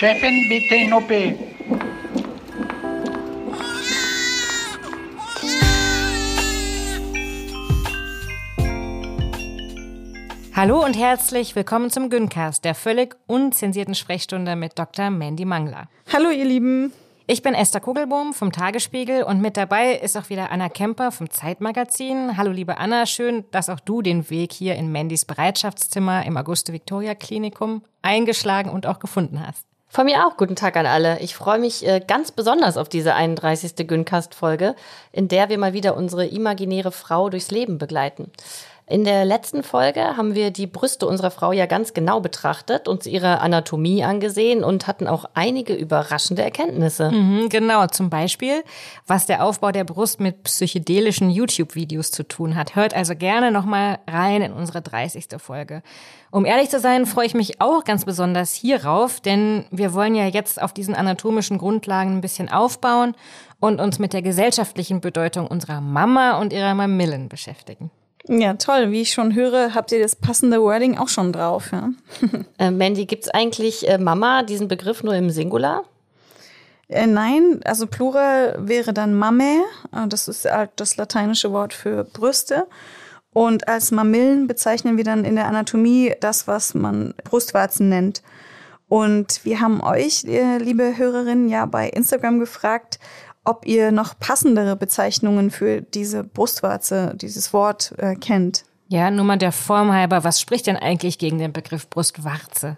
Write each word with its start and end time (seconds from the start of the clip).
Chefin, 0.00 0.48
bitte 0.48 0.76
in 0.76 0.92
OP. 0.94 1.10
Hallo 10.56 10.82
und 10.82 10.96
herzlich 10.96 11.54
willkommen 11.54 11.90
zum 11.90 12.08
Güncast, 12.08 12.64
der 12.64 12.74
völlig 12.74 13.16
unzensierten 13.26 13.94
Sprechstunde 13.94 14.56
mit 14.56 14.78
Dr. 14.78 15.10
Mandy 15.10 15.44
Mangler. 15.44 15.88
Hallo 16.10 16.30
ihr 16.30 16.46
Lieben. 16.46 16.94
Ich 17.32 17.42
bin 17.42 17.54
Esther 17.54 17.78
Kugelbohm 17.78 18.32
vom 18.32 18.50
Tagesspiegel 18.50 19.22
und 19.22 19.40
mit 19.40 19.56
dabei 19.56 19.92
ist 19.92 20.16
auch 20.16 20.30
wieder 20.30 20.50
Anna 20.50 20.68
Kemper 20.68 21.12
vom 21.12 21.30
Zeitmagazin. 21.30 22.36
Hallo 22.36 22.50
liebe 22.50 22.78
Anna, 22.78 23.06
schön, 23.06 23.44
dass 23.52 23.68
auch 23.68 23.78
du 23.78 24.02
den 24.02 24.30
Weg 24.30 24.52
hier 24.52 24.74
in 24.74 24.90
Mandys 24.90 25.24
Bereitschaftszimmer 25.24 26.26
im 26.26 26.36
Auguste-Victoria-Klinikum 26.36 27.84
eingeschlagen 28.02 28.68
und 28.68 28.84
auch 28.84 28.98
gefunden 28.98 29.46
hast. 29.46 29.64
Von 29.86 30.06
mir 30.06 30.26
auch 30.26 30.36
guten 30.38 30.56
Tag 30.56 30.76
an 30.76 30.86
alle. 30.86 31.20
Ich 31.20 31.36
freue 31.36 31.60
mich 31.60 31.86
äh, 31.86 32.00
ganz 32.04 32.32
besonders 32.32 32.76
auf 32.76 32.88
diese 32.88 33.14
31. 33.14 33.76
Güncast-Folge, 33.76 34.74
in 35.12 35.28
der 35.28 35.48
wir 35.48 35.58
mal 35.58 35.72
wieder 35.72 35.96
unsere 35.96 36.26
imaginäre 36.26 36.90
Frau 36.90 37.30
durchs 37.30 37.52
Leben 37.52 37.78
begleiten. 37.78 38.32
In 38.90 39.04
der 39.04 39.24
letzten 39.24 39.62
Folge 39.62 40.16
haben 40.16 40.34
wir 40.34 40.50
die 40.50 40.66
Brüste 40.66 41.06
unserer 41.06 41.30
Frau 41.30 41.52
ja 41.52 41.66
ganz 41.66 41.94
genau 41.94 42.18
betrachtet, 42.18 42.88
uns 42.88 43.06
ihre 43.06 43.40
Anatomie 43.40 44.02
angesehen 44.02 44.64
und 44.64 44.88
hatten 44.88 45.06
auch 45.06 45.26
einige 45.34 45.74
überraschende 45.74 46.42
Erkenntnisse. 46.42 47.12
Mhm, 47.12 47.48
genau, 47.50 47.86
zum 47.86 48.10
Beispiel, 48.10 48.64
was 49.06 49.26
der 49.26 49.44
Aufbau 49.44 49.70
der 49.70 49.84
Brust 49.84 50.18
mit 50.18 50.42
psychedelischen 50.42 51.30
YouTube-Videos 51.30 52.10
zu 52.10 52.24
tun 52.24 52.56
hat. 52.56 52.74
Hört 52.74 52.92
also 52.92 53.14
gerne 53.14 53.52
nochmal 53.52 54.00
rein 54.10 54.42
in 54.42 54.52
unsere 54.52 54.82
30. 54.82 55.26
Folge. 55.38 55.84
Um 56.32 56.44
ehrlich 56.44 56.68
zu 56.68 56.80
sein, 56.80 57.06
freue 57.06 57.26
ich 57.26 57.34
mich 57.34 57.60
auch 57.60 57.84
ganz 57.84 58.04
besonders 58.04 58.54
hierauf, 58.54 59.20
denn 59.20 59.66
wir 59.70 59.94
wollen 59.94 60.16
ja 60.16 60.26
jetzt 60.26 60.60
auf 60.60 60.72
diesen 60.72 60.96
anatomischen 60.96 61.58
Grundlagen 61.58 62.16
ein 62.16 62.22
bisschen 62.22 62.50
aufbauen 62.50 63.14
und 63.60 63.80
uns 63.80 64.00
mit 64.00 64.12
der 64.14 64.22
gesellschaftlichen 64.22 65.00
Bedeutung 65.00 65.46
unserer 65.46 65.80
Mama 65.80 66.40
und 66.40 66.52
ihrer 66.52 66.74
Mamillen 66.74 67.28
beschäftigen. 67.28 67.92
Ja, 68.32 68.54
toll. 68.54 68.92
Wie 68.92 69.00
ich 69.02 69.12
schon 69.12 69.34
höre, 69.34 69.74
habt 69.74 69.90
ihr 69.90 70.00
das 70.00 70.14
passende 70.14 70.62
Wording 70.62 70.96
auch 70.96 71.08
schon 71.08 71.32
drauf. 71.32 71.72
Ja? 71.72 71.90
äh, 72.58 72.70
Mandy, 72.70 73.04
gibt's 73.04 73.28
eigentlich 73.28 73.88
äh, 73.88 73.98
Mama 73.98 74.44
diesen 74.44 74.68
Begriff 74.68 75.02
nur 75.02 75.14
im 75.14 75.30
Singular? 75.30 75.82
Äh, 76.86 77.08
nein, 77.08 77.58
also 77.64 77.88
Plural 77.88 78.56
wäre 78.60 78.92
dann 78.92 79.14
Mame. 79.14 79.64
Äh, 79.92 80.06
das 80.06 80.28
ist 80.28 80.48
halt 80.48 80.70
das 80.76 80.96
lateinische 80.96 81.50
Wort 81.50 81.74
für 81.74 82.04
Brüste. 82.04 82.68
Und 83.32 83.66
als 83.66 83.90
Mamillen 83.90 84.46
bezeichnen 84.46 84.96
wir 84.96 85.04
dann 85.04 85.24
in 85.24 85.34
der 85.34 85.46
Anatomie 85.46 86.14
das, 86.20 86.46
was 86.46 86.74
man 86.74 87.14
Brustwarzen 87.24 87.88
nennt. 87.88 88.22
Und 88.88 89.44
wir 89.44 89.60
haben 89.60 89.80
euch, 89.80 90.24
äh, 90.24 90.58
liebe 90.58 90.96
Hörerinnen, 90.96 91.48
ja 91.48 91.66
bei 91.66 91.88
Instagram 91.88 92.38
gefragt, 92.38 93.00
ob 93.44 93.66
ihr 93.66 93.92
noch 93.92 94.18
passendere 94.18 94.76
Bezeichnungen 94.76 95.50
für 95.50 95.80
diese 95.80 96.24
Brustwarze, 96.24 97.14
dieses 97.16 97.52
Wort 97.52 97.94
äh, 97.98 98.14
kennt. 98.14 98.64
Ja, 98.88 99.10
nur 99.10 99.24
mal 99.24 99.38
der 99.38 99.52
Form 99.52 99.92
halber, 99.92 100.24
was 100.24 100.40
spricht 100.40 100.66
denn 100.66 100.76
eigentlich 100.76 101.18
gegen 101.18 101.38
den 101.38 101.52
Begriff 101.52 101.88
Brustwarze? 101.88 102.76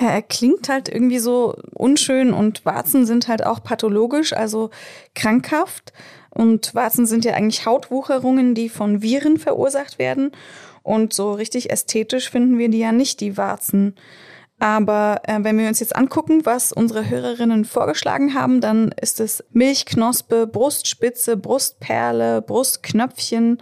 Ja, 0.00 0.08
er 0.08 0.22
klingt 0.22 0.68
halt 0.68 0.88
irgendwie 0.88 1.18
so 1.18 1.56
unschön 1.74 2.32
und 2.32 2.64
Warzen 2.64 3.06
sind 3.06 3.28
halt 3.28 3.44
auch 3.44 3.62
pathologisch, 3.62 4.32
also 4.32 4.70
krankhaft. 5.14 5.92
Und 6.30 6.74
Warzen 6.74 7.06
sind 7.06 7.24
ja 7.24 7.34
eigentlich 7.34 7.66
Hautwucherungen, 7.66 8.54
die 8.54 8.68
von 8.68 9.02
Viren 9.02 9.36
verursacht 9.36 9.98
werden. 9.98 10.30
Und 10.82 11.12
so 11.12 11.32
richtig 11.32 11.70
ästhetisch 11.70 12.30
finden 12.30 12.56
wir 12.56 12.68
die 12.68 12.78
ja 12.78 12.92
nicht, 12.92 13.20
die 13.20 13.36
Warzen. 13.36 13.96
Aber 14.60 15.22
äh, 15.24 15.38
wenn 15.40 15.58
wir 15.58 15.66
uns 15.68 15.80
jetzt 15.80 15.96
angucken, 15.96 16.44
was 16.44 16.70
unsere 16.70 17.08
Hörerinnen 17.08 17.64
vorgeschlagen 17.64 18.34
haben, 18.34 18.60
dann 18.60 18.94
ist 19.00 19.18
es 19.18 19.42
Milchknospe, 19.52 20.46
Brustspitze, 20.46 21.38
Brustperle, 21.38 22.42
Brustknöpfchen 22.42 23.58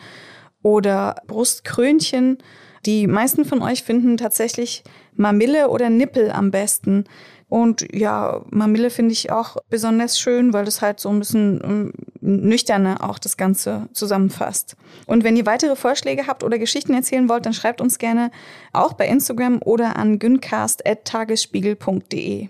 oder 0.63 1.15
Brustkrönchen. 1.29 2.39
Die 2.85 3.07
meisten 3.07 3.45
von 3.45 3.63
euch 3.63 3.85
finden 3.85 4.17
tatsächlich 4.17 4.83
Mamille 5.15 5.69
oder 5.69 5.89
Nippel 5.89 6.33
am 6.33 6.51
besten. 6.51 7.05
Und 7.49 7.87
ja, 7.95 8.43
Mamille 8.51 8.91
finde 8.91 9.13
ich 9.13 9.33
auch 9.33 9.57
besonders 9.71 10.19
schön, 10.19 10.53
weil 10.53 10.67
das 10.67 10.83
halt 10.83 11.01
so 11.01 11.09
ein 11.09 11.19
bisschen 11.19 11.63
ähm, 11.65 11.95
nüchterner 12.21 13.09
auch 13.09 13.19
das 13.19 13.39
Ganze 13.39 13.89
zusammenfasst. 13.93 14.77
Und 15.07 15.25
wenn 15.25 15.37
ihr 15.37 15.47
weitere 15.47 15.75
Vorschläge 15.75 16.27
habt 16.27 16.45
oder 16.45 16.59
Geschichten 16.59 16.93
erzählen 16.93 17.27
wollt, 17.29 17.47
dann 17.47 17.55
schreibt 17.55 17.81
uns 17.81 17.97
gerne 17.99 18.31
auch 18.73 18.93
bei 18.93 19.09
Instagram 19.09 19.63
oder 19.65 19.97
an 19.97 20.19
güncast.tagesspiegel.de. 20.19 22.49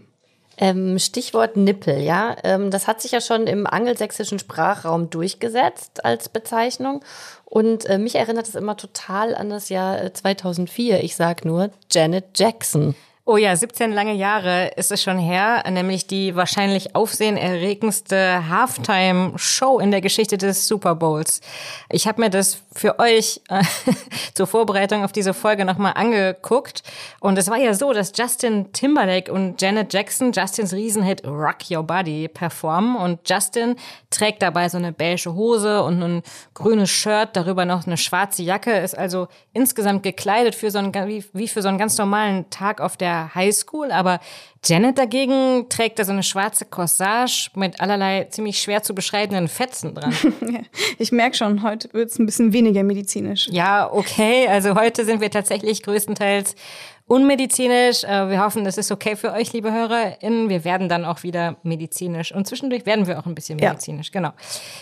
Ähm, 0.60 0.98
Stichwort 0.98 1.56
Nippel, 1.56 2.00
ja. 2.00 2.34
Ähm, 2.42 2.72
das 2.72 2.88
hat 2.88 3.00
sich 3.00 3.12
ja 3.12 3.20
schon 3.20 3.47
im 3.47 3.69
angelsächsischen 3.69 4.41
Sprachraum 4.41 5.08
durchgesetzt 5.08 6.04
als 6.04 6.28
Bezeichnung. 6.28 7.04
Und 7.44 7.87
äh, 7.87 7.98
mich 7.98 8.16
erinnert 8.16 8.48
es 8.48 8.56
immer 8.56 8.76
total 8.76 9.37
an 9.37 9.50
das 9.50 9.69
Jahr 9.69 10.12
2004. 10.12 10.97
Äh, 10.97 11.03
ich 11.03 11.14
sag 11.14 11.44
nur 11.44 11.70
Janet 11.92 12.37
Jackson. 12.37 12.97
Oh 13.31 13.37
ja, 13.37 13.55
17 13.55 13.93
lange 13.93 14.15
Jahre 14.15 14.69
ist 14.77 14.91
es 14.91 15.03
schon 15.03 15.19
her, 15.19 15.62
nämlich 15.71 16.06
die 16.06 16.34
wahrscheinlich 16.34 16.94
aufsehenerregendste 16.94 18.49
Halftime-Show 18.49 19.81
in 19.81 19.91
der 19.91 20.00
Geschichte 20.00 20.39
des 20.39 20.66
Super 20.66 20.94
Bowls. 20.94 21.43
Ich 21.91 22.09
habe 22.09 22.22
mir 22.22 22.31
das 22.31 22.62
für 22.78 22.99
euch 22.99 23.41
äh, 23.49 23.62
zur 24.34 24.47
Vorbereitung 24.47 25.05
auf 25.05 25.12
diese 25.12 25.34
Folge 25.34 25.65
nochmal 25.65 25.93
angeguckt. 25.97 26.83
Und 27.21 27.37
es 27.39 27.49
war 27.49 27.56
ja 27.56 27.75
so, 27.75 27.93
dass 27.93 28.12
Justin 28.16 28.72
Timberlake 28.72 29.33
und 29.33 29.61
Janet 29.61 29.93
Jackson 29.93 30.33
Justins 30.33 30.72
Riesenhit 30.72 31.27
Rock 31.27 31.71
Your 31.71 31.83
Body 31.83 32.28
performen. 32.28 32.97
Und 32.97 33.28
Justin 33.28 33.77
trägt 34.11 34.43
dabei 34.43 34.69
so 34.69 34.78
eine 34.78 34.93
beige 34.93 35.34
Hose 35.34 35.83
und 35.83 36.03
ein 36.03 36.22
grünes 36.55 36.91
Shirt, 36.91 37.31
darüber 37.34 37.65
noch 37.65 37.87
eine 37.87 37.97
schwarze 37.97 38.43
Jacke, 38.43 38.78
ist 38.78 38.97
also 38.97 39.28
insgesamt 39.53 40.03
gekleidet 40.03 40.55
für 40.55 40.71
so 40.71 40.78
einen, 40.78 40.94
wie, 41.33 41.49
für 41.49 41.62
so 41.62 41.69
einen 41.69 41.78
ganz 41.78 41.99
normalen 41.99 42.49
Tag 42.50 42.81
auf 42.81 42.97
der 42.97 43.34
Highschool, 43.34 43.91
aber 43.91 44.21
Janet 44.64 44.98
dagegen 44.98 45.69
trägt 45.69 45.98
da 45.98 46.04
so 46.04 46.12
eine 46.12 46.22
schwarze 46.22 46.64
Corsage 46.64 47.50
mit 47.54 47.80
allerlei 47.80 48.24
ziemlich 48.24 48.60
schwer 48.60 48.82
zu 48.82 48.94
beschreibenden 48.94 49.48
Fetzen 49.48 49.94
dran. 49.94 50.14
ich 50.98 51.12
merke 51.12 51.36
schon, 51.36 51.62
heute 51.62 51.92
wird 51.92 52.10
es 52.10 52.19
ein 52.19 52.26
bisschen 52.26 52.52
weniger 52.52 52.82
medizinisch. 52.82 53.48
Ja, 53.50 53.91
okay. 53.92 54.48
Also 54.48 54.74
heute 54.74 55.04
sind 55.04 55.20
wir 55.20 55.30
tatsächlich 55.30 55.82
größtenteils 55.82 56.54
unmedizinisch. 57.08 58.04
Äh, 58.04 58.30
wir 58.30 58.44
hoffen, 58.44 58.64
das 58.64 58.78
ist 58.78 58.92
okay 58.92 59.16
für 59.16 59.32
euch, 59.32 59.52
liebe 59.52 59.72
HörerInnen. 59.72 60.48
Wir 60.48 60.64
werden 60.64 60.88
dann 60.88 61.04
auch 61.04 61.22
wieder 61.24 61.56
medizinisch. 61.62 62.32
Und 62.32 62.46
zwischendurch 62.46 62.86
werden 62.86 63.06
wir 63.06 63.19
auch 63.19 63.26
ein 63.26 63.34
bisschen 63.34 63.58
medizinisch, 63.58 64.10
ja. 64.14 64.20
genau. 64.20 64.32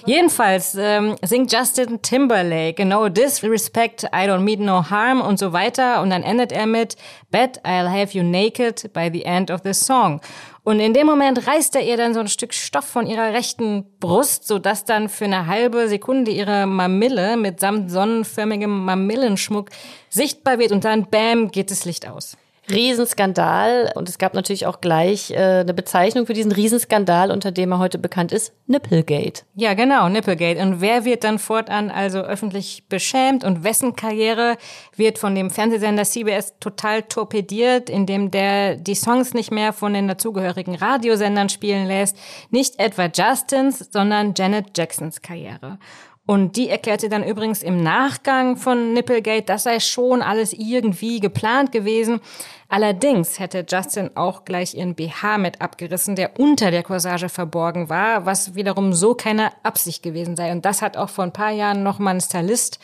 Jedenfalls 0.04 0.74
ähm, 0.78 1.16
singt 1.22 1.52
Justin 1.52 2.02
Timberlake, 2.02 2.84
no 2.84 3.08
disrespect, 3.08 4.04
I 4.04 4.28
don't 4.28 4.40
mean 4.40 4.64
no 4.64 4.90
harm 4.90 5.20
und 5.20 5.38
so 5.38 5.52
weiter. 5.52 6.02
Und 6.02 6.10
dann 6.10 6.22
endet 6.22 6.52
er 6.52 6.66
mit, 6.66 6.96
bet 7.30 7.60
I'll 7.64 7.88
have 7.88 8.16
you 8.16 8.22
naked 8.22 8.92
by 8.92 9.08
the 9.10 9.24
end 9.24 9.50
of 9.50 9.60
the 9.64 9.72
song. 9.72 10.20
Und 10.66 10.80
in 10.80 10.94
dem 10.94 11.06
Moment 11.06 11.46
reißt 11.46 11.76
er 11.76 11.82
ihr 11.82 11.96
dann 11.96 12.12
so 12.12 12.18
ein 12.18 12.26
Stück 12.26 12.52
Stoff 12.52 12.86
von 12.86 13.06
ihrer 13.06 13.32
rechten 13.32 13.84
Brust, 14.00 14.48
sodass 14.48 14.84
dann 14.84 15.08
für 15.08 15.26
eine 15.26 15.46
halbe 15.46 15.86
Sekunde 15.86 16.32
ihre 16.32 16.66
Mamille 16.66 17.36
mit 17.36 17.60
samt 17.60 17.88
sonnenförmigem 17.88 18.84
Mamillenschmuck 18.84 19.70
sichtbar 20.10 20.58
wird 20.58 20.72
und 20.72 20.84
dann, 20.84 21.08
bam, 21.08 21.52
geht 21.52 21.70
das 21.70 21.84
Licht 21.84 22.08
aus. 22.08 22.36
Riesenskandal. 22.70 23.92
Und 23.94 24.08
es 24.08 24.18
gab 24.18 24.34
natürlich 24.34 24.66
auch 24.66 24.80
gleich 24.80 25.30
äh, 25.30 25.60
eine 25.60 25.74
Bezeichnung 25.74 26.26
für 26.26 26.32
diesen 26.32 26.52
Riesenskandal, 26.52 27.30
unter 27.30 27.52
dem 27.52 27.72
er 27.72 27.78
heute 27.78 27.98
bekannt 27.98 28.32
ist, 28.32 28.52
Nipplegate. 28.66 29.42
Ja, 29.54 29.74
genau, 29.74 30.08
Nipplegate. 30.08 30.60
Und 30.60 30.80
wer 30.80 31.04
wird 31.04 31.24
dann 31.24 31.38
fortan 31.38 31.90
also 31.90 32.20
öffentlich 32.20 32.84
beschämt 32.88 33.44
und 33.44 33.64
wessen 33.64 33.96
Karriere 33.96 34.56
wird 34.96 35.18
von 35.18 35.34
dem 35.34 35.50
Fernsehsender 35.50 36.04
CBS 36.04 36.54
total 36.58 37.02
torpediert, 37.02 37.88
indem 37.90 38.30
der 38.30 38.76
die 38.76 38.94
Songs 38.94 39.34
nicht 39.34 39.50
mehr 39.50 39.72
von 39.72 39.94
den 39.94 40.08
dazugehörigen 40.08 40.74
Radiosendern 40.74 41.48
spielen 41.48 41.86
lässt? 41.86 42.16
Nicht 42.50 42.78
etwa 42.78 43.06
Justins, 43.06 43.88
sondern 43.92 44.34
Janet 44.36 44.76
Jacksons 44.76 45.22
Karriere. 45.22 45.78
Und 46.26 46.56
die 46.56 46.68
erklärte 46.68 47.08
dann 47.08 47.22
übrigens 47.22 47.62
im 47.62 47.84
Nachgang 47.84 48.56
von 48.56 48.92
Nipplegate, 48.92 49.46
das 49.46 49.62
sei 49.62 49.78
schon 49.78 50.22
alles 50.22 50.52
irgendwie 50.52 51.20
geplant 51.20 51.70
gewesen. 51.70 52.20
Allerdings 52.68 53.38
hätte 53.38 53.64
Justin 53.66 54.10
auch 54.16 54.44
gleich 54.44 54.74
ihren 54.74 54.96
BH 54.96 55.38
mit 55.38 55.60
abgerissen, 55.60 56.16
der 56.16 56.40
unter 56.40 56.72
der 56.72 56.82
Corsage 56.82 57.28
verborgen 57.28 57.88
war, 57.88 58.26
was 58.26 58.56
wiederum 58.56 58.92
so 58.92 59.14
keine 59.14 59.52
Absicht 59.62 60.02
gewesen 60.02 60.34
sei. 60.34 60.50
Und 60.50 60.64
das 60.64 60.82
hat 60.82 60.96
auch 60.96 61.10
vor 61.10 61.22
ein 61.22 61.32
paar 61.32 61.52
Jahren 61.52 61.84
noch 61.84 62.00
mal 62.00 62.10
ein 62.10 62.20
Stylist 62.20 62.80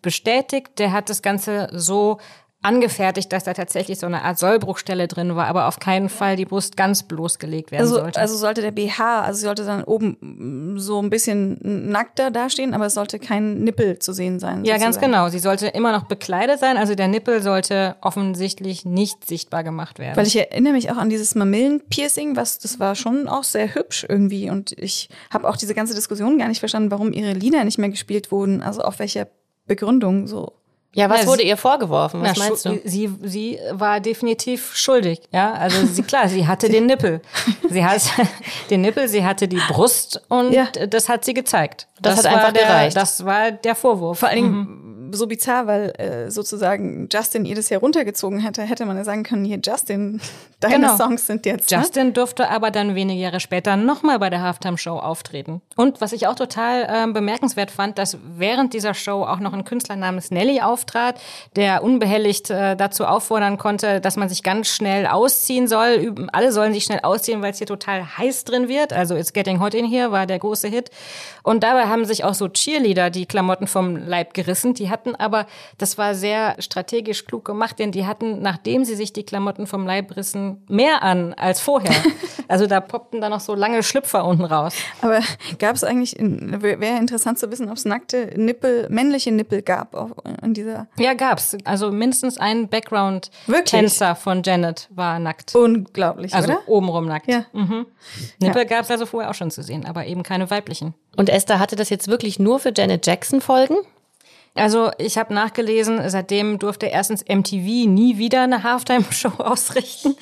bestätigt. 0.00 0.78
Der 0.78 0.92
hat 0.92 1.10
das 1.10 1.20
Ganze 1.20 1.68
so 1.72 2.18
angefertigt, 2.64 3.32
dass 3.32 3.44
da 3.44 3.52
tatsächlich 3.52 3.98
so 3.98 4.06
eine 4.06 4.22
Art 4.22 4.38
Sollbruchstelle 4.38 5.06
drin 5.06 5.36
war, 5.36 5.46
aber 5.46 5.68
auf 5.68 5.78
keinen 5.78 6.08
Fall 6.08 6.36
die 6.36 6.44
Brust 6.46 6.76
ganz 6.76 7.02
bloßgelegt 7.02 7.70
werden 7.70 7.82
Also, 7.82 7.96
sollte. 7.96 8.20
also 8.20 8.36
sollte 8.36 8.62
der 8.62 8.70
BH, 8.70 9.20
also 9.22 9.40
sollte 9.46 9.64
dann 9.64 9.84
oben 9.84 10.76
so 10.78 11.00
ein 11.00 11.10
bisschen 11.10 11.58
nackter 11.62 12.30
dastehen, 12.30 12.74
aber 12.74 12.86
es 12.86 12.94
sollte 12.94 13.18
kein 13.18 13.60
Nippel 13.64 13.98
zu 13.98 14.12
sehen 14.12 14.40
sein. 14.40 14.64
ja, 14.64 14.78
ganz 14.78 14.98
genau. 14.98 15.28
Sie 15.28 15.38
sollte 15.38 15.68
immer 15.68 15.92
noch 15.92 16.04
bekleidet 16.04 16.58
sein, 16.60 16.76
also 16.76 16.94
der 16.94 17.08
Nippel 17.08 17.42
sollte 17.42 17.96
offensichtlich 18.00 18.84
nicht 18.84 19.26
sichtbar 19.26 19.62
gemacht 19.62 19.98
werden. 19.98 20.16
Weil 20.16 20.26
ich 20.26 20.36
erinnere 20.36 20.72
mich 20.72 20.90
auch 20.90 20.96
an 20.96 21.10
dieses 21.10 21.34
Mamillen-Piercing, 21.34 22.36
was 22.36 22.58
das 22.58 22.80
war 22.80 22.94
schon 22.94 23.28
auch 23.28 23.44
sehr 23.44 23.74
hübsch 23.74 24.06
irgendwie. 24.08 24.50
Und 24.50 24.72
ich 24.78 25.08
habe 25.30 25.48
auch 25.48 25.56
diese 25.56 25.74
ganze 25.74 25.94
Diskussion 25.94 26.38
gar 26.38 26.48
nicht 26.48 26.60
verstanden, 26.60 26.90
warum 26.90 27.12
ihre 27.12 27.32
Lieder 27.32 27.62
nicht 27.64 27.78
mehr 27.78 27.90
gespielt 27.90 28.32
wurden. 28.32 28.62
Also 28.62 28.82
auf 28.82 28.98
welcher 28.98 29.28
Begründung 29.66 30.26
so. 30.26 30.52
Ja, 30.94 31.10
was 31.10 31.22
Ja, 31.22 31.26
wurde 31.26 31.42
ihr 31.42 31.56
vorgeworfen? 31.56 32.22
Was 32.22 32.38
Na, 32.38 32.44
meinst 32.44 32.64
du? 32.64 32.80
Sie, 32.84 33.12
sie 33.22 33.58
war 33.72 34.00
definitiv 34.00 34.74
schuldig, 34.76 35.20
ja. 35.32 35.52
Also 35.52 35.84
sie, 35.86 36.02
klar, 36.02 36.28
sie 36.28 36.46
hatte 36.46 36.68
den 36.68 36.86
Nippel. 36.86 37.20
Sie 37.68 37.84
hat 37.84 38.00
den 38.70 38.80
Nippel, 38.82 39.08
sie 39.08 39.24
hatte 39.24 39.48
die 39.48 39.60
Brust 39.68 40.22
und 40.28 40.52
Ja. 40.52 40.66
das 40.88 41.08
hat 41.08 41.24
sie 41.24 41.34
gezeigt. 41.34 41.88
Das 42.00 42.18
hat 42.18 42.24
war 42.24 42.32
einfach 42.36 42.52
der, 42.52 42.62
gereicht. 42.66 42.96
Das 42.96 43.24
war 43.24 43.50
der 43.50 43.74
Vorwurf. 43.74 44.18
Vor 44.20 44.28
allen 44.28 44.42
Dingen 44.42 44.84
so 45.16 45.26
bizarr, 45.26 45.66
weil 45.66 45.90
äh, 45.98 46.30
sozusagen 46.30 47.08
Justin 47.12 47.44
ihr 47.44 47.54
das 47.54 47.68
ja 47.70 47.78
runtergezogen 47.78 48.40
hätte, 48.40 48.62
hätte 48.62 48.84
man 48.86 48.96
ja 48.96 49.04
sagen 49.04 49.22
können, 49.22 49.44
hier 49.44 49.58
Justin, 49.64 50.20
deine 50.60 50.74
Genau. 50.76 50.96
Songs 50.96 51.26
sind 51.26 51.46
jetzt. 51.46 51.70
ne? 51.70 51.78
Justin 51.78 52.12
durfte 52.12 52.48
aber 52.50 52.70
dann 52.70 52.94
wenige 52.94 53.20
Jahre 53.20 53.40
später 53.40 53.76
nochmal 53.76 54.18
bei 54.18 54.30
der 54.30 54.42
Halftime-Show 54.42 54.98
auftreten. 54.98 55.60
Und 55.76 56.00
was 56.00 56.12
ich 56.12 56.26
auch 56.26 56.34
total 56.34 56.86
ähm, 56.90 57.12
bemerkenswert 57.12 57.70
fand, 57.70 57.98
dass 57.98 58.18
während 58.36 58.72
dieser 58.72 58.94
Show 58.94 59.22
auch 59.24 59.38
noch 59.40 59.52
ein 59.52 59.64
Künstler 59.64 59.96
namens 59.96 60.30
Nelly 60.30 60.60
auftrat, 60.60 61.20
der 61.56 61.82
unbehelligt 61.82 62.50
äh, 62.50 62.76
dazu 62.76 63.04
auffordern 63.06 63.58
konnte, 63.58 64.00
dass 64.00 64.16
man 64.16 64.28
sich 64.28 64.42
ganz 64.42 64.68
schnell 64.68 65.06
ausziehen 65.06 65.68
soll. 65.68 66.14
Alle 66.32 66.52
sollen 66.52 66.72
sich 66.72 66.84
schnell 66.84 67.00
ausziehen, 67.02 67.42
weil 67.42 67.52
es 67.52 67.58
hier 67.58 67.66
total 67.66 68.16
heiß 68.18 68.44
drin 68.44 68.68
wird. 68.68 68.92
Also 68.92 69.14
It's 69.16 69.32
Getting 69.32 69.60
Hot 69.60 69.74
in 69.74 69.84
Here 69.86 70.10
war 70.12 70.26
der 70.26 70.38
große 70.38 70.68
Hit. 70.68 70.90
Und 71.42 71.62
dabei 71.62 71.84
haben 71.86 72.04
sich 72.04 72.24
auch 72.24 72.34
so 72.34 72.48
Cheerleader 72.48 73.10
die 73.10 73.26
Klamotten 73.26 73.66
vom 73.66 73.96
Leib 73.96 74.34
gerissen. 74.34 74.74
Die 74.74 74.88
hatten 74.90 75.03
aber, 75.14 75.46
das 75.78 75.98
war 75.98 76.14
sehr 76.14 76.56
strategisch 76.60 77.24
klug 77.24 77.44
gemacht, 77.44 77.78
denn 77.78 77.92
die 77.92 78.06
hatten, 78.06 78.42
nachdem 78.42 78.84
sie 78.84 78.94
sich 78.94 79.12
die 79.12 79.24
Klamotten 79.24 79.66
vom 79.66 79.86
Leib 79.86 80.16
rissen, 80.16 80.62
mehr 80.68 81.02
an 81.02 81.34
als 81.34 81.60
vorher. 81.60 81.94
also 82.48 82.66
da 82.66 82.80
poppten 82.80 83.20
da 83.20 83.28
noch 83.28 83.40
so 83.40 83.54
lange 83.54 83.82
Schlüpfer 83.82 84.24
unten 84.24 84.44
raus. 84.44 84.74
Aber 85.02 85.20
gab 85.58 85.76
es 85.76 85.84
eigentlich, 85.84 86.16
wäre 86.18 86.98
interessant 86.98 87.38
zu 87.38 87.50
wissen, 87.50 87.68
ob 87.68 87.76
es 87.76 87.84
nackte 87.84 88.32
Nippel, 88.36 88.86
männliche 88.90 89.32
Nippel 89.32 89.62
gab 89.62 89.94
auf, 89.94 90.12
in 90.42 90.54
dieser. 90.54 90.86
Ja, 90.98 91.14
gab's. 91.14 91.56
Also 91.64 91.90
mindestens 91.90 92.38
ein? 92.38 92.68
Background-Tänzer 92.68 94.14
von 94.14 94.42
Janet 94.42 94.88
war 94.90 95.18
nackt. 95.18 95.54
Unglaublich, 95.54 96.34
Also 96.34 96.52
oder? 96.52 96.60
obenrum 96.66 97.06
nackt. 97.06 97.28
Ja. 97.28 97.44
Mhm. 97.52 97.86
Nippel 98.40 98.66
gab's 98.66 98.90
also 98.90 99.06
vorher 99.06 99.30
auch 99.30 99.34
schon 99.34 99.50
zu 99.50 99.62
sehen, 99.62 99.86
aber 99.86 100.06
eben 100.06 100.22
keine 100.22 100.50
weiblichen. 100.50 100.94
Und 101.16 101.28
Esther 101.28 101.58
hatte 101.58 101.76
das 101.76 101.90
jetzt 101.90 102.08
wirklich 102.08 102.38
nur 102.38 102.58
für 102.58 102.72
Janet 102.74 103.06
Jackson 103.06 103.40
Folgen? 103.40 103.76
Also 104.56 104.92
ich 104.98 105.18
habe 105.18 105.34
nachgelesen, 105.34 106.08
seitdem 106.08 106.60
durfte 106.60 106.86
erstens 106.86 107.24
MTV 107.28 107.88
nie 107.88 108.18
wieder 108.18 108.42
eine 108.42 108.62
Halftime-Show 108.62 109.32
ausrichten. 109.38 110.14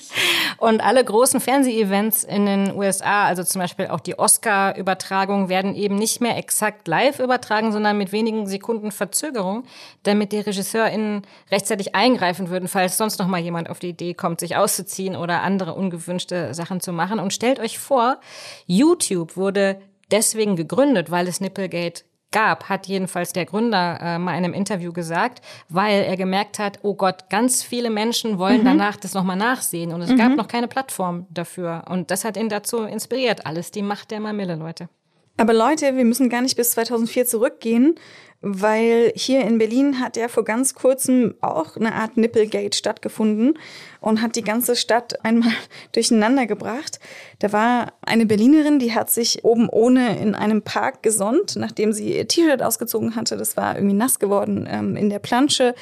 Und 0.57 0.83
alle 0.83 1.05
großen 1.05 1.39
Fernseh-Events 1.39 2.25
in 2.25 2.47
den 2.47 2.75
USA, 2.75 3.27
also 3.27 3.45
zum 3.45 3.61
Beispiel 3.61 3.89
auch 3.89 4.01
die 4.01 4.19
Oscar-Übertragung, 4.19 5.51
werden 5.51 5.75
eben 5.75 5.97
nicht 5.97 6.23
mehr 6.23 6.39
exakt 6.39 6.89
live 6.89 7.19
übertragen, 7.19 7.73
sondern 7.73 7.99
mit 7.99 8.13
wenigen 8.13 8.47
Sekunden 8.47 8.91
Verzögerung, 8.91 9.65
damit 10.03 10.33
die 10.33 10.41
RegisseurInnen 10.41 11.27
rechtzeitig 11.51 11.95
eingreifen 11.95 12.49
würden, 12.49 12.69
falls 12.69 12.97
sonst 12.97 13.19
noch 13.19 13.27
mal 13.27 13.41
jemand 13.41 13.69
auf 13.69 13.81
die 13.81 13.91
Idee 13.91 14.15
kommt, 14.15 14.41
sich 14.41 14.57
auszuziehen 14.57 15.15
oder 15.15 15.43
andere 15.43 15.75
ungewünschte 15.75 16.55
Sachen 16.55 16.81
zu 16.81 16.95
machen. 16.95 17.19
Und 17.19 17.35
stellt 17.35 17.61
euch 17.61 17.79
vor, 17.79 18.19
YouTube 18.67 19.37
wurde 19.37 19.79
deswegen 20.11 20.57
gegründet, 20.57 21.11
weil 21.11 21.29
es 21.29 21.43
Nipplegate 21.43 22.05
gab, 22.33 22.69
hat 22.69 22.87
jedenfalls 22.87 23.33
der 23.33 23.47
Gründer 23.47 23.99
äh, 24.01 24.19
mal 24.19 24.33
in 24.33 24.45
einem 24.45 24.55
Interview 24.55 24.93
gesagt, 24.93 25.43
weil 25.69 26.03
er 26.03 26.17
gemerkt 26.17 26.59
hat, 26.59 26.81
oh 26.83 26.95
Gott, 26.95 27.31
ganz 27.31 27.63
viele 27.63 27.91
Menschen 27.91 28.39
wollen 28.39 28.65
danach 28.65 28.97
das 28.97 29.15
nochmal 29.15 29.37
nachsehen 29.37 29.93
und 29.93 30.03
es 30.03 30.17
gab 30.17 30.35
noch 30.37 30.49
keine 30.49 30.69
Plattform 30.69 31.27
dafür. 31.31 31.85
Und 31.89 32.11
das 32.11 32.25
hat 32.25 32.37
ihn 32.37 32.49
dazu 32.49 32.83
inspiriert. 32.83 33.47
Alles 33.47 33.71
die 33.71 33.83
Macht 33.83 34.11
der 34.11 34.21
Mamille, 34.21 34.57
Leute. 34.57 34.89
Aber 35.37 35.53
Leute, 35.53 35.97
wir 35.97 36.05
müssen 36.05 36.29
gar 36.29 36.43
nicht 36.43 36.57
bis 36.57 36.73
2004 36.73 37.27
zurückgehen, 37.27 37.97
weil 38.45 39.13
hier 39.15 39.43
in 39.43 39.59
Berlin 39.59 40.01
hat 40.01 40.17
ja 40.17 40.27
vor 40.27 40.45
ganz 40.45 40.75
kurzem 40.75 41.37
auch 41.41 41.77
eine 41.77 41.95
Art 41.95 42.17
Nipplegate 42.17 42.77
stattgefunden 42.77 43.57
und 44.01 44.21
hat 44.21 44.35
die 44.35 44.43
ganze 44.43 44.75
Stadt 44.75 45.25
einmal 45.25 45.53
durcheinander 45.93 46.47
gebracht. 46.47 46.99
Da 47.39 47.53
war 47.53 47.93
eine 48.05 48.27
Berlinerin, 48.27 48.81
die 48.81 48.95
hat 48.95 49.11
sich 49.11 49.45
oben 49.45 49.69
ohne 49.69 50.19
in 50.19 50.35
einem 50.35 50.63
Park 50.63 51.05
gesonnt, 51.05 51.55
nachdem 51.55 51.93
sie 51.93 52.17
ihr 52.17 52.27
T-Shirt 52.27 52.65
ausgezogen 52.65 53.15
hatte. 53.15 53.37
Das 53.37 53.57
war 53.57 53.77
irgendwie 53.77 53.95
nass 53.95 54.19
geworden 54.19 54.69
ähm, 54.69 54.97
in 54.97 55.09
der 55.09 55.21
Plansche 55.21 55.77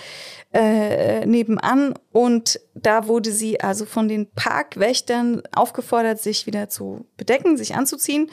äh, 0.52 1.24
nebenan. 1.24 1.94
Und 2.12 2.60
da 2.74 3.08
wurde 3.08 3.32
sie 3.32 3.60
also 3.62 3.86
von 3.86 4.06
den 4.06 4.30
Parkwächtern 4.32 5.42
aufgefordert, 5.54 6.20
sich 6.20 6.46
wieder 6.46 6.68
zu 6.68 7.06
bedecken, 7.16 7.56
sich 7.56 7.74
anzuziehen. 7.74 8.30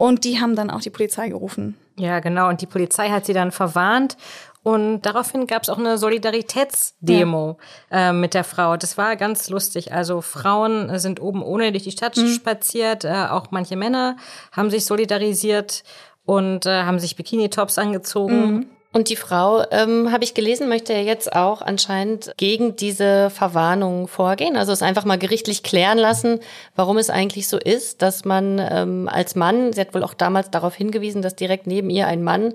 Und 0.00 0.24
die 0.24 0.40
haben 0.40 0.56
dann 0.56 0.70
auch 0.70 0.80
die 0.80 0.88
Polizei 0.88 1.28
gerufen. 1.28 1.76
Ja, 1.96 2.20
genau. 2.20 2.48
Und 2.48 2.62
die 2.62 2.66
Polizei 2.66 3.10
hat 3.10 3.26
sie 3.26 3.34
dann 3.34 3.52
verwarnt. 3.52 4.16
Und 4.62 5.02
daraufhin 5.02 5.46
gab 5.46 5.62
es 5.62 5.68
auch 5.68 5.76
eine 5.76 5.98
Solidaritätsdemo 5.98 7.58
äh, 7.90 8.10
mit 8.14 8.32
der 8.32 8.44
Frau. 8.44 8.78
Das 8.78 8.96
war 8.96 9.16
ganz 9.16 9.50
lustig. 9.50 9.92
Also 9.92 10.22
Frauen 10.22 10.98
sind 10.98 11.20
oben 11.20 11.42
ohne 11.42 11.70
durch 11.70 11.82
die 11.82 11.90
Stadt 11.90 12.16
spaziert. 12.16 13.04
Äh, 13.04 13.26
auch 13.28 13.50
manche 13.50 13.76
Männer 13.76 14.16
haben 14.52 14.70
sich 14.70 14.86
solidarisiert 14.86 15.84
und 16.24 16.64
äh, 16.64 16.84
haben 16.84 16.98
sich 16.98 17.16
Bikini-Tops 17.16 17.76
angezogen. 17.76 18.70
Und 18.92 19.08
die 19.08 19.14
Frau, 19.14 19.62
ähm, 19.70 20.10
habe 20.10 20.24
ich 20.24 20.34
gelesen, 20.34 20.68
möchte 20.68 20.92
ja 20.92 20.98
jetzt 20.98 21.32
auch 21.32 21.62
anscheinend 21.62 22.32
gegen 22.36 22.74
diese 22.74 23.30
Verwarnung 23.30 24.08
vorgehen. 24.08 24.56
Also 24.56 24.72
es 24.72 24.82
einfach 24.82 25.04
mal 25.04 25.16
gerichtlich 25.16 25.62
klären 25.62 25.96
lassen, 25.96 26.40
warum 26.74 26.98
es 26.98 27.08
eigentlich 27.08 27.46
so 27.46 27.56
ist, 27.56 28.02
dass 28.02 28.24
man 28.24 28.58
ähm, 28.58 29.08
als 29.08 29.36
Mann, 29.36 29.72
sie 29.72 29.80
hat 29.80 29.94
wohl 29.94 30.02
auch 30.02 30.14
damals 30.14 30.50
darauf 30.50 30.74
hingewiesen, 30.74 31.22
dass 31.22 31.36
direkt 31.36 31.68
neben 31.68 31.88
ihr 31.88 32.08
ein 32.08 32.24
Mann 32.24 32.52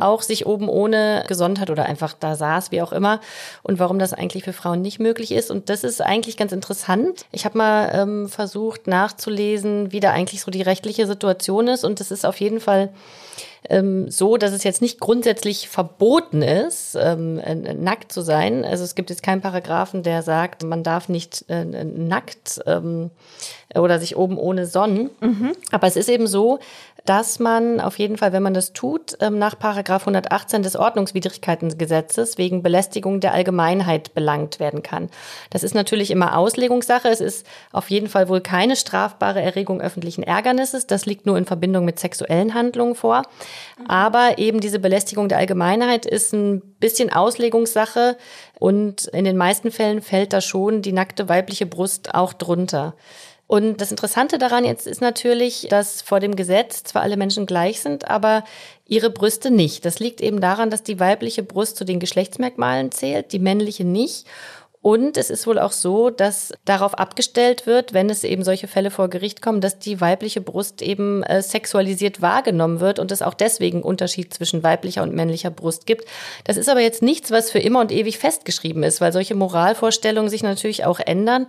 auch 0.00 0.20
sich 0.20 0.44
oben 0.44 0.68
ohne 0.68 1.24
gesonnt 1.26 1.58
hat 1.58 1.70
oder 1.70 1.86
einfach 1.86 2.12
da 2.12 2.36
saß, 2.36 2.70
wie 2.70 2.82
auch 2.82 2.92
immer. 2.92 3.20
Und 3.62 3.78
warum 3.78 3.98
das 3.98 4.12
eigentlich 4.12 4.44
für 4.44 4.52
Frauen 4.52 4.82
nicht 4.82 5.00
möglich 5.00 5.32
ist. 5.32 5.50
Und 5.50 5.70
das 5.70 5.84
ist 5.84 6.02
eigentlich 6.02 6.36
ganz 6.36 6.52
interessant. 6.52 7.24
Ich 7.32 7.46
habe 7.46 7.56
mal 7.56 7.90
ähm, 7.94 8.28
versucht 8.28 8.88
nachzulesen, 8.88 9.90
wie 9.90 10.00
da 10.00 10.10
eigentlich 10.10 10.42
so 10.42 10.50
die 10.50 10.60
rechtliche 10.60 11.06
Situation 11.06 11.66
ist. 11.66 11.84
Und 11.84 12.00
das 12.00 12.10
ist 12.10 12.26
auf 12.26 12.38
jeden 12.40 12.60
Fall 12.60 12.90
ähm, 13.68 14.10
so, 14.10 14.36
dass 14.36 14.52
es 14.52 14.64
jetzt 14.64 14.82
nicht 14.82 15.00
grundsätzlich 15.00 15.68
verboten 15.68 16.42
ist, 16.42 16.96
ähm, 17.00 17.38
äh, 17.38 17.54
nackt 17.74 18.12
zu 18.12 18.22
sein. 18.22 18.64
Also 18.64 18.84
es 18.84 18.94
gibt 18.94 19.10
jetzt 19.10 19.22
keinen 19.22 19.40
Paragraphen, 19.40 20.02
der 20.02 20.22
sagt, 20.22 20.62
man 20.62 20.82
darf 20.82 21.08
nicht 21.08 21.44
äh, 21.48 21.64
nackt 21.64 22.60
ähm, 22.66 23.10
oder 23.74 23.98
sich 23.98 24.16
oben 24.16 24.38
ohne 24.38 24.66
sonnen. 24.66 25.10
Aber 25.72 25.86
es 25.86 25.96
ist 25.96 26.08
eben 26.08 26.26
so, 26.26 26.58
dass 27.04 27.38
man 27.38 27.80
auf 27.80 27.98
jeden 27.98 28.16
Fall, 28.16 28.32
wenn 28.32 28.42
man 28.42 28.54
das 28.54 28.72
tut, 28.72 29.16
ähm, 29.20 29.38
nach 29.38 29.58
Paragraph 29.58 30.02
118 30.02 30.62
des 30.62 30.76
Ordnungswidrigkeitengesetzes 30.76 32.38
wegen 32.38 32.62
Belästigung 32.62 33.20
der 33.20 33.32
Allgemeinheit 33.32 34.14
belangt 34.14 34.60
werden 34.60 34.82
kann. 34.82 35.08
Das 35.50 35.62
ist 35.62 35.74
natürlich 35.74 36.10
immer 36.10 36.36
Auslegungssache. 36.36 37.08
Es 37.08 37.20
ist 37.20 37.46
auf 37.72 37.90
jeden 37.90 38.08
Fall 38.08 38.28
wohl 38.28 38.40
keine 38.40 38.76
strafbare 38.76 39.40
Erregung 39.40 39.80
öffentlichen 39.80 40.22
Ärgernisses. 40.22 40.86
Das 40.86 41.06
liegt 41.06 41.26
nur 41.26 41.38
in 41.38 41.46
Verbindung 41.46 41.84
mit 41.84 41.98
sexuellen 41.98 42.54
Handlungen 42.54 42.94
vor. 42.94 43.22
Aber 43.86 44.38
eben 44.38 44.60
diese 44.60 44.78
Belästigung 44.78 45.28
der 45.28 45.38
Allgemeinheit 45.38 46.06
ist 46.06 46.32
ein 46.32 46.60
bisschen 46.80 47.12
Auslegungssache 47.12 48.16
und 48.58 49.06
in 49.06 49.24
den 49.24 49.36
meisten 49.36 49.70
Fällen 49.70 50.02
fällt 50.02 50.32
da 50.32 50.40
schon 50.40 50.82
die 50.82 50.92
nackte 50.92 51.28
weibliche 51.28 51.66
Brust 51.66 52.14
auch 52.14 52.32
drunter. 52.32 52.94
Und 53.48 53.80
das 53.80 53.90
Interessante 53.90 54.36
daran 54.36 54.66
jetzt 54.66 54.86
ist 54.86 55.00
natürlich, 55.00 55.68
dass 55.70 56.02
vor 56.02 56.20
dem 56.20 56.36
Gesetz 56.36 56.84
zwar 56.84 57.00
alle 57.00 57.16
Menschen 57.16 57.46
gleich 57.46 57.80
sind, 57.80 58.06
aber 58.06 58.44
ihre 58.86 59.08
Brüste 59.08 59.50
nicht. 59.50 59.86
Das 59.86 60.00
liegt 60.00 60.20
eben 60.20 60.42
daran, 60.42 60.68
dass 60.68 60.82
die 60.82 61.00
weibliche 61.00 61.42
Brust 61.42 61.78
zu 61.78 61.84
den 61.84 61.98
Geschlechtsmerkmalen 61.98 62.92
zählt, 62.92 63.32
die 63.32 63.38
männliche 63.38 63.84
nicht. 63.84 64.26
Und 64.80 65.16
es 65.16 65.28
ist 65.28 65.46
wohl 65.46 65.58
auch 65.58 65.72
so, 65.72 66.08
dass 66.08 66.52
darauf 66.64 66.94
abgestellt 66.94 67.66
wird, 67.66 67.94
wenn 67.94 68.10
es 68.10 68.22
eben 68.22 68.44
solche 68.44 68.68
Fälle 68.68 68.92
vor 68.92 69.08
Gericht 69.08 69.42
kommen, 69.42 69.60
dass 69.60 69.80
die 69.80 70.00
weibliche 70.00 70.40
Brust 70.40 70.82
eben 70.82 71.24
äh, 71.24 71.42
sexualisiert 71.42 72.22
wahrgenommen 72.22 72.78
wird 72.78 73.00
und 73.00 73.10
es 73.10 73.20
auch 73.20 73.34
deswegen 73.34 73.82
Unterschied 73.82 74.32
zwischen 74.32 74.62
weiblicher 74.62 75.02
und 75.02 75.14
männlicher 75.14 75.50
Brust 75.50 75.84
gibt. 75.86 76.04
Das 76.44 76.56
ist 76.56 76.68
aber 76.68 76.80
jetzt 76.80 77.02
nichts, 77.02 77.32
was 77.32 77.50
für 77.50 77.58
immer 77.58 77.80
und 77.80 77.90
ewig 77.90 78.18
festgeschrieben 78.18 78.84
ist, 78.84 79.00
weil 79.00 79.12
solche 79.12 79.34
Moralvorstellungen 79.34 80.30
sich 80.30 80.44
natürlich 80.44 80.84
auch 80.84 81.00
ändern. 81.00 81.48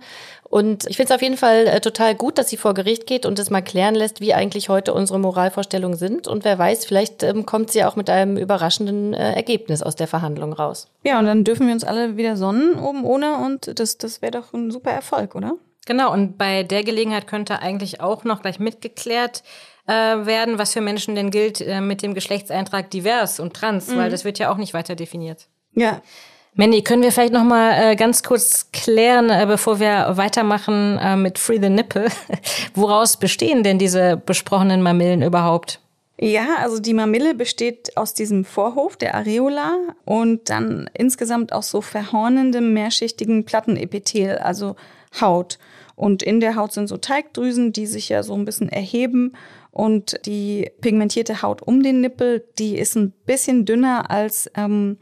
Und 0.50 0.86
ich 0.88 0.96
finde 0.96 1.12
es 1.12 1.14
auf 1.14 1.22
jeden 1.22 1.36
Fall 1.36 1.68
äh, 1.68 1.80
total 1.80 2.16
gut, 2.16 2.36
dass 2.36 2.48
sie 2.48 2.56
vor 2.56 2.74
Gericht 2.74 3.06
geht 3.06 3.24
und 3.24 3.38
es 3.38 3.50
mal 3.50 3.60
klären 3.60 3.94
lässt, 3.94 4.20
wie 4.20 4.34
eigentlich 4.34 4.68
heute 4.68 4.92
unsere 4.92 5.20
Moralvorstellungen 5.20 5.96
sind. 5.96 6.26
Und 6.26 6.44
wer 6.44 6.58
weiß, 6.58 6.84
vielleicht 6.84 7.22
ähm, 7.22 7.46
kommt 7.46 7.70
sie 7.70 7.84
auch 7.84 7.94
mit 7.94 8.10
einem 8.10 8.36
überraschenden 8.36 9.14
äh, 9.14 9.34
Ergebnis 9.34 9.80
aus 9.80 9.94
der 9.94 10.08
Verhandlung 10.08 10.52
raus. 10.52 10.88
Ja, 11.04 11.20
und 11.20 11.26
dann 11.26 11.44
dürfen 11.44 11.68
wir 11.68 11.72
uns 11.72 11.84
alle 11.84 12.16
wieder 12.16 12.36
sonnen 12.36 12.80
oben 12.80 13.04
ohne 13.04 13.19
und 13.24 13.78
das, 13.78 13.98
das 13.98 14.22
wäre 14.22 14.32
doch 14.32 14.52
ein 14.52 14.70
super 14.70 14.90
Erfolg, 14.90 15.34
oder? 15.34 15.54
Genau, 15.86 16.12
und 16.12 16.36
bei 16.36 16.62
der 16.62 16.84
Gelegenheit 16.84 17.26
könnte 17.26 17.60
eigentlich 17.60 18.00
auch 18.00 18.24
noch 18.24 18.42
gleich 18.42 18.58
mitgeklärt 18.58 19.42
äh, 19.86 19.92
werden, 19.92 20.58
was 20.58 20.72
für 20.72 20.80
Menschen 20.80 21.14
denn 21.14 21.30
gilt 21.30 21.60
äh, 21.60 21.80
mit 21.80 22.02
dem 22.02 22.14
Geschlechtseintrag 22.14 22.90
divers 22.90 23.40
und 23.40 23.54
trans, 23.54 23.88
mhm. 23.88 23.96
weil 23.96 24.10
das 24.10 24.24
wird 24.24 24.38
ja 24.38 24.52
auch 24.52 24.56
nicht 24.56 24.74
weiter 24.74 24.94
definiert. 24.94 25.48
Ja, 25.74 26.02
Mandy, 26.54 26.82
können 26.82 27.02
wir 27.02 27.12
vielleicht 27.12 27.32
noch 27.32 27.44
mal 27.44 27.92
äh, 27.92 27.96
ganz 27.96 28.22
kurz 28.22 28.70
klären, 28.72 29.30
äh, 29.30 29.46
bevor 29.46 29.78
wir 29.78 30.16
weitermachen 30.16 30.98
äh, 30.98 31.16
mit 31.16 31.38
Free 31.38 31.60
the 31.60 31.70
Nipple, 31.70 32.08
woraus 32.74 33.16
bestehen 33.16 33.62
denn 33.62 33.78
diese 33.78 34.16
besprochenen 34.16 34.82
Mamillen 34.82 35.22
überhaupt? 35.22 35.80
Ja, 36.22 36.56
also 36.58 36.80
die 36.80 36.92
Mamille 36.92 37.34
besteht 37.34 37.96
aus 37.96 38.12
diesem 38.12 38.44
Vorhof 38.44 38.94
der 38.98 39.14
Areola 39.14 39.78
und 40.04 40.50
dann 40.50 40.90
insgesamt 40.92 41.54
aus 41.54 41.70
so 41.70 41.80
verhornendem, 41.80 42.74
mehrschichtigen 42.74 43.46
Plattenepithel, 43.46 44.36
also 44.36 44.76
Haut. 45.18 45.58
Und 45.96 46.22
in 46.22 46.40
der 46.40 46.56
Haut 46.56 46.72
sind 46.72 46.88
so 46.88 46.98
Teigdrüsen, 46.98 47.72
die 47.72 47.86
sich 47.86 48.10
ja 48.10 48.22
so 48.22 48.34
ein 48.34 48.44
bisschen 48.44 48.68
erheben. 48.68 49.32
Und 49.70 50.20
die 50.26 50.70
pigmentierte 50.82 51.40
Haut 51.40 51.62
um 51.62 51.82
den 51.82 52.02
Nippel, 52.02 52.44
die 52.58 52.76
ist 52.76 52.96
ein 52.96 53.12
bisschen 53.24 53.64
dünner 53.64 54.10
als 54.10 54.50
ähm, 54.56 54.98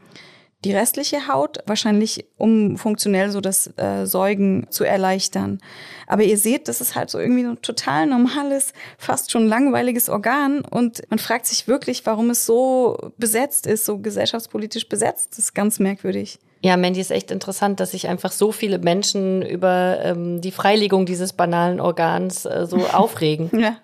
die 0.65 0.73
restliche 0.73 1.27
Haut, 1.27 1.59
wahrscheinlich 1.65 2.25
um 2.37 2.77
funktionell 2.77 3.31
so 3.31 3.39
das 3.39 3.71
äh, 3.77 4.05
Säugen 4.05 4.67
zu 4.69 4.83
erleichtern. 4.83 5.59
Aber 6.05 6.23
ihr 6.23 6.37
seht, 6.37 6.67
das 6.67 6.81
ist 6.81 6.95
halt 6.95 7.09
so 7.09 7.17
irgendwie 7.17 7.45
ein 7.45 7.61
total 7.61 8.07
normales, 8.07 8.73
fast 8.97 9.31
schon 9.31 9.47
langweiliges 9.47 10.09
Organ 10.09 10.61
und 10.61 11.01
man 11.09 11.19
fragt 11.19 11.45
sich 11.45 11.67
wirklich, 11.67 12.05
warum 12.05 12.29
es 12.29 12.45
so 12.45 12.97
besetzt 13.17 13.67
ist, 13.67 13.85
so 13.85 13.99
gesellschaftspolitisch 13.99 14.89
besetzt. 14.89 15.31
Das 15.31 15.39
ist 15.39 15.53
ganz 15.53 15.79
merkwürdig. 15.79 16.39
Ja, 16.61 16.75
Mandy 16.75 16.99
ist 16.99 17.11
echt 17.11 17.31
interessant, 17.31 17.79
dass 17.79 17.91
sich 17.91 18.09
einfach 18.09 18.33
so 18.33 18.51
viele 18.51 18.79
Menschen 18.79 19.41
über 19.41 19.99
ähm, 20.03 20.41
die 20.41 20.51
Freilegung 20.51 21.05
dieses 21.05 21.31
banalen 21.31 21.79
Organs 21.79 22.45
äh, 22.45 22.65
so 22.67 22.85
aufregen. 22.93 23.49
ja. 23.57 23.77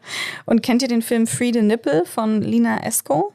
Und 0.45 0.61
kennt 0.61 0.81
ihr 0.81 0.89
den 0.89 1.01
Film 1.01 1.25
Free 1.25 1.53
the 1.53 1.61
Nipple 1.61 2.05
von 2.05 2.41
Lina 2.41 2.83
Esco? 2.83 3.31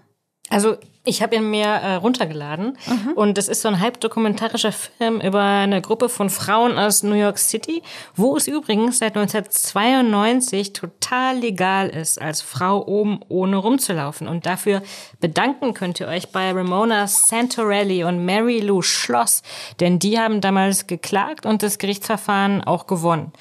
Also 0.51 0.77
ich 1.05 1.23
habe 1.23 1.37
ihn 1.37 1.49
mir 1.49 1.67
äh, 1.67 1.95
runtergeladen 1.95 2.77
mhm. 2.87 3.13
und 3.15 3.39
es 3.39 3.49
ist 3.49 3.63
so 3.63 3.69
ein 3.69 3.81
halbdokumentarischer 3.81 4.73
Film 4.73 5.21
über 5.23 5.41
eine 5.41 5.81
Gruppe 5.81 6.11
von 6.11 6.29
Frauen 6.29 6.79
aus 6.79 7.03
New 7.03 7.15
York 7.15 7.39
City, 7.39 7.83
wo 8.15 8.37
es 8.37 8.47
übrigens 8.47 8.99
seit 8.99 9.17
1992 9.17 10.75
total 10.75 11.39
legal 11.39 11.89
ist, 11.89 12.21
als 12.21 12.43
Frau 12.43 12.87
oben 12.87 13.21
ohne 13.29 13.57
rumzulaufen. 13.57 14.29
Und 14.29 14.45
dafür 14.45 14.83
bedanken 15.21 15.73
könnt 15.73 16.01
ihr 16.01 16.09
euch 16.09 16.33
bei 16.33 16.53
Ramona 16.53 17.07
Santorelli 17.07 18.05
und 18.05 18.27
Mary 18.27 18.61
Lou 18.61 18.83
Schloss, 18.83 19.43
denn 19.81 19.99
die 19.99 20.19
haben 20.19 20.43
damals 20.43 20.87
geklagt 20.87 21.47
und 21.47 21.63
das 21.63 21.79
Gerichtsverfahren 21.79 22.63
auch 22.63 22.87
gewonnen. 22.87 23.33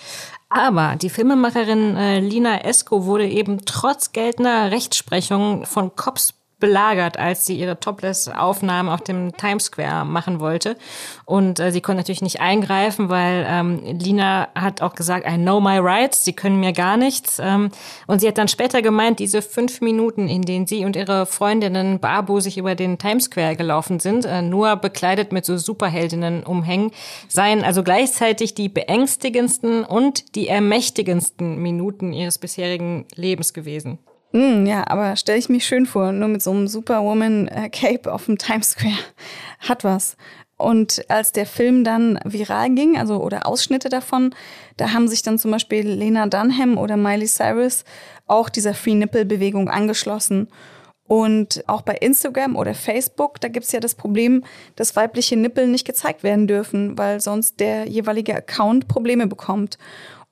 Aber 0.47 0.95
die 0.95 1.11
Filmemacherin 1.11 1.95
äh, 1.95 2.19
Lina 2.19 2.61
Esco 2.63 3.05
wurde 3.05 3.27
eben 3.27 3.65
trotz 3.65 4.13
geltender 4.13 4.71
Rechtsprechung 4.71 5.65
von 5.65 5.95
Cops 5.95 6.38
belagert, 6.59 7.17
als 7.17 7.45
sie 7.45 7.55
ihre 7.55 7.79
Topless-Aufnahmen 7.79 8.89
auf 8.89 9.01
dem 9.01 9.35
Times 9.35 9.65
Square 9.65 10.05
machen 10.05 10.39
wollte. 10.39 10.77
Und 11.25 11.59
äh, 11.59 11.71
sie 11.71 11.81
konnte 11.81 11.99
natürlich 12.01 12.21
nicht 12.21 12.41
eingreifen, 12.41 13.09
weil 13.09 13.45
ähm, 13.47 13.81
Lina 13.83 14.49
hat 14.55 14.81
auch 14.81 14.93
gesagt, 14.93 15.25
I 15.27 15.37
know 15.37 15.59
my 15.59 15.77
rights, 15.77 16.25
sie 16.25 16.33
können 16.33 16.59
mir 16.59 16.73
gar 16.73 16.97
nichts. 16.97 17.39
Ähm, 17.39 17.69
und 18.07 18.19
sie 18.19 18.27
hat 18.27 18.37
dann 18.37 18.47
später 18.47 18.81
gemeint, 18.81 19.19
diese 19.19 19.41
fünf 19.41 19.81
Minuten, 19.81 20.27
in 20.27 20.41
denen 20.41 20.67
sie 20.67 20.85
und 20.85 20.95
ihre 20.95 21.25
Freundinnen 21.25 21.99
Babu 21.99 22.39
sich 22.39 22.57
über 22.57 22.75
den 22.75 22.97
Times 22.97 23.25
Square 23.25 23.55
gelaufen 23.55 23.99
sind, 23.99 24.25
äh, 24.25 24.41
nur 24.41 24.75
bekleidet 24.75 25.31
mit 25.31 25.45
so 25.45 25.57
Superheldinnen 25.57 26.43
umhängen, 26.43 26.91
seien 27.27 27.63
also 27.63 27.83
gleichzeitig 27.83 28.53
die 28.53 28.69
beängstigendsten 28.69 29.83
und 29.85 30.35
die 30.35 30.47
ermächtigendsten 30.47 31.61
Minuten 31.61 32.13
ihres 32.13 32.37
bisherigen 32.37 33.05
Lebens 33.15 33.53
gewesen. 33.53 33.99
Mm, 34.31 34.65
ja, 34.65 34.85
aber 34.87 35.15
stelle 35.15 35.39
ich 35.39 35.49
mich 35.49 35.65
schön 35.65 35.85
vor, 35.85 36.11
nur 36.11 36.27
mit 36.27 36.43
so 36.43 36.51
einem 36.51 36.67
Superwoman-Cape 36.67 38.11
auf 38.11 38.25
dem 38.25 38.37
Times 38.37 38.71
Square. 38.71 38.93
Hat 39.59 39.83
was. 39.83 40.17
Und 40.57 41.09
als 41.09 41.31
der 41.31 41.45
Film 41.45 41.83
dann 41.83 42.19
viral 42.25 42.69
ging, 42.71 42.97
also 42.97 43.23
oder 43.23 43.47
Ausschnitte 43.47 43.87
davon, 43.87 44.35
da 44.75 44.91
haben 44.91 45.07
sich 45.07 45.21
dann 45.21 45.39
zum 45.39 45.51
Beispiel 45.51 45.87
Lena 45.87 46.27
Dunham 46.27 46.77
oder 46.77 46.97
Miley 46.97 47.27
Cyrus 47.27 47.85
auch 48.27 48.49
dieser 48.49 48.73
Free 48.73 48.95
Nipple-Bewegung 48.95 49.69
angeschlossen. 49.69 50.49
Und 51.07 51.63
auch 51.65 51.81
bei 51.81 51.95
Instagram 51.95 52.55
oder 52.55 52.75
Facebook, 52.75 53.41
da 53.41 53.47
gibt's 53.47 53.71
ja 53.71 53.79
das 53.79 53.95
Problem, 53.95 54.43
dass 54.75 54.95
weibliche 54.95 55.37
Nippel 55.37 55.65
nicht 55.65 55.87
gezeigt 55.87 56.21
werden 56.21 56.45
dürfen, 56.45 56.99
weil 56.99 57.19
sonst 57.19 57.59
der 57.59 57.87
jeweilige 57.87 58.35
Account 58.35 58.87
Probleme 58.87 59.25
bekommt. 59.25 59.79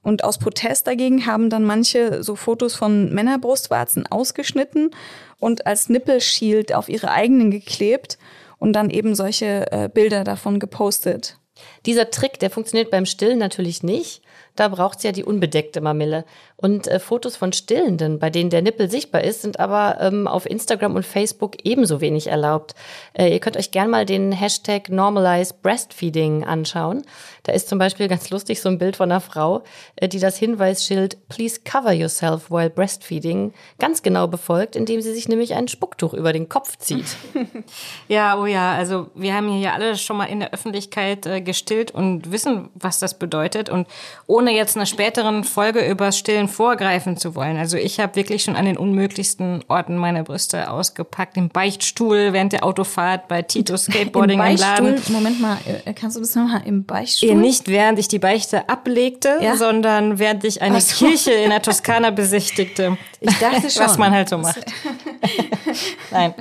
Und 0.07 0.23
aus 0.23 0.37
Protest 0.37 0.87
dagegen 0.87 1.25
haben 1.25 1.49
dann 1.49 1.65
manche 1.65 2.23
so 2.23 2.37
Fotos 2.37 2.75
von 2.75 3.13
Männerbrustwarzen 3.13 4.07
ausgeschnitten 4.07 4.91
und 5.37 5.67
als 5.67 5.89
Nippelshield 5.89 6.73
auf 6.73 6.87
ihre 6.87 7.11
eigenen 7.11 7.51
geklebt 7.51 8.17
und 8.57 8.71
dann 8.71 8.89
eben 8.89 9.15
solche 9.15 9.69
äh, 9.69 9.89
Bilder 9.93 10.23
davon 10.23 10.61
gepostet. 10.61 11.37
Dieser 11.85 12.09
Trick, 12.09 12.39
der 12.39 12.49
funktioniert 12.49 12.89
beim 12.89 13.05
Stillen 13.05 13.37
natürlich 13.37 13.83
nicht. 13.83 14.21
Da 14.55 14.69
braucht 14.69 14.99
es 14.99 15.03
ja 15.03 15.11
die 15.11 15.25
unbedeckte 15.25 15.81
Mamille. 15.81 16.23
Und 16.59 16.87
äh, 16.87 16.99
Fotos 16.99 17.35
von 17.35 17.53
Stillenden, 17.53 18.17
bei 18.17 18.31
denen 18.31 18.49
der 18.49 18.63
Nippel 18.63 18.89
sichtbar 18.89 19.23
ist, 19.23 19.43
sind 19.43 19.59
aber 19.59 20.01
ähm, 20.01 20.27
auf 20.27 20.47
Instagram 20.47 20.95
und 20.95 21.05
Facebook 21.05 21.55
ebenso 21.63 22.01
wenig 22.01 22.27
erlaubt. 22.27 22.73
Äh, 23.13 23.31
ihr 23.31 23.39
könnt 23.39 23.57
euch 23.57 23.69
gern 23.69 23.91
mal 23.91 24.07
den 24.07 24.31
Hashtag 24.31 24.89
Normalize 24.89 25.53
Breastfeeding 25.61 26.43
anschauen. 26.43 27.03
Da 27.43 27.53
ist 27.53 27.69
zum 27.69 27.77
Beispiel 27.77 28.07
ganz 28.07 28.29
lustig 28.31 28.59
so 28.59 28.69
ein 28.69 28.79
Bild 28.79 28.95
von 28.95 29.11
einer 29.11 29.21
Frau, 29.21 29.63
äh, 29.97 30.07
die 30.07 30.19
das 30.19 30.37
Hinweisschild 30.37 31.29
Please 31.29 31.61
cover 31.63 31.93
yourself 31.93 32.49
while 32.49 32.71
breastfeeding 32.71 33.53
ganz 33.77 34.01
genau 34.01 34.27
befolgt, 34.27 34.75
indem 34.75 35.01
sie 35.01 35.13
sich 35.13 35.29
nämlich 35.29 35.53
ein 35.53 35.67
Spucktuch 35.67 36.13
über 36.13 36.33
den 36.33 36.49
Kopf 36.49 36.77
zieht. 36.77 37.05
ja, 38.07 38.37
oh 38.37 38.47
ja, 38.47 38.73
also 38.73 39.11
wir 39.13 39.35
haben 39.35 39.49
hier 39.49 39.61
ja 39.61 39.73
alle 39.73 39.95
schon 39.95 40.17
mal 40.17 40.25
in 40.25 40.39
der 40.39 40.53
Öffentlichkeit 40.53 41.25
äh, 41.27 41.39
gestillt 41.39 41.91
und 41.91 42.31
wissen, 42.31 42.69
was 42.73 42.97
das 42.97 43.19
bedeutet. 43.19 43.69
Und 43.69 43.87
ohne 44.25 44.51
jetzt 44.51 44.75
einer 44.75 44.87
späteren 44.87 45.43
Folge 45.43 45.87
übers 45.87 46.17
Stillen 46.17 46.46
vorgreifen 46.47 47.17
zu 47.17 47.35
wollen. 47.35 47.57
Also 47.57 47.77
ich 47.77 47.99
habe 47.99 48.15
wirklich 48.15 48.43
schon 48.43 48.55
an 48.55 48.65
den 48.65 48.77
unmöglichsten 48.77 49.63
Orten 49.67 49.97
meine 49.97 50.23
Brüste 50.23 50.69
ausgepackt. 50.69 51.37
Im 51.37 51.49
Beichtstuhl, 51.49 52.33
während 52.33 52.53
der 52.53 52.63
Autofahrt, 52.63 53.27
bei 53.27 53.41
Tito 53.41 53.77
Skateboarding 53.77 54.39
Im, 54.39 54.45
im 54.45 54.57
Laden. 54.57 55.01
Moment 55.09 55.41
mal, 55.41 55.57
äh, 55.85 55.93
kannst 55.93 56.17
du 56.17 56.21
das 56.21 56.35
nochmal 56.35 56.61
im 56.65 56.85
Beichtstuhl? 56.85 57.35
Nicht 57.35 57.67
während 57.67 57.99
ich 57.99 58.07
die 58.07 58.19
Beichte 58.19 58.69
ablegte, 58.69 59.39
ja? 59.41 59.55
sondern 59.55 60.19
während 60.19 60.43
ich 60.43 60.61
eine 60.61 60.81
so. 60.81 61.05
Kirche 61.05 61.31
in 61.31 61.49
der 61.49 61.61
Toskana 61.61 62.11
besichtigte. 62.11 62.97
Ich 63.19 63.37
dachte 63.39 63.69
schon. 63.69 63.83
Was 63.83 63.97
man 63.97 64.11
halt 64.11 64.29
so 64.29 64.37
macht. 64.37 64.59
Nein. 66.11 66.33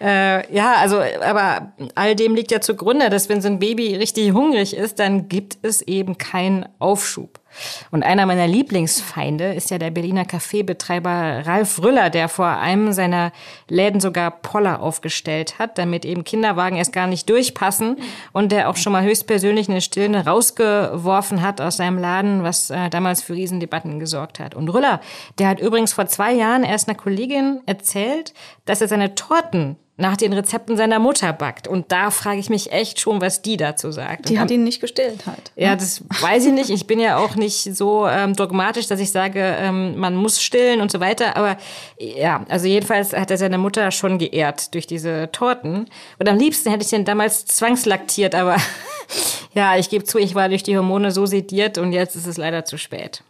Äh, 0.00 0.54
ja, 0.54 0.74
also, 0.74 1.00
aber 1.22 1.72
all 1.94 2.14
dem 2.14 2.34
liegt 2.34 2.50
ja 2.50 2.60
zugrunde, 2.60 3.10
dass 3.10 3.28
wenn 3.28 3.40
so 3.40 3.48
ein 3.48 3.58
Baby 3.58 3.96
richtig 3.96 4.32
hungrig 4.32 4.76
ist, 4.76 4.98
dann 4.98 5.28
gibt 5.28 5.58
es 5.62 5.82
eben 5.82 6.18
keinen 6.18 6.66
Aufschub. 6.78 7.39
Und 7.90 8.02
einer 8.02 8.26
meiner 8.26 8.46
Lieblingsfeinde 8.46 9.54
ist 9.54 9.70
ja 9.70 9.78
der 9.78 9.90
Berliner 9.90 10.24
Kaffeebetreiber 10.24 11.46
Ralf 11.46 11.82
Rüller, 11.82 12.10
der 12.10 12.28
vor 12.28 12.46
einem 12.46 12.92
seiner 12.92 13.32
Läden 13.68 14.00
sogar 14.00 14.30
Poller 14.30 14.80
aufgestellt 14.80 15.58
hat, 15.58 15.78
damit 15.78 16.04
eben 16.04 16.24
Kinderwagen 16.24 16.76
erst 16.76 16.92
gar 16.92 17.06
nicht 17.06 17.28
durchpassen 17.28 17.96
und 18.32 18.52
der 18.52 18.68
auch 18.68 18.76
schon 18.76 18.92
mal 18.92 19.04
höchstpersönlich 19.04 19.68
eine 19.68 19.80
Stilne 19.80 20.26
rausgeworfen 20.26 21.42
hat 21.42 21.60
aus 21.60 21.76
seinem 21.76 21.98
Laden, 21.98 22.42
was 22.42 22.70
äh, 22.70 22.90
damals 22.90 23.22
für 23.22 23.34
Riesendebatten 23.34 23.98
gesorgt 23.98 24.40
hat. 24.40 24.54
Und 24.54 24.68
Rüller, 24.68 25.00
der 25.38 25.48
hat 25.48 25.60
übrigens 25.60 25.92
vor 25.92 26.06
zwei 26.06 26.32
Jahren 26.32 26.64
erst 26.64 26.88
einer 26.88 26.96
Kollegin 26.96 27.60
erzählt, 27.66 28.34
dass 28.64 28.80
er 28.80 28.88
seine 28.88 29.14
Torten 29.14 29.76
nach 30.00 30.16
den 30.16 30.32
Rezepten 30.32 30.76
seiner 30.76 30.98
Mutter 30.98 31.32
backt. 31.32 31.68
Und 31.68 31.92
da 31.92 32.10
frage 32.10 32.40
ich 32.40 32.48
mich 32.48 32.72
echt 32.72 33.00
schon, 33.00 33.20
was 33.20 33.42
die 33.42 33.56
dazu 33.56 33.92
sagt. 33.92 34.28
Die 34.28 34.40
hat 34.40 34.50
ihn 34.50 34.64
nicht 34.64 34.80
gestillt 34.80 35.26
halt. 35.26 35.52
ja, 35.56 35.76
das 35.76 36.02
weiß 36.20 36.46
ich 36.46 36.52
nicht. 36.52 36.70
Ich 36.70 36.86
bin 36.86 36.98
ja 36.98 37.18
auch 37.18 37.36
nicht 37.36 37.76
so 37.76 38.06
ähm, 38.08 38.34
dogmatisch, 38.34 38.86
dass 38.86 38.98
ich 38.98 39.12
sage, 39.12 39.40
ähm, 39.40 39.98
man 39.98 40.16
muss 40.16 40.40
stillen 40.40 40.80
und 40.80 40.90
so 40.90 41.00
weiter. 41.00 41.36
Aber 41.36 41.56
ja, 41.98 42.44
also 42.48 42.66
jedenfalls 42.66 43.12
hat 43.12 43.30
er 43.30 43.36
seine 43.36 43.58
Mutter 43.58 43.90
schon 43.90 44.18
geehrt 44.18 44.74
durch 44.74 44.86
diese 44.86 45.28
Torten. 45.32 45.86
Und 46.18 46.28
am 46.28 46.38
liebsten 46.38 46.70
hätte 46.70 46.82
ich 46.82 46.90
den 46.90 47.04
damals 47.04 47.44
zwangslaktiert, 47.44 48.34
aber 48.34 48.56
ja, 49.54 49.76
ich 49.76 49.90
gebe 49.90 50.04
zu, 50.04 50.18
ich 50.18 50.34
war 50.34 50.48
durch 50.48 50.62
die 50.62 50.76
Hormone 50.76 51.10
so 51.10 51.26
sediert 51.26 51.76
und 51.76 51.92
jetzt 51.92 52.16
ist 52.16 52.26
es 52.26 52.38
leider 52.38 52.64
zu 52.64 52.78
spät. 52.78 53.22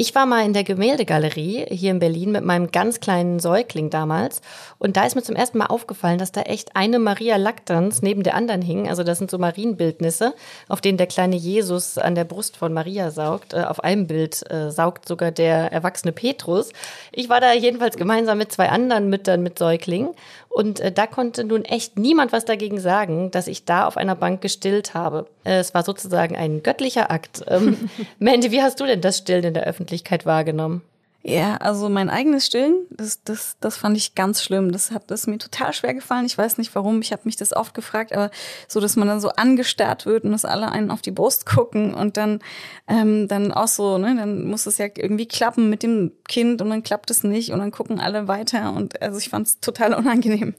Ich 0.00 0.14
war 0.14 0.26
mal 0.26 0.46
in 0.46 0.52
der 0.52 0.62
Gemäldegalerie 0.62 1.66
hier 1.70 1.90
in 1.90 1.98
Berlin 1.98 2.30
mit 2.30 2.44
meinem 2.44 2.70
ganz 2.70 3.00
kleinen 3.00 3.40
Säugling 3.40 3.90
damals. 3.90 4.42
Und 4.78 4.96
da 4.96 5.04
ist 5.04 5.16
mir 5.16 5.24
zum 5.24 5.34
ersten 5.34 5.58
Mal 5.58 5.66
aufgefallen, 5.66 6.18
dass 6.18 6.30
da 6.30 6.42
echt 6.42 6.76
eine 6.76 7.00
Maria 7.00 7.34
Lactans 7.34 8.00
neben 8.00 8.22
der 8.22 8.36
anderen 8.36 8.62
hing. 8.62 8.88
Also 8.88 9.02
das 9.02 9.18
sind 9.18 9.28
so 9.28 9.38
Marienbildnisse, 9.38 10.36
auf 10.68 10.80
denen 10.80 10.98
der 10.98 11.08
kleine 11.08 11.34
Jesus 11.34 11.98
an 11.98 12.14
der 12.14 12.22
Brust 12.22 12.56
von 12.56 12.72
Maria 12.72 13.10
saugt. 13.10 13.54
Äh, 13.54 13.64
auf 13.64 13.82
einem 13.82 14.06
Bild 14.06 14.48
äh, 14.48 14.70
saugt 14.70 15.08
sogar 15.08 15.32
der 15.32 15.72
erwachsene 15.72 16.12
Petrus. 16.12 16.70
Ich 17.10 17.28
war 17.28 17.40
da 17.40 17.52
jedenfalls 17.52 17.96
gemeinsam 17.96 18.38
mit 18.38 18.52
zwei 18.52 18.68
anderen 18.68 19.10
Müttern 19.10 19.42
mit 19.42 19.58
Säuglingen. 19.58 20.10
Und 20.48 20.80
äh, 20.80 20.90
da 20.90 21.06
konnte 21.06 21.44
nun 21.44 21.64
echt 21.64 21.98
niemand 21.98 22.32
was 22.32 22.44
dagegen 22.44 22.80
sagen, 22.80 23.30
dass 23.30 23.46
ich 23.46 23.64
da 23.64 23.86
auf 23.86 23.96
einer 23.96 24.14
Bank 24.14 24.40
gestillt 24.40 24.94
habe. 24.94 25.26
Äh, 25.44 25.58
es 25.58 25.74
war 25.74 25.82
sozusagen 25.82 26.36
ein 26.36 26.62
göttlicher 26.62 27.10
Akt. 27.10 27.44
Ähm, 27.48 27.90
Mandy, 28.18 28.50
wie 28.50 28.62
hast 28.62 28.80
du 28.80 28.86
denn 28.86 29.00
das 29.00 29.18
Stillen 29.18 29.44
in 29.44 29.54
der 29.54 29.64
Öffentlichkeit 29.64 30.26
wahrgenommen? 30.26 30.82
Ja, 31.28 31.56
also 31.56 31.90
mein 31.90 32.08
eigenes 32.08 32.46
Stillen, 32.46 32.86
das, 32.88 33.22
das, 33.22 33.58
das 33.60 33.76
fand 33.76 33.98
ich 33.98 34.14
ganz 34.14 34.42
schlimm. 34.42 34.72
Das 34.72 34.92
hat 34.92 35.10
das 35.10 35.26
mir 35.26 35.36
total 35.36 35.74
schwer 35.74 35.92
gefallen. 35.92 36.24
Ich 36.24 36.38
weiß 36.38 36.56
nicht 36.56 36.74
warum. 36.74 37.02
Ich 37.02 37.12
habe 37.12 37.20
mich 37.26 37.36
das 37.36 37.54
oft 37.54 37.74
gefragt, 37.74 38.14
aber 38.14 38.30
so, 38.66 38.80
dass 38.80 38.96
man 38.96 39.08
dann 39.08 39.20
so 39.20 39.28
angestarrt 39.28 40.06
wird 40.06 40.24
und 40.24 40.32
dass 40.32 40.46
alle 40.46 40.72
einen 40.72 40.90
auf 40.90 41.02
die 41.02 41.10
Brust 41.10 41.44
gucken 41.44 41.92
und 41.92 42.16
dann, 42.16 42.38
ähm, 42.86 43.28
dann 43.28 43.52
auch 43.52 43.68
so, 43.68 43.98
ne, 43.98 44.16
dann 44.16 44.46
muss 44.46 44.64
es 44.64 44.78
ja 44.78 44.86
irgendwie 44.86 45.28
klappen 45.28 45.68
mit 45.68 45.82
dem 45.82 46.12
Kind 46.26 46.62
und 46.62 46.70
dann 46.70 46.82
klappt 46.82 47.10
es 47.10 47.22
nicht 47.24 47.52
und 47.52 47.58
dann 47.58 47.72
gucken 47.72 48.00
alle 48.00 48.26
weiter 48.26 48.72
und 48.72 49.02
also 49.02 49.18
ich 49.18 49.28
fand 49.28 49.48
es 49.48 49.60
total 49.60 49.92
unangenehm. 49.92 50.54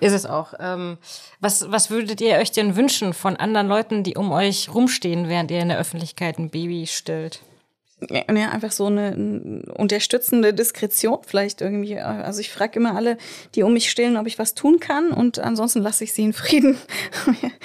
Ist 0.00 0.12
es 0.12 0.26
auch. 0.26 0.52
Ähm, 0.60 0.98
was, 1.40 1.70
was 1.70 1.88
würdet 1.88 2.20
ihr 2.20 2.34
euch 2.34 2.52
denn 2.52 2.76
wünschen 2.76 3.14
von 3.14 3.36
anderen 3.36 3.66
Leuten, 3.66 4.02
die 4.02 4.16
um 4.16 4.30
euch 4.30 4.68
rumstehen, 4.74 5.30
während 5.30 5.50
ihr 5.50 5.60
in 5.60 5.70
der 5.70 5.78
Öffentlichkeit 5.78 6.38
ein 6.38 6.50
Baby 6.50 6.86
stillt? 6.86 7.40
Ja, 8.10 8.30
ja, 8.34 8.50
einfach 8.50 8.72
so 8.72 8.86
eine 8.86 9.62
unterstützende 9.74 10.52
Diskretion 10.52 11.18
vielleicht 11.26 11.62
irgendwie. 11.62 11.98
Also 11.98 12.40
ich 12.40 12.50
frage 12.50 12.78
immer 12.78 12.94
alle, 12.94 13.16
die 13.54 13.62
um 13.62 13.72
mich 13.72 13.90
stillen, 13.90 14.18
ob 14.18 14.26
ich 14.26 14.38
was 14.38 14.54
tun 14.54 14.80
kann 14.80 15.12
und 15.12 15.38
ansonsten 15.38 15.80
lasse 15.80 16.04
ich 16.04 16.12
sie 16.12 16.24
in 16.24 16.32
Frieden. 16.34 16.76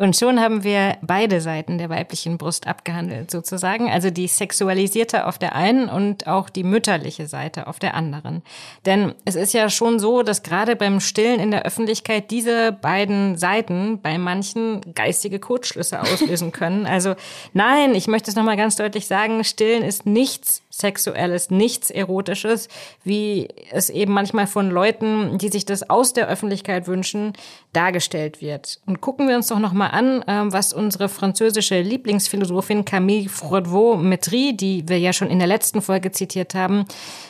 Und 0.00 0.16
schon 0.16 0.40
haben 0.40 0.64
wir 0.64 0.96
beide 1.02 1.42
Seiten 1.42 1.76
der 1.76 1.90
weiblichen 1.90 2.38
Brust 2.38 2.66
abgehandelt, 2.66 3.30
sozusagen. 3.30 3.90
Also 3.90 4.08
die 4.08 4.28
sexualisierte 4.28 5.26
auf 5.26 5.36
der 5.36 5.54
einen 5.54 5.90
und 5.90 6.26
auch 6.26 6.48
die 6.48 6.64
mütterliche 6.64 7.26
Seite 7.26 7.66
auf 7.66 7.78
der 7.78 7.92
anderen. 7.92 8.42
Denn 8.86 9.12
es 9.26 9.34
ist 9.34 9.52
ja 9.52 9.68
schon 9.68 9.98
so, 9.98 10.22
dass 10.22 10.42
gerade 10.42 10.74
beim 10.74 11.00
Stillen 11.00 11.38
in 11.38 11.50
der 11.50 11.66
Öffentlichkeit 11.66 12.30
diese 12.30 12.72
beiden 12.72 13.36
Seiten 13.36 14.00
bei 14.00 14.16
manchen 14.16 14.80
geistige 14.94 15.38
Kurzschlüsse 15.38 16.00
auslösen 16.00 16.50
können. 16.50 16.86
Also 16.86 17.14
nein, 17.52 17.94
ich 17.94 18.06
möchte 18.06 18.30
es 18.30 18.36
nochmal 18.36 18.56
ganz 18.56 18.76
deutlich 18.76 19.06
sagen, 19.06 19.44
Stillen 19.70 19.84
ist 19.84 20.04
nichts 20.04 20.62
Sexuelles, 20.70 21.48
nichts 21.50 21.90
Erotisches, 21.90 22.66
wie 23.04 23.46
es 23.70 23.88
eben 23.88 24.12
manchmal 24.12 24.48
von 24.48 24.68
Leuten, 24.68 25.38
die 25.38 25.48
sich 25.48 25.64
das 25.64 25.88
aus 25.88 26.12
der 26.12 26.26
Öffentlichkeit 26.26 26.88
wünschen, 26.88 27.34
dargestellt 27.72 28.40
wird. 28.40 28.80
Und 28.86 29.00
gucken 29.00 29.28
wir 29.28 29.36
uns 29.36 29.46
doch 29.46 29.60
nochmal 29.60 29.92
an, 29.92 30.24
ähm, 30.26 30.52
was 30.52 30.72
unsere 30.72 31.08
französische 31.08 31.80
Lieblingsphilosophin 31.82 32.84
Camille 32.84 33.28
Froidevaux-Metry, 33.28 34.56
die 34.56 34.88
wir 34.88 34.98
ja 34.98 35.12
schon 35.12 35.30
in 35.30 35.38
der 35.38 35.46
letzten 35.46 35.82
Folge 35.82 36.10
zitiert 36.10 36.56
haben, 36.56 36.84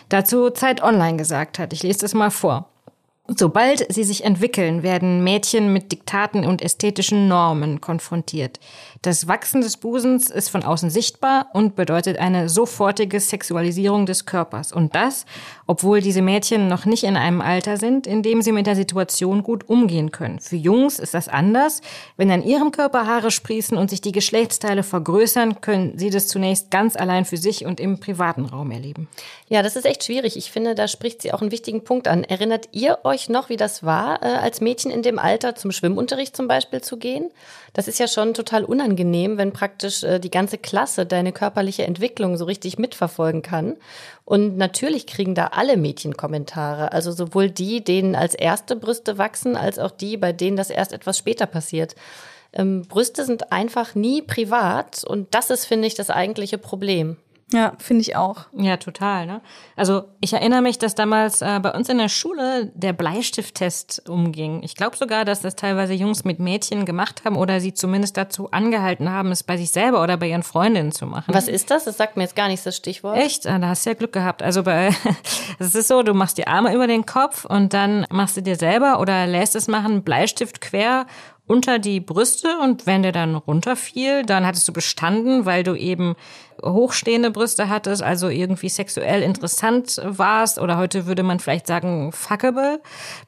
dazu 0.08 0.48
Zeit 0.48 0.82
Online 0.82 1.18
gesagt 1.18 1.58
hat. 1.58 1.74
Ich 1.74 1.82
lese 1.82 2.00
das 2.00 2.14
mal 2.14 2.30
vor. 2.30 2.70
Sobald 3.36 3.92
sie 3.92 4.02
sich 4.02 4.24
entwickeln, 4.24 4.82
werden 4.82 5.22
Mädchen 5.22 5.72
mit 5.72 5.92
Diktaten 5.92 6.44
und 6.44 6.62
ästhetischen 6.62 7.28
Normen 7.28 7.80
konfrontiert. 7.80 8.58
Das 9.02 9.26
Wachsen 9.26 9.62
des 9.62 9.78
Busens 9.78 10.28
ist 10.28 10.50
von 10.50 10.62
außen 10.62 10.90
sichtbar 10.90 11.46
und 11.54 11.74
bedeutet 11.74 12.18
eine 12.18 12.50
sofortige 12.50 13.18
Sexualisierung 13.18 14.04
des 14.04 14.26
Körpers. 14.26 14.74
Und 14.74 14.94
das, 14.94 15.24
obwohl 15.66 16.02
diese 16.02 16.20
Mädchen 16.20 16.68
noch 16.68 16.84
nicht 16.84 17.04
in 17.04 17.16
einem 17.16 17.40
Alter 17.40 17.78
sind, 17.78 18.06
in 18.06 18.22
dem 18.22 18.42
sie 18.42 18.52
mit 18.52 18.66
der 18.66 18.76
Situation 18.76 19.42
gut 19.42 19.70
umgehen 19.70 20.10
können. 20.10 20.38
Für 20.38 20.56
Jungs 20.56 20.98
ist 20.98 21.14
das 21.14 21.28
anders. 21.28 21.80
Wenn 22.18 22.30
an 22.30 22.42
ihrem 22.42 22.72
Körper 22.72 23.06
Haare 23.06 23.30
sprießen 23.30 23.78
und 23.78 23.88
sich 23.88 24.02
die 24.02 24.12
Geschlechtsteile 24.12 24.82
vergrößern, 24.82 25.62
können 25.62 25.96
sie 25.96 26.10
das 26.10 26.28
zunächst 26.28 26.70
ganz 26.70 26.94
allein 26.94 27.24
für 27.24 27.38
sich 27.38 27.64
und 27.64 27.80
im 27.80 28.00
privaten 28.00 28.44
Raum 28.44 28.70
erleben. 28.70 29.08
Ja, 29.48 29.62
das 29.62 29.76
ist 29.76 29.86
echt 29.86 30.04
schwierig. 30.04 30.36
Ich 30.36 30.52
finde, 30.52 30.74
da 30.74 30.88
spricht 30.88 31.22
sie 31.22 31.32
auch 31.32 31.40
einen 31.40 31.52
wichtigen 31.52 31.84
Punkt 31.84 32.06
an. 32.06 32.22
Erinnert 32.22 32.68
ihr 32.72 32.98
euch 33.04 33.30
noch, 33.30 33.48
wie 33.48 33.56
das 33.56 33.82
war, 33.82 34.22
äh, 34.22 34.26
als 34.26 34.60
Mädchen 34.60 34.90
in 34.90 35.00
dem 35.00 35.18
Alter 35.18 35.54
zum 35.54 35.72
Schwimmunterricht 35.72 36.36
zum 36.36 36.48
Beispiel 36.48 36.82
zu 36.82 36.98
gehen? 36.98 37.30
Das 37.72 37.88
ist 37.88 37.98
ja 37.98 38.08
schon 38.08 38.34
total 38.34 38.64
unangenehm, 38.64 38.89
wenn 38.96 39.52
praktisch 39.52 40.02
äh, 40.02 40.18
die 40.18 40.30
ganze 40.30 40.58
Klasse 40.58 41.06
deine 41.06 41.32
körperliche 41.32 41.84
Entwicklung 41.84 42.36
so 42.36 42.44
richtig 42.44 42.78
mitverfolgen 42.78 43.42
kann. 43.42 43.76
Und 44.24 44.56
natürlich 44.56 45.06
kriegen 45.06 45.34
da 45.34 45.46
alle 45.52 45.76
Mädchen 45.76 46.16
Kommentare. 46.16 46.92
Also 46.92 47.12
sowohl 47.12 47.50
die, 47.50 47.82
denen 47.82 48.14
als 48.14 48.34
erste 48.34 48.76
Brüste 48.76 49.18
wachsen, 49.18 49.56
als 49.56 49.78
auch 49.78 49.90
die, 49.90 50.16
bei 50.16 50.32
denen 50.32 50.56
das 50.56 50.70
erst 50.70 50.92
etwas 50.92 51.18
später 51.18 51.46
passiert. 51.46 51.94
Ähm, 52.52 52.82
Brüste 52.82 53.24
sind 53.24 53.52
einfach 53.52 53.94
nie 53.94 54.22
privat 54.22 55.04
und 55.04 55.34
das 55.34 55.50
ist, 55.50 55.66
finde 55.66 55.86
ich, 55.86 55.94
das 55.94 56.10
eigentliche 56.10 56.58
Problem. 56.58 57.16
Ja, 57.52 57.72
finde 57.78 58.02
ich 58.02 58.16
auch. 58.16 58.46
Ja, 58.52 58.76
total. 58.76 59.26
Ne? 59.26 59.40
Also 59.76 60.04
ich 60.20 60.32
erinnere 60.32 60.62
mich, 60.62 60.78
dass 60.78 60.94
damals 60.94 61.42
äh, 61.42 61.58
bei 61.60 61.72
uns 61.72 61.88
in 61.88 61.98
der 61.98 62.08
Schule 62.08 62.70
der 62.74 62.92
Bleistifttest 62.92 64.08
umging. 64.08 64.62
Ich 64.62 64.76
glaube 64.76 64.96
sogar, 64.96 65.24
dass 65.24 65.40
das 65.40 65.56
teilweise 65.56 65.92
Jungs 65.94 66.24
mit 66.24 66.38
Mädchen 66.38 66.84
gemacht 66.84 67.22
haben 67.24 67.36
oder 67.36 67.60
sie 67.60 67.74
zumindest 67.74 68.16
dazu 68.16 68.50
angehalten 68.50 69.10
haben, 69.10 69.32
es 69.32 69.42
bei 69.42 69.56
sich 69.56 69.72
selber 69.72 70.02
oder 70.02 70.16
bei 70.16 70.28
ihren 70.28 70.42
Freundinnen 70.42 70.92
zu 70.92 71.06
machen. 71.06 71.34
Was 71.34 71.48
ist 71.48 71.70
das? 71.70 71.84
Das 71.84 71.96
sagt 71.96 72.16
mir 72.16 72.22
jetzt 72.22 72.36
gar 72.36 72.48
nichts, 72.48 72.64
das 72.64 72.76
Stichwort. 72.76 73.16
Echt? 73.16 73.46
Ah, 73.46 73.58
Da 73.58 73.68
hast 73.68 73.84
du 73.84 73.90
ja 73.90 73.94
Glück 73.94 74.12
gehabt. 74.12 74.42
Also 74.42 74.62
bei, 74.62 74.90
es 75.58 75.74
ist 75.74 75.88
so, 75.88 76.02
du 76.02 76.14
machst 76.14 76.38
die 76.38 76.46
Arme 76.46 76.72
über 76.74 76.86
den 76.86 77.04
Kopf 77.04 77.44
und 77.44 77.74
dann 77.74 78.06
machst 78.10 78.36
du 78.36 78.42
dir 78.42 78.56
selber 78.56 79.00
oder 79.00 79.26
lässt 79.26 79.56
es 79.56 79.66
machen, 79.66 80.02
Bleistift 80.02 80.60
quer 80.60 81.06
unter 81.50 81.80
die 81.80 81.98
Brüste 81.98 82.58
und 82.62 82.86
wenn 82.86 83.02
der 83.02 83.10
dann 83.10 83.34
runterfiel, 83.34 84.24
dann 84.24 84.46
hattest 84.46 84.68
du 84.68 84.72
bestanden, 84.72 85.46
weil 85.46 85.64
du 85.64 85.74
eben 85.74 86.14
hochstehende 86.62 87.32
Brüste 87.32 87.68
hattest, 87.68 88.04
also 88.04 88.28
irgendwie 88.28 88.68
sexuell 88.68 89.20
interessant 89.22 90.00
warst 90.04 90.60
oder 90.60 90.76
heute 90.76 91.06
würde 91.06 91.24
man 91.24 91.40
vielleicht 91.40 91.66
sagen 91.66 92.12
fuckable. 92.12 92.80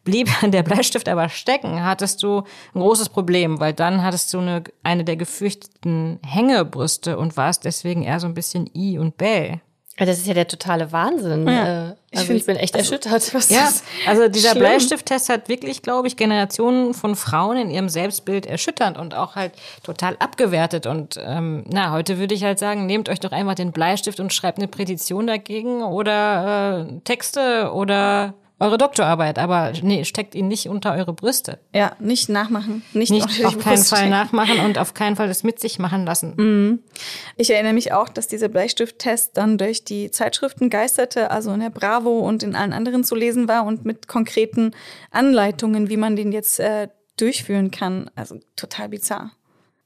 Blieb 0.04 0.28
der 0.44 0.62
Bleistift 0.62 1.08
aber 1.08 1.28
stecken, 1.30 1.84
hattest 1.84 2.22
du 2.22 2.44
ein 2.74 2.80
großes 2.80 3.08
Problem, 3.08 3.58
weil 3.58 3.72
dann 3.72 4.04
hattest 4.04 4.32
du 4.32 4.38
eine, 4.38 4.62
eine 4.84 5.02
der 5.02 5.16
gefürchteten 5.16 6.20
Hängebrüste 6.24 7.18
und 7.18 7.36
warst 7.36 7.64
deswegen 7.64 8.04
eher 8.04 8.20
so 8.20 8.28
ein 8.28 8.34
bisschen 8.34 8.70
I 8.72 8.98
und 8.98 9.16
Bäh. 9.16 9.58
Ja, 9.98 10.06
Das 10.06 10.18
ist 10.18 10.26
ja 10.26 10.32
der 10.34 10.48
totale 10.48 10.90
Wahnsinn. 10.90 11.46
Ja. 11.46 11.90
Äh, 11.90 11.94
Ich 12.10 12.18
Also 12.18 12.22
ich, 12.24 12.26
find's- 12.44 12.46
bin 12.46 12.56
echt 12.56 12.76
erschüttert. 12.76 13.34
Was 13.34 13.48
Ja, 13.50 13.68
also 14.06 14.28
dieser 14.28 14.50
schlimm. 14.50 14.60
Bleistifttest 14.64 15.28
hat 15.30 15.48
wirklich, 15.48 15.80
glaube 15.82 16.08
ich, 16.08 16.16
Generationen 16.16 16.92
von 16.94 17.14
Frauen 17.16 17.56
in 17.56 17.70
ihrem 17.70 17.88
Selbstbild 17.88 18.44
erschüttert 18.46 18.98
und 18.98 19.14
auch 19.14 19.34
halt 19.34 19.52
total 19.82 20.16
abgewertet. 20.18 20.86
Und 20.86 21.18
ähm, 21.22 21.64
na, 21.70 21.90
heute 21.92 22.18
würde 22.18 22.34
ich 22.34 22.42
halt 22.44 22.58
sagen, 22.58 22.84
nehmt 22.86 23.08
euch 23.08 23.20
doch 23.20 23.32
einfach 23.32 23.54
den 23.54 23.72
Bleistift 23.72 24.18
und 24.20 24.32
schreibt 24.32 24.58
eine 24.58 24.68
Petition 24.68 25.26
dagegen 25.26 25.82
oder 25.82 26.86
äh, 26.90 27.00
Texte 27.04 27.70
oder 27.72 28.34
eure 28.62 28.78
Doktorarbeit, 28.78 29.38
aber 29.38 29.72
nee, 29.82 30.04
steckt 30.04 30.34
ihn 30.34 30.48
nicht 30.48 30.68
unter 30.68 30.94
eure 30.94 31.12
Brüste. 31.12 31.58
Ja, 31.74 31.96
nicht 31.98 32.28
nachmachen. 32.28 32.82
Nicht, 32.92 33.10
Nicht 33.10 33.44
auf 33.44 33.58
keinen 33.58 33.74
Brust 33.74 33.88
Fall 33.90 33.98
stecken. 33.98 34.10
nachmachen 34.10 34.60
und 34.60 34.78
auf 34.78 34.94
keinen 34.94 35.16
Fall 35.16 35.28
das 35.28 35.42
mit 35.42 35.60
sich 35.60 35.78
machen 35.78 36.06
lassen. 36.06 36.80
Ich 37.36 37.50
erinnere 37.50 37.72
mich 37.72 37.92
auch, 37.92 38.08
dass 38.08 38.28
dieser 38.28 38.48
Bleistifttest 38.48 39.36
dann 39.36 39.58
durch 39.58 39.84
die 39.84 40.10
Zeitschriften 40.10 40.70
geisterte, 40.70 41.30
also 41.30 41.52
in 41.52 41.60
der 41.60 41.70
Bravo 41.70 42.20
und 42.20 42.42
in 42.42 42.54
allen 42.54 42.72
anderen 42.72 43.04
zu 43.04 43.14
lesen 43.14 43.48
war 43.48 43.66
und 43.66 43.84
mit 43.84 44.08
konkreten 44.08 44.70
Anleitungen, 45.10 45.88
wie 45.88 45.96
man 45.96 46.16
den 46.16 46.32
jetzt 46.32 46.60
äh, 46.60 46.88
durchführen 47.16 47.70
kann. 47.70 48.10
Also 48.14 48.38
total 48.56 48.88
bizarr. 48.88 49.32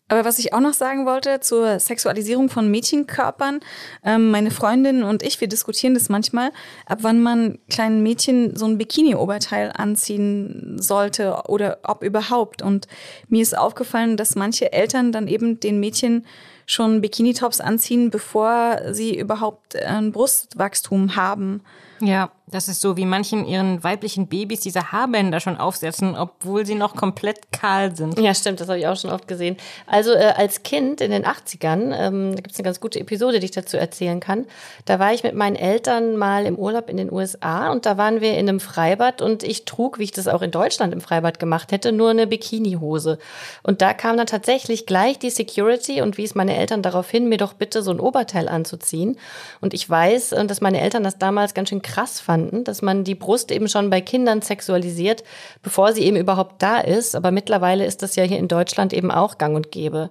Aber 0.08 0.24
was 0.24 0.38
ich 0.38 0.52
auch 0.52 0.60
noch 0.60 0.72
sagen 0.72 1.04
wollte 1.04 1.40
zur 1.40 1.80
Sexualisierung 1.80 2.48
von 2.48 2.70
Mädchenkörpern, 2.70 3.60
ähm, 4.04 4.30
meine 4.30 4.52
Freundin 4.52 5.02
und 5.02 5.24
ich, 5.24 5.40
wir 5.40 5.48
diskutieren 5.48 5.94
das 5.94 6.08
manchmal, 6.08 6.52
ab 6.86 6.98
wann 7.02 7.20
man 7.20 7.58
kleinen 7.68 8.04
Mädchen 8.04 8.54
so 8.54 8.66
ein 8.66 8.78
Bikini-Oberteil 8.78 9.72
anziehen 9.74 10.76
sollte 10.80 11.42
oder 11.48 11.78
ob 11.82 12.04
überhaupt. 12.04 12.62
Und 12.62 12.86
mir 13.28 13.42
ist 13.42 13.58
aufgefallen, 13.58 14.16
dass 14.16 14.36
manche 14.36 14.72
Eltern 14.72 15.10
dann 15.10 15.26
eben 15.26 15.58
den 15.58 15.80
Mädchen 15.80 16.24
schon 16.66 17.00
Bikini-Tops 17.00 17.60
anziehen, 17.60 18.10
bevor 18.10 18.80
sie 18.92 19.16
überhaupt 19.16 19.74
ein 19.74 20.12
Brustwachstum 20.12 21.16
haben. 21.16 21.62
Ja, 22.00 22.30
das 22.48 22.68
ist 22.68 22.80
so, 22.80 22.96
wie 22.96 23.06
manchen 23.06 23.44
ihren 23.44 23.82
weiblichen 23.82 24.28
Babys 24.28 24.60
diese 24.60 24.92
Haarbänder 24.92 25.40
schon 25.40 25.56
aufsetzen, 25.56 26.14
obwohl 26.14 26.64
sie 26.64 26.76
noch 26.76 26.94
komplett 26.94 27.50
kahl 27.50 27.96
sind. 27.96 28.20
Ja, 28.20 28.34
stimmt, 28.34 28.60
das 28.60 28.68
habe 28.68 28.78
ich 28.78 28.86
auch 28.86 28.96
schon 28.96 29.10
oft 29.10 29.26
gesehen. 29.26 29.56
Also 29.88 30.12
äh, 30.12 30.32
als 30.36 30.62
Kind 30.62 31.00
in 31.00 31.10
den 31.10 31.24
80ern, 31.24 31.92
ähm, 31.92 32.36
da 32.36 32.36
gibt 32.36 32.52
es 32.52 32.58
eine 32.58 32.64
ganz 32.64 32.78
gute 32.78 33.00
Episode, 33.00 33.40
die 33.40 33.46
ich 33.46 33.50
dazu 33.50 33.76
erzählen 33.76 34.20
kann. 34.20 34.46
Da 34.84 35.00
war 35.00 35.12
ich 35.12 35.24
mit 35.24 35.34
meinen 35.34 35.56
Eltern 35.56 36.16
mal 36.16 36.46
im 36.46 36.54
Urlaub 36.54 36.88
in 36.88 36.96
den 36.96 37.12
USA 37.12 37.72
und 37.72 37.84
da 37.84 37.96
waren 37.96 38.20
wir 38.20 38.38
in 38.38 38.48
einem 38.48 38.60
Freibad 38.60 39.22
und 39.22 39.42
ich 39.42 39.64
trug, 39.64 39.98
wie 39.98 40.04
ich 40.04 40.12
das 40.12 40.28
auch 40.28 40.42
in 40.42 40.52
Deutschland 40.52 40.92
im 40.92 41.00
Freibad 41.00 41.40
gemacht 41.40 41.72
hätte, 41.72 41.90
nur 41.90 42.10
eine 42.10 42.28
Bikinihose. 42.28 43.18
Und 43.64 43.82
da 43.82 43.92
kam 43.92 44.16
dann 44.16 44.28
tatsächlich 44.28 44.86
gleich 44.86 45.18
die 45.18 45.30
Security 45.30 46.00
und 46.00 46.16
wies 46.16 46.36
meine 46.36 46.56
Eltern 46.56 46.82
darauf 46.82 47.10
hin, 47.10 47.28
mir 47.28 47.38
doch 47.38 47.54
bitte 47.54 47.82
so 47.82 47.90
ein 47.90 47.98
Oberteil 47.98 48.48
anzuziehen. 48.48 49.18
Und 49.60 49.74
ich 49.74 49.90
weiß, 49.90 50.30
äh, 50.30 50.46
dass 50.46 50.60
meine 50.60 50.80
Eltern 50.80 51.02
das 51.02 51.18
damals 51.18 51.52
ganz 51.52 51.70
schön 51.70 51.82
krass 51.82 52.20
fanden, 52.20 52.35
dass 52.64 52.82
man 52.82 53.04
die 53.04 53.14
Brust 53.14 53.50
eben 53.50 53.68
schon 53.68 53.90
bei 53.90 54.00
Kindern 54.00 54.42
sexualisiert, 54.42 55.24
bevor 55.62 55.92
sie 55.92 56.02
eben 56.02 56.16
überhaupt 56.16 56.62
da 56.62 56.78
ist. 56.78 57.14
Aber 57.16 57.30
mittlerweile 57.30 57.84
ist 57.84 58.02
das 58.02 58.16
ja 58.16 58.24
hier 58.24 58.38
in 58.38 58.48
Deutschland 58.48 58.92
eben 58.92 59.10
auch 59.10 59.38
gang 59.38 59.56
und 59.56 59.70
gäbe. 59.70 60.10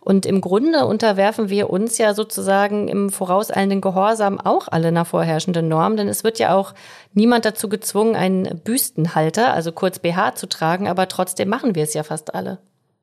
Und 0.00 0.24
im 0.24 0.40
Grunde 0.40 0.86
unterwerfen 0.86 1.50
wir 1.50 1.70
uns 1.70 1.98
ja 1.98 2.14
sozusagen 2.14 2.88
im 2.88 3.10
vorauseilenden 3.10 3.80
Gehorsam 3.80 4.40
auch 4.40 4.68
alle 4.68 4.88
einer 4.88 5.04
vorherrschenden 5.04 5.68
Norm, 5.68 5.96
denn 5.96 6.08
es 6.08 6.24
wird 6.24 6.38
ja 6.38 6.54
auch 6.54 6.74
niemand 7.12 7.44
dazu 7.44 7.68
gezwungen, 7.68 8.16
einen 8.16 8.60
Büstenhalter, 8.64 9.52
also 9.52 9.72
kurz 9.72 9.98
BH 9.98 10.36
zu 10.36 10.48
tragen, 10.48 10.88
aber 10.88 11.06
trotzdem 11.08 11.48
machen 11.48 11.74
wir 11.74 11.84
es 11.84 11.92
ja 11.92 12.02
fast 12.02 12.34
alle. 12.34 12.58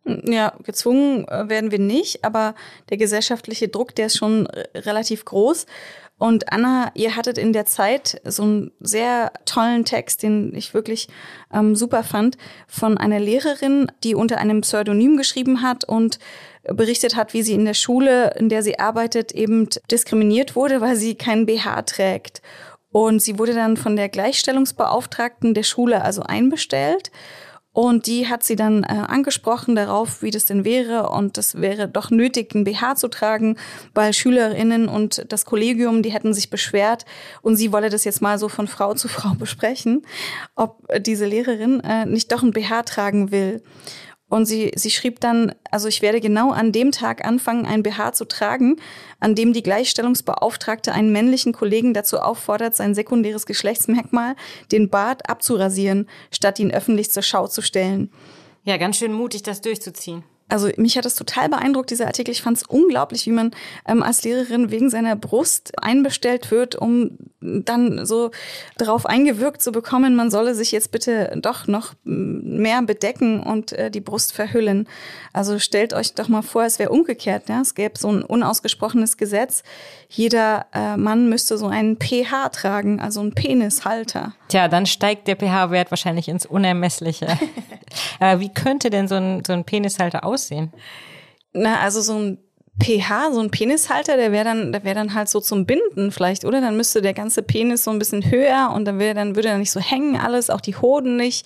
Ja, 0.07 0.53
gezwungen 0.63 1.27
äh, 1.27 1.49
werden 1.49 1.71
wir 1.71 1.79
nicht, 1.79 2.23
aber 2.23 2.55
der 2.89 2.97
gesellschaftliche 2.97 3.67
Druck, 3.67 3.93
der 3.93 4.07
ist 4.07 4.17
schon 4.17 4.45
äh, 4.47 4.65
relativ 4.79 5.25
groß. 5.25 5.65
Und 6.19 6.51
Anna, 6.51 6.91
ihr 6.95 7.15
hattet 7.15 7.37
in 7.37 7.53
der 7.53 7.65
Zeit 7.65 8.19
so 8.25 8.41
einen 8.41 8.71
sehr 8.79 9.31
tollen 9.45 9.85
Text, 9.85 10.23
den 10.23 10.55
ich 10.55 10.73
wirklich 10.73 11.09
ähm, 11.53 11.75
super 11.75 12.03
fand, 12.03 12.37
von 12.67 12.97
einer 12.97 13.19
Lehrerin, 13.19 13.91
die 14.03 14.15
unter 14.15 14.39
einem 14.39 14.61
Pseudonym 14.61 15.17
geschrieben 15.17 15.61
hat 15.61 15.83
und 15.83 16.17
berichtet 16.63 17.15
hat, 17.15 17.33
wie 17.33 17.43
sie 17.43 17.53
in 17.53 17.65
der 17.65 17.75
Schule, 17.75 18.33
in 18.35 18.49
der 18.49 18.63
sie 18.63 18.79
arbeitet, 18.79 19.31
eben 19.31 19.69
diskriminiert 19.91 20.55
wurde, 20.55 20.81
weil 20.81 20.95
sie 20.95 21.15
keinen 21.15 21.45
BH 21.45 21.83
trägt. 21.83 22.41
Und 22.91 23.21
sie 23.21 23.37
wurde 23.37 23.53
dann 23.53 23.77
von 23.77 23.95
der 23.95 24.09
Gleichstellungsbeauftragten 24.09 25.53
der 25.53 25.63
Schule 25.63 26.01
also 26.01 26.23
einbestellt. 26.23 27.11
Und 27.77 28.07
die 28.07 28.27
hat 28.27 28.43
sie 28.43 28.55
dann 28.55 28.81
äh, 28.81 28.87
angesprochen 28.87 29.75
darauf, 29.75 30.23
wie 30.23 30.31
das 30.31 30.45
denn 30.45 30.65
wäre. 30.65 31.11
Und 31.11 31.37
das 31.37 31.61
wäre 31.61 31.87
doch 31.87 32.09
nötig, 32.09 32.55
ein 32.55 32.63
BH 32.63 32.95
zu 32.95 33.07
tragen, 33.07 33.55
weil 33.93 34.13
Schülerinnen 34.13 34.87
und 34.87 35.31
das 35.31 35.45
Kollegium, 35.45 36.01
die 36.01 36.11
hätten 36.11 36.33
sich 36.33 36.49
beschwert. 36.49 37.05
Und 37.43 37.55
sie 37.55 37.71
wolle 37.71 37.91
das 37.91 38.03
jetzt 38.03 38.19
mal 38.19 38.39
so 38.39 38.49
von 38.49 38.67
Frau 38.67 38.95
zu 38.95 39.07
Frau 39.07 39.35
besprechen, 39.39 40.07
ob 40.55 40.87
diese 41.01 41.27
Lehrerin 41.27 41.79
äh, 41.81 42.07
nicht 42.07 42.31
doch 42.31 42.41
ein 42.41 42.49
BH 42.49 42.81
tragen 42.81 43.29
will. 43.29 43.61
Und 44.29 44.45
sie, 44.45 44.71
sie 44.75 44.89
schrieb 44.89 45.21
dann, 45.21 45.55
also 45.71 45.87
ich 45.87 46.01
werde 46.01 46.19
genau 46.19 46.51
an 46.51 46.73
dem 46.73 46.91
Tag 46.91 47.25
anfangen, 47.25 47.65
ein 47.65 47.81
BH 47.81 48.11
zu 48.11 48.25
tragen, 48.25 48.75
an 49.21 49.35
dem 49.35 49.53
die 49.53 49.63
Gleichstellungsbeauftragte 49.63 50.91
einen 50.91 51.13
männlichen 51.13 51.53
Kollegen 51.53 51.93
dazu 51.93 52.19
auffordert, 52.19 52.75
sein 52.75 52.93
sekundäres 52.93 53.45
Geschlechtsmerkmal, 53.45 54.35
den 54.71 54.89
Bart, 54.89 55.29
abzurasieren, 55.29 56.09
statt 56.29 56.59
ihn 56.59 56.71
öffentlich 56.71 57.09
zur 57.11 57.23
Schau 57.23 57.47
zu 57.47 57.61
stellen. 57.61 58.11
Ja, 58.63 58.75
ganz 58.75 58.97
schön 58.97 59.13
mutig, 59.13 59.43
das 59.43 59.61
durchzuziehen. 59.61 60.23
Also 60.49 60.69
mich 60.77 60.97
hat 60.97 61.05
das 61.05 61.15
total 61.15 61.49
beeindruckt, 61.49 61.89
dieser 61.89 62.07
Artikel. 62.07 62.31
Ich 62.31 62.41
fand 62.41 62.57
es 62.57 62.63
unglaublich, 62.63 63.25
wie 63.25 63.31
man 63.31 63.51
ähm, 63.87 64.01
als 64.01 64.23
Lehrerin 64.23 64.71
wegen 64.71 64.89
seiner 64.89 65.15
Brust 65.15 65.73
einbestellt 65.81 66.51
wird, 66.51 66.75
um 66.75 67.17
dann 67.39 68.05
so 68.05 68.31
darauf 68.77 69.05
eingewirkt 69.05 69.61
zu 69.61 69.71
bekommen, 69.71 70.15
man 70.15 70.31
solle 70.31 70.55
sich 70.55 70.71
jetzt 70.71 70.91
bitte 70.91 71.37
doch 71.41 71.67
noch 71.67 71.93
mehr 72.03 72.81
bedecken 72.81 73.41
und 73.41 73.73
äh, 73.73 73.91
die 73.91 73.99
Brust 73.99 74.33
verhüllen. 74.33 74.87
Also 75.33 75.59
stellt 75.59 75.93
euch 75.93 76.13
doch 76.13 76.29
mal 76.29 76.41
vor, 76.41 76.63
es 76.63 76.79
wäre 76.79 76.89
umgekehrt. 76.89 77.49
Ja? 77.49 77.61
Es 77.61 77.75
gäbe 77.75 77.97
so 77.97 78.09
ein 78.09 78.23
unausgesprochenes 78.23 79.17
Gesetz. 79.17 79.63
Jeder 80.09 80.67
äh, 80.73 80.95
Mann 80.95 81.29
müsste 81.29 81.57
so 81.57 81.67
einen 81.67 81.97
pH 81.97 82.49
tragen, 82.49 82.99
also 82.99 83.19
einen 83.19 83.33
Penishalter. 83.33 84.33
Tja, 84.47 84.67
dann 84.67 84.85
steigt 84.85 85.27
der 85.27 85.35
pH-Wert 85.35 85.91
wahrscheinlich 85.91 86.29
ins 86.29 86.45
Unermessliche. 86.45 87.27
äh, 88.19 88.39
wie 88.39 88.49
könnte 88.49 88.89
denn 88.89 89.07
so 89.07 89.15
ein, 89.15 89.43
so 89.45 89.53
ein 89.53 89.65
Penishalter 89.65 90.23
aussehen? 90.23 90.71
Na, 91.51 91.79
also 91.81 92.01
so 92.01 92.17
ein 92.17 92.37
pH, 92.81 93.33
so 93.33 93.39
ein 93.41 93.49
Penishalter, 93.49 94.17
der 94.17 94.31
wäre 94.31 94.45
dann, 94.45 94.71
der 94.71 94.83
wäre 94.83 94.95
dann 94.95 95.13
halt 95.13 95.29
so 95.29 95.39
zum 95.39 95.65
Binden 95.65 96.11
vielleicht, 96.11 96.45
oder? 96.45 96.61
Dann 96.61 96.77
müsste 96.77 97.01
der 97.01 97.13
ganze 97.13 97.41
Penis 97.41 97.83
so 97.83 97.91
ein 97.91 97.99
bisschen 97.99 98.29
höher 98.29 98.71
und 98.73 98.85
dann 98.85 98.99
wäre, 98.99 99.15
dann 99.15 99.35
würde 99.35 99.49
er 99.49 99.57
nicht 99.57 99.71
so 99.71 99.79
hängen 99.79 100.15
alles, 100.15 100.49
auch 100.49 100.61
die 100.61 100.75
Hoden 100.75 101.17
nicht. 101.17 101.45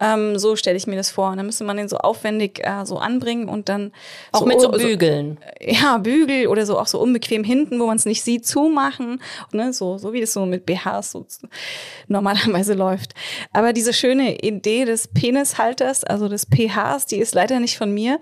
Ähm, 0.00 0.38
so 0.38 0.56
stelle 0.56 0.76
ich 0.76 0.86
mir 0.86 0.96
das 0.96 1.10
vor. 1.10 1.30
Und 1.30 1.36
dann 1.36 1.46
müsste 1.46 1.64
man 1.64 1.76
den 1.76 1.88
so 1.88 1.98
aufwendig 1.98 2.60
äh, 2.66 2.84
so 2.86 2.96
anbringen 2.96 3.48
und 3.48 3.68
dann 3.68 3.92
auch 4.32 4.40
so, 4.40 4.46
mit 4.46 4.60
so 4.60 4.70
Bügeln. 4.70 5.38
So, 5.60 5.70
ja, 5.70 5.98
Bügel 5.98 6.46
oder 6.46 6.64
so 6.64 6.78
auch 6.78 6.86
so 6.86 6.98
unbequem 6.98 7.44
hinten, 7.44 7.78
wo 7.78 7.86
man 7.86 7.96
es 7.96 8.06
nicht 8.06 8.22
sieht, 8.22 8.46
zumachen. 8.46 9.20
Ne, 9.52 9.72
so, 9.72 9.98
so 9.98 10.12
wie 10.12 10.20
das 10.20 10.32
so 10.32 10.46
mit 10.46 10.64
BHs 10.64 11.12
so 11.12 11.26
normalerweise 12.08 12.74
läuft. 12.74 13.14
Aber 13.52 13.72
diese 13.72 13.92
schöne 13.92 14.38
Idee 14.40 14.86
des 14.86 15.08
Penishalters, 15.08 16.04
also 16.04 16.28
des 16.28 16.46
PHs, 16.46 17.06
die 17.06 17.18
ist 17.18 17.34
leider 17.34 17.60
nicht 17.60 17.76
von 17.76 17.92
mir, 17.92 18.18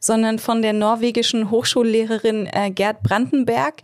sondern 0.00 0.38
von 0.38 0.62
der 0.62 0.72
norwegischen 0.72 1.50
Hochschullehrerin 1.50 2.46
äh, 2.52 2.70
Gerd 2.70 3.02
Brandenberg. 3.02 3.76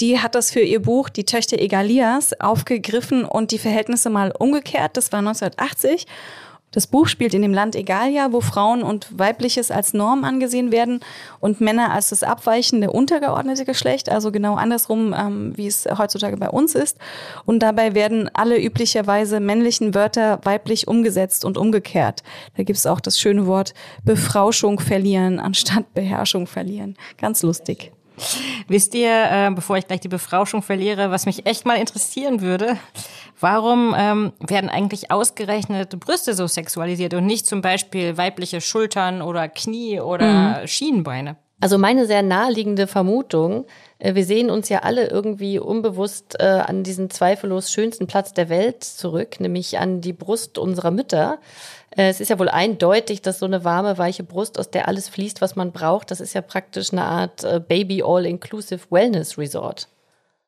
Die 0.00 0.18
hat 0.18 0.34
das 0.34 0.50
für 0.50 0.60
ihr 0.60 0.80
Buch 0.80 1.08
Die 1.08 1.24
Töchter 1.24 1.58
Egalias 1.58 2.38
aufgegriffen 2.40 3.24
und 3.24 3.52
die 3.52 3.58
Verhältnisse 3.58 4.10
mal 4.10 4.32
umgekehrt. 4.38 4.96
Das 4.96 5.12
war 5.12 5.20
1980. 5.20 6.06
Das 6.72 6.86
Buch 6.86 7.08
spielt 7.08 7.34
in 7.34 7.42
dem 7.42 7.52
Land 7.52 7.74
Egalia, 7.74 8.32
wo 8.32 8.40
Frauen 8.40 8.82
und 8.82 9.18
Weibliches 9.18 9.70
als 9.70 9.92
Norm 9.92 10.22
angesehen 10.24 10.70
werden 10.70 11.00
und 11.40 11.60
Männer 11.60 11.92
als 11.92 12.10
das 12.10 12.22
abweichende, 12.22 12.90
untergeordnete 12.90 13.64
Geschlecht, 13.64 14.08
also 14.08 14.30
genau 14.30 14.54
andersrum, 14.54 15.14
ähm, 15.16 15.52
wie 15.56 15.66
es 15.66 15.88
heutzutage 15.98 16.36
bei 16.36 16.48
uns 16.48 16.74
ist. 16.74 16.98
Und 17.44 17.60
dabei 17.60 17.94
werden 17.94 18.30
alle 18.34 18.62
üblicherweise 18.62 19.40
männlichen 19.40 19.94
Wörter 19.94 20.40
weiblich 20.44 20.86
umgesetzt 20.86 21.44
und 21.44 21.58
umgekehrt. 21.58 22.22
Da 22.56 22.62
gibt 22.62 22.78
es 22.78 22.86
auch 22.86 23.00
das 23.00 23.18
schöne 23.18 23.46
Wort 23.46 23.74
Befrauschung 24.04 24.78
verlieren 24.78 25.40
anstatt 25.40 25.92
Beherrschung 25.94 26.46
verlieren. 26.46 26.96
Ganz 27.18 27.42
lustig. 27.42 27.92
Wisst 28.68 28.94
ihr, 28.94 29.10
äh, 29.10 29.50
bevor 29.54 29.76
ich 29.76 29.86
gleich 29.86 30.00
die 30.00 30.08
Befrauschung 30.08 30.62
verliere, 30.62 31.10
was 31.10 31.26
mich 31.26 31.46
echt 31.46 31.66
mal 31.66 31.78
interessieren 31.78 32.40
würde, 32.40 32.76
warum 33.38 33.94
ähm, 33.96 34.32
werden 34.46 34.70
eigentlich 34.70 35.10
ausgerechnet 35.10 35.98
Brüste 36.00 36.34
so 36.34 36.46
sexualisiert 36.46 37.14
und 37.14 37.26
nicht 37.26 37.46
zum 37.46 37.60
Beispiel 37.60 38.16
weibliche 38.16 38.60
Schultern 38.60 39.22
oder 39.22 39.48
Knie 39.48 40.00
oder 40.00 40.60
mhm. 40.60 40.66
Schienenbeine? 40.66 41.36
Also 41.62 41.76
meine 41.76 42.06
sehr 42.06 42.22
naheliegende 42.22 42.86
Vermutung, 42.86 43.66
äh, 43.98 44.14
wir 44.14 44.24
sehen 44.24 44.50
uns 44.50 44.70
ja 44.70 44.78
alle 44.78 45.08
irgendwie 45.08 45.58
unbewusst 45.58 46.36
äh, 46.40 46.44
an 46.44 46.82
diesen 46.82 47.10
zweifellos 47.10 47.70
schönsten 47.70 48.06
Platz 48.06 48.32
der 48.32 48.48
Welt 48.48 48.82
zurück, 48.82 49.40
nämlich 49.40 49.78
an 49.78 50.00
die 50.00 50.14
Brust 50.14 50.56
unserer 50.56 50.90
Mütter. 50.90 51.38
Äh, 51.90 52.08
es 52.08 52.20
ist 52.20 52.28
ja 52.28 52.38
wohl 52.38 52.48
eindeutig, 52.48 53.22
dass 53.22 53.38
so 53.38 53.46
eine 53.46 53.64
warme, 53.64 53.98
weiche 53.98 54.22
Brust, 54.22 54.58
aus 54.58 54.70
der 54.70 54.88
alles 54.88 55.08
fließt, 55.08 55.40
was 55.40 55.56
man 55.56 55.72
braucht, 55.72 56.10
das 56.10 56.20
ist 56.20 56.34
ja 56.34 56.40
praktisch 56.40 56.92
eine 56.92 57.04
Art 57.04 57.44
äh, 57.44 57.60
Baby 57.60 58.02
All-Inclusive 58.02 58.90
Wellness 58.90 59.38
Resort. 59.38 59.88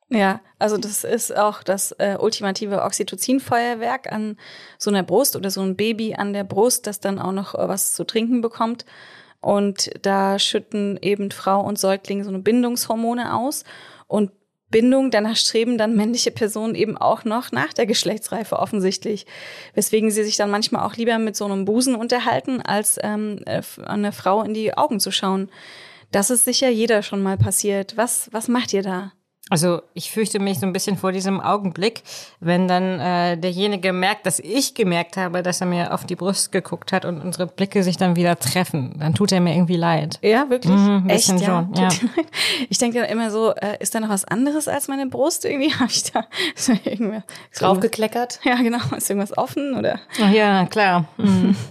Ja, 0.09 0.41
also 0.59 0.77
das 0.77 1.05
ist 1.05 1.35
auch 1.35 1.63
das 1.63 1.93
äh, 1.93 2.19
ultimative 2.21 2.83
Oxytocin-Feuerwerk 2.83 4.13
an 4.13 4.37
so 4.77 4.91
einer 4.91 5.03
Brust 5.03 5.37
oder 5.37 5.51
so 5.51 5.63
ein 5.63 5.75
Baby 5.75 6.15
an 6.15 6.35
der 6.35 6.45
Brust, 6.45 6.87
das 6.87 7.01
dann 7.01 7.19
auch 7.19 7.33
noch 7.33 7.55
äh, 7.55 7.67
was 7.67 7.95
zu 7.95 8.05
trinken 8.05 8.43
bekommt. 8.43 8.85
Und 9.41 9.91
da 10.03 10.39
schütten 10.39 10.99
eben 11.01 11.31
Frau 11.31 11.63
und 11.63 11.79
Säugling 11.79 12.25
so 12.25 12.29
eine 12.29 12.41
Bindungshormone 12.41 13.35
aus. 13.35 13.65
Und 14.07 14.31
Bindung, 14.73 15.13
danach 15.13 15.37
streben 15.37 15.79
dann 15.79 15.95
männliche 15.95 16.33
Personen 16.33 16.75
eben 16.75 16.97
auch 16.97 17.25
noch 17.25 17.53
nach 17.53 17.73
der 17.73 17.87
Geschlechtsreife 17.87 18.59
offensichtlich. 18.59 19.27
Weswegen 19.75 20.11
sie 20.11 20.25
sich 20.25 20.37
dann 20.37 20.51
manchmal 20.51 20.85
auch 20.85 20.97
lieber 20.97 21.17
mit 21.19 21.37
so 21.37 21.45
einem 21.45 21.65
Busen 21.65 21.95
unterhalten, 21.95 22.61
als 22.61 22.99
ähm, 23.01 23.39
äh, 23.47 23.63
eine 23.87 24.11
Frau 24.11 24.43
in 24.43 24.55
die 24.55 24.77
Augen 24.77 24.99
zu 24.99 25.13
schauen. 25.13 25.49
Das 26.11 26.31
ist 26.31 26.45
sicher 26.45 26.69
jeder 26.69 27.03
schon 27.05 27.23
mal 27.23 27.39
passiert. 27.39 27.97
Was, 27.97 28.29
was 28.33 28.49
macht 28.49 28.73
ihr 28.73 28.83
da? 28.83 29.13
Also 29.53 29.83
ich 29.93 30.11
fürchte 30.11 30.39
mich 30.39 30.61
so 30.61 30.65
ein 30.65 30.73
bisschen 30.73 30.97
vor 30.97 31.13
diesem 31.13 31.39
Augenblick, 31.39 32.05
wenn 32.41 32.69
dann 32.69 32.99
äh, 33.01 33.37
derjenige 33.37 33.93
merkt, 33.93 34.25
dass 34.25 34.39
ich 34.39 34.73
gemerkt 34.73 35.19
habe, 35.19 35.43
dass 35.43 35.61
er 35.61 35.67
mir 35.67 35.93
auf 35.93 36.07
die 36.07 36.17
Brust 36.17 36.53
geguckt 36.53 36.91
hat 36.91 37.05
und 37.05 37.21
unsere 37.21 37.47
Blicke 37.47 37.83
sich 37.83 37.99
dann 37.99 38.17
wieder 38.17 38.39
treffen. 38.39 38.97
Dann 38.99 39.15
tut 39.15 39.31
er 39.31 39.43
mir 39.43 39.55
irgendwie 39.55 39.77
leid. 39.77 40.19
Ja, 40.23 40.49
wirklich? 40.49 40.75
Mhm, 40.75 41.07
Echt, 41.07 41.29
ja? 41.29 41.39
Schon, 41.39 41.75
ja. 41.75 41.91
Ich 42.71 42.79
denke 42.79 43.01
dann 43.01 43.11
immer 43.11 43.31
so, 43.31 43.55
äh, 43.55 43.77
ist 43.79 43.95
da 43.95 44.01
noch 44.01 44.09
was 44.09 44.25
anderes 44.25 44.69
als 44.69 44.89
meine 44.89 45.07
Brust? 45.09 45.45
Irgendwie 45.45 45.75
habe 45.79 45.91
ich 45.91 46.11
da 46.11 46.25
so 46.57 46.73
irgendwas 46.85 47.23
draufgekleckert. 47.55 48.41
Ja, 48.45 48.55
genau. 48.55 48.79
Ist 48.97 49.11
irgendwas 49.11 49.37
offen 49.37 49.77
oder? 49.77 50.01
Ach 50.19 50.33
ja, 50.33 50.65
klar. 50.65 51.05
Mhm. 51.19 51.55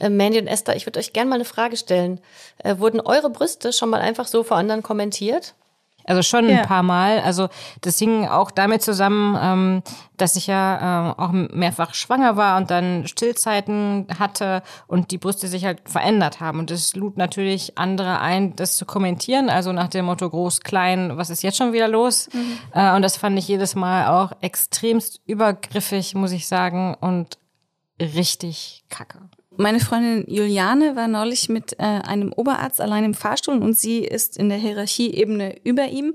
Äh, 0.00 0.08
Mandy 0.08 0.40
und 0.40 0.48
Esther, 0.48 0.74
ich 0.74 0.86
würde 0.86 0.98
euch 0.98 1.12
gerne 1.12 1.30
mal 1.30 1.36
eine 1.36 1.44
Frage 1.44 1.76
stellen. 1.76 2.18
Äh, 2.58 2.78
wurden 2.78 3.00
eure 3.00 3.30
Brüste 3.30 3.72
schon 3.72 3.90
mal 3.90 4.00
einfach 4.00 4.26
so 4.26 4.42
vor 4.42 4.56
anderen 4.56 4.82
kommentiert? 4.82 5.54
Also 6.04 6.22
schon 6.22 6.48
Ja. 6.48 6.60
ein 6.60 6.66
paar 6.66 6.82
Mal. 6.82 7.20
Also 7.20 7.48
das 7.80 7.98
hing 7.98 8.26
auch 8.28 8.50
damit 8.50 8.82
zusammen, 8.82 9.36
ähm, 9.40 9.82
dass 10.16 10.36
ich 10.36 10.46
ja 10.46 11.10
äh, 11.10 11.20
auch 11.20 11.32
mehrfach 11.32 11.94
schwanger 11.94 12.36
war 12.36 12.56
und 12.58 12.70
dann 12.70 13.06
Stillzeiten 13.06 14.06
hatte 14.18 14.62
und 14.86 15.10
die 15.10 15.18
Brüste 15.18 15.48
sich 15.48 15.64
halt 15.64 15.80
verändert 15.88 16.40
haben. 16.40 16.58
Und 16.58 16.70
das 16.70 16.94
lud 16.94 17.16
natürlich 17.16 17.78
andere 17.78 18.20
ein, 18.20 18.54
das 18.56 18.76
zu 18.76 18.84
kommentieren. 18.86 19.48
Also 19.50 19.72
nach 19.72 19.88
dem 19.88 20.04
Motto 20.04 20.28
groß, 20.28 20.60
klein, 20.60 21.16
was 21.16 21.30
ist 21.30 21.42
jetzt 21.42 21.56
schon 21.58 21.72
wieder 21.72 21.88
los? 21.88 22.28
Äh, 22.72 22.94
und 22.94 23.02
das 23.02 23.16
fand 23.16 23.38
ich 23.38 23.48
jedes 23.48 23.74
Mal 23.74 24.06
auch 24.08 24.32
extremst 24.40 25.20
übergriffig, 25.26 26.14
muss 26.14 26.32
ich 26.32 26.46
sagen, 26.46 26.94
und 27.00 27.38
richtig 28.00 28.84
kacke. 28.90 29.20
Meine 29.56 29.80
Freundin 29.80 30.24
Juliane 30.26 30.96
war 30.96 31.08
neulich 31.08 31.48
mit 31.48 31.74
äh, 31.74 31.82
einem 31.82 32.32
Oberarzt 32.32 32.80
allein 32.80 33.04
im 33.04 33.14
Fahrstuhl 33.14 33.62
und 33.62 33.76
sie 33.76 34.00
ist 34.00 34.36
in 34.36 34.48
der 34.48 34.58
Hierarchieebene 34.58 35.60
über 35.64 35.86
ihm. 35.86 36.14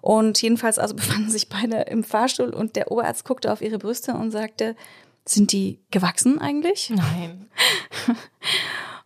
Und 0.00 0.40
jedenfalls 0.40 0.78
also 0.78 0.94
befanden 0.96 1.30
sich 1.30 1.48
beide 1.48 1.82
im 1.82 2.04
Fahrstuhl 2.04 2.50
und 2.50 2.76
der 2.76 2.90
Oberarzt 2.90 3.24
guckte 3.24 3.52
auf 3.52 3.60
ihre 3.60 3.78
Brüste 3.78 4.14
und 4.14 4.30
sagte, 4.30 4.76
sind 5.24 5.52
die 5.52 5.78
gewachsen 5.90 6.40
eigentlich? 6.40 6.90
Nein. 6.90 7.50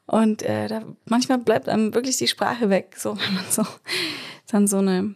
Und 0.07 0.43
äh, 0.43 0.69
da 0.69 0.83
manchmal 1.07 1.39
bleibt 1.39 1.69
einem 1.69 1.95
wirklich 1.95 2.19
die 2.19 2.29
Sprache 2.29 2.69
weg, 2.69 2.97
so 2.99 3.17
wenn 3.19 3.35
man 3.35 3.45
so 3.49 3.65
dann 4.51 4.67
so 4.67 4.77
eine 4.79 5.15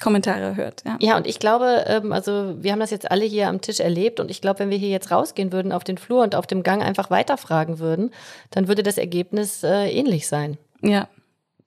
Kommentare 0.00 0.56
hört. 0.56 0.82
Ja. 0.84 0.96
Ja, 1.00 1.16
und 1.16 1.26
ich 1.26 1.38
glaube, 1.38 1.84
ähm, 1.86 2.12
also 2.12 2.54
wir 2.60 2.72
haben 2.72 2.80
das 2.80 2.90
jetzt 2.90 3.10
alle 3.10 3.24
hier 3.24 3.48
am 3.48 3.60
Tisch 3.60 3.80
erlebt 3.80 4.18
und 4.18 4.30
ich 4.30 4.40
glaube, 4.40 4.60
wenn 4.60 4.70
wir 4.70 4.78
hier 4.78 4.88
jetzt 4.88 5.10
rausgehen 5.10 5.52
würden 5.52 5.72
auf 5.72 5.84
den 5.84 5.98
Flur 5.98 6.22
und 6.22 6.34
auf 6.34 6.46
dem 6.46 6.62
Gang 6.62 6.82
einfach 6.82 7.10
weiterfragen 7.10 7.78
würden, 7.78 8.10
dann 8.50 8.68
würde 8.68 8.82
das 8.82 8.98
Ergebnis 8.98 9.62
äh, 9.62 9.90
ähnlich 9.90 10.26
sein. 10.26 10.58
Ja, 10.82 11.08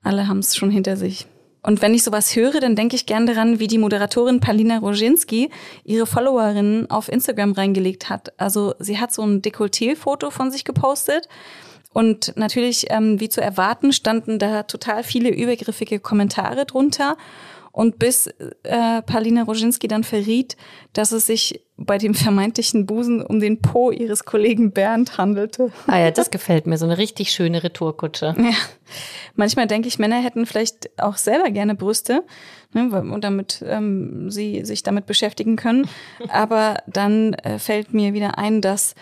alle 0.04 0.28
haben 0.28 0.40
es 0.40 0.56
schon 0.56 0.72
hinter 0.72 0.98
sich. 0.98 1.28
Und 1.66 1.82
wenn 1.82 1.94
ich 1.94 2.04
sowas 2.04 2.36
höre, 2.36 2.60
dann 2.60 2.76
denke 2.76 2.98
ich 2.98 3.06
gern 3.06 3.26
daran, 3.26 3.60
wie 3.60 3.68
die 3.68 3.78
Moderatorin 3.78 4.42
Palina 4.42 4.80
Roginski 4.80 5.50
ihre 5.86 6.06
Followerinnen 6.06 6.92
auf 6.92 7.08
Instagram 7.08 7.54
reingelegt 7.54 8.10
hat. 8.10 8.34
Also 8.38 8.76
sie 8.80 9.00
hat 9.00 9.14
so 9.14 9.22
ein 9.22 9.42
Dekolleté-Foto 9.42 10.30
von 10.30 10.52
sich 10.52 10.66
gepostet. 10.66 11.30
Und 11.94 12.36
natürlich, 12.36 12.88
ähm, 12.90 13.20
wie 13.20 13.30
zu 13.30 13.40
erwarten, 13.40 13.94
standen 13.94 14.40
da 14.40 14.64
total 14.64 15.04
viele 15.04 15.30
übergriffige 15.30 16.00
Kommentare 16.00 16.66
drunter. 16.66 17.16
Und 17.74 17.98
bis 17.98 18.28
äh, 18.28 19.02
Palina 19.02 19.44
Roginski 19.44 19.88
dann 19.88 20.04
verriet, 20.04 20.56
dass 20.94 21.12
es 21.12 21.26
sich 21.26 21.60
bei 21.76 21.98
dem 21.98 22.14
vermeintlichen 22.14 22.86
Busen 22.86 23.22
um 23.24 23.40
den 23.40 23.62
Po 23.62 23.90
ihres 23.90 24.26
Kollegen 24.26 24.72
Bernd 24.72 25.18
handelte. 25.18 25.72
Ah 25.88 25.98
ja, 25.98 26.12
das 26.12 26.30
gefällt 26.30 26.68
mir, 26.68 26.78
so 26.78 26.86
eine 26.86 27.00
richtig 27.00 27.32
schöne 27.32 27.64
Retourkutsche. 27.64 28.36
Ja. 28.38 28.54
Manchmal 29.36 29.66
denke 29.66 29.88
ich, 29.88 29.98
Männer 29.98 30.22
hätten 30.22 30.46
vielleicht 30.46 30.92
auch 31.02 31.18
selber 31.18 31.50
gerne 31.50 31.74
Brüste, 31.74 32.24
ne, 32.74 33.18
damit 33.20 33.66
ähm, 33.68 34.30
sie 34.30 34.64
sich 34.66 34.84
damit 34.84 35.08
beschäftigen 35.08 35.56
können. 35.56 35.90
Aber 36.30 36.78
dann 36.86 37.34
äh, 37.34 37.58
fällt 37.58 37.92
mir 37.92 38.14
wieder 38.14 38.38
ein, 38.38 38.62
dass 38.62 38.94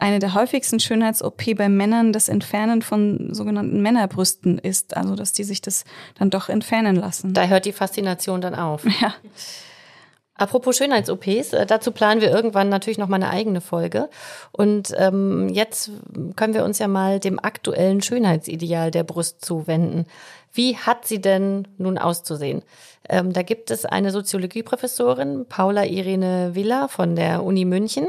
eine 0.00 0.18
der 0.18 0.34
häufigsten 0.34 0.80
Schönheits-OP 0.80 1.56
bei 1.56 1.68
Männern 1.68 2.12
das 2.12 2.28
Entfernen 2.28 2.82
von 2.82 3.32
sogenannten 3.34 3.80
Männerbrüsten 3.82 4.58
ist. 4.58 4.96
Also, 4.96 5.14
dass 5.14 5.32
die 5.32 5.44
sich 5.44 5.60
das 5.60 5.84
dann 6.18 6.30
doch 6.30 6.48
entfernen 6.48 6.96
lassen. 6.96 7.34
Da 7.34 7.46
hört 7.46 7.64
die 7.64 7.72
Faszination 7.72 8.40
dann 8.40 8.54
auf. 8.54 8.84
Ja. 9.00 9.14
Apropos 10.40 10.78
Schönheits-OPs, 10.78 11.52
äh, 11.52 11.66
dazu 11.66 11.92
planen 11.92 12.22
wir 12.22 12.30
irgendwann 12.30 12.70
natürlich 12.70 12.96
noch 12.96 13.08
mal 13.08 13.16
eine 13.16 13.28
eigene 13.28 13.60
Folge. 13.60 14.08
Und 14.52 14.94
ähm, 14.96 15.50
jetzt 15.50 15.90
können 16.34 16.54
wir 16.54 16.64
uns 16.64 16.78
ja 16.78 16.88
mal 16.88 17.20
dem 17.20 17.38
aktuellen 17.38 18.00
Schönheitsideal 18.00 18.90
der 18.90 19.04
Brust 19.04 19.44
zuwenden. 19.44 20.06
Wie 20.50 20.78
hat 20.78 21.06
sie 21.06 21.20
denn 21.20 21.68
nun 21.76 21.98
auszusehen? 21.98 22.62
Ähm, 23.06 23.34
da 23.34 23.42
gibt 23.42 23.70
es 23.70 23.84
eine 23.84 24.12
Soziologieprofessorin, 24.12 25.44
Paula 25.46 25.84
Irene 25.84 26.54
Villa 26.54 26.88
von 26.88 27.16
der 27.16 27.44
Uni 27.44 27.66
München, 27.66 28.08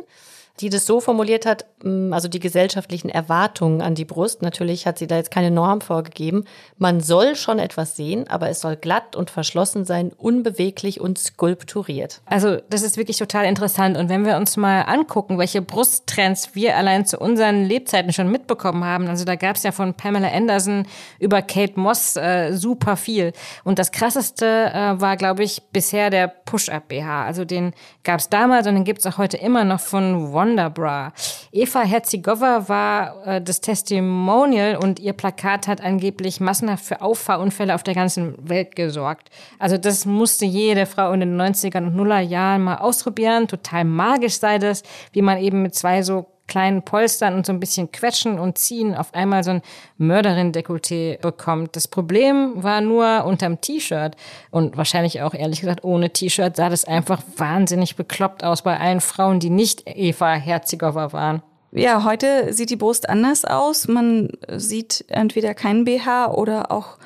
die 0.60 0.70
das 0.70 0.86
so 0.86 1.00
formuliert 1.00 1.46
hat, 1.46 1.66
mh, 1.84 2.16
also 2.16 2.28
die 2.28 2.40
gesellschaftlichen 2.40 3.10
Erwartungen 3.10 3.82
an 3.82 3.96
die 3.96 4.06
Brust. 4.06 4.42
Natürlich 4.42 4.86
hat 4.86 4.98
sie 4.98 5.08
da 5.08 5.16
jetzt 5.18 5.32
keine 5.32 5.52
Norm 5.52 5.82
vorgegeben. 5.82 6.46
Man 6.78 7.02
soll 7.02 7.36
schon 7.36 7.60
etwas 7.60 7.96
sehen, 7.96 8.28
aber 8.28 8.50
es 8.50 8.62
soll 8.62 8.76
glatt 8.76 9.16
und 9.16 9.30
verschlossen 9.30 9.86
sein, 9.86 10.12
unbeweglich 10.18 11.00
und 11.00 11.18
skulpturiert. 11.18 12.22
Also 12.26 12.58
das 12.70 12.82
ist 12.82 12.98
wirklich 12.98 13.18
total 13.18 13.46
interessant. 13.46 13.98
Und 13.98 14.10
wenn 14.10 14.26
wir 14.26 14.38
uns 14.38 14.58
mal 14.58 14.82
angucken, 14.82 15.38
welche 15.38 15.62
Brusttrends 15.62 16.54
wir 16.54 16.78
allein 16.78 17.06
zu 17.06 17.20
unseren 17.20 17.66
Lebzeiten 17.66 18.14
schon 18.14 18.32
mitbekommen 18.32 18.84
haben, 18.84 19.08
also 19.08 19.26
da 19.26 19.36
gab 19.36 19.56
es 19.56 19.64
ja 19.64 19.72
von 19.72 19.94
Pamela 19.94 20.30
Anderson 20.30 20.86
über 21.20 21.42
Kate 21.42 21.80
Moss 21.80 22.16
äh, 22.16 22.54
super 22.54 22.98
viel. 22.98 23.34
Und 23.64 23.80
das 23.80 23.92
krasseste 23.92 24.46
äh, 24.46 25.00
war, 25.02 25.18
glaube 25.18 25.44
ich, 25.44 25.62
bisher 25.72 26.10
der 26.10 26.28
Push-Up-BH. 26.28 27.26
Also 27.26 27.46
den 27.46 27.74
gab 28.04 28.20
es 28.20 28.30
damals 28.30 28.68
und 28.68 28.76
den 28.76 28.84
gibt 28.84 29.00
es 29.00 29.08
auch 29.08 29.18
heute 29.18 29.38
immer 29.38 29.64
noch 29.64 29.80
von 29.80 30.34
Wonderbra. 30.42 31.14
Eva 31.52 31.82
Herzigova 31.82 32.68
war 32.68 33.28
äh, 33.28 33.42
das 33.42 33.62
Testimonial 33.62 34.76
und 34.78 35.00
ihr 35.00 35.14
Plakat 35.14 35.68
hat 35.68 35.82
angeblich 35.82 36.40
massenhaft 36.40 36.84
für 36.84 37.02
Auffahrunfälle 37.02 37.76
auf 37.76 37.84
der 37.84 37.94
ganzen 37.94 38.36
Welt 38.50 38.76
gesorgt. 38.76 39.30
Also 39.60 39.78
das 39.78 40.06
musste 40.06 40.46
jede 40.46 40.88
Frau 40.88 41.12
in 41.12 41.20
den 41.20 41.40
90er 41.40 41.78
und 41.78 41.96
Nuller 41.96 42.22
Jahren 42.22 42.64
mal 42.64 42.78
ausprobieren. 42.78 43.48
Total 43.48 43.84
magisch 43.86 44.40
sei 44.40 44.58
das, 44.58 44.82
wie 45.14 45.22
man 45.22 45.38
eben 45.38 45.62
mit 45.62 45.76
zwei 45.76 46.02
so 46.02 46.26
kleinen 46.52 46.84
Polstern 46.84 47.34
und 47.36 47.46
so 47.46 47.54
ein 47.54 47.62
bisschen 47.62 47.94
quetschen 47.94 48.38
und 48.38 48.58
ziehen 48.58 48.94
auf 48.94 49.14
einmal 49.14 49.42
so 49.42 49.52
ein 49.52 49.62
Mörderin-Dekolleté 50.00 51.18
bekommt. 51.22 51.78
Das 51.78 51.88
Problem 51.88 52.62
war 52.62 52.82
nur 52.82 53.24
unterm 53.24 53.62
T-Shirt 53.62 54.18
und 54.50 54.76
wahrscheinlich 54.76 55.22
auch 55.22 55.34
ehrlich 55.34 55.62
gesagt 55.62 55.86
ohne 55.86 56.10
T-Shirt 56.10 56.58
sah 56.58 56.68
das 56.68 56.84
einfach 56.84 57.22
wahnsinnig 57.38 57.96
bekloppt 57.96 58.44
aus 58.44 58.64
bei 58.64 58.78
allen 58.78 59.00
Frauen, 59.00 59.40
die 59.40 59.50
nicht 59.50 59.84
Eva 59.86 60.34
Herzigova 60.34 61.14
waren. 61.14 61.42
Ja, 61.72 62.04
heute 62.04 62.52
sieht 62.52 62.70
die 62.70 62.76
Brust 62.76 63.08
anders 63.08 63.46
aus. 63.46 63.88
Man 63.88 64.28
sieht 64.50 65.06
entweder 65.08 65.54
keinen 65.54 65.86
BH 65.86 66.34
oder 66.34 66.70
auch 66.70 66.98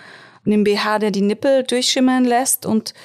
einen 0.44 0.64
BH, 0.64 0.98
der 0.98 1.12
die 1.12 1.22
Nippel 1.22 1.62
durchschimmern 1.62 2.26
lässt 2.26 2.66
und 2.66 2.96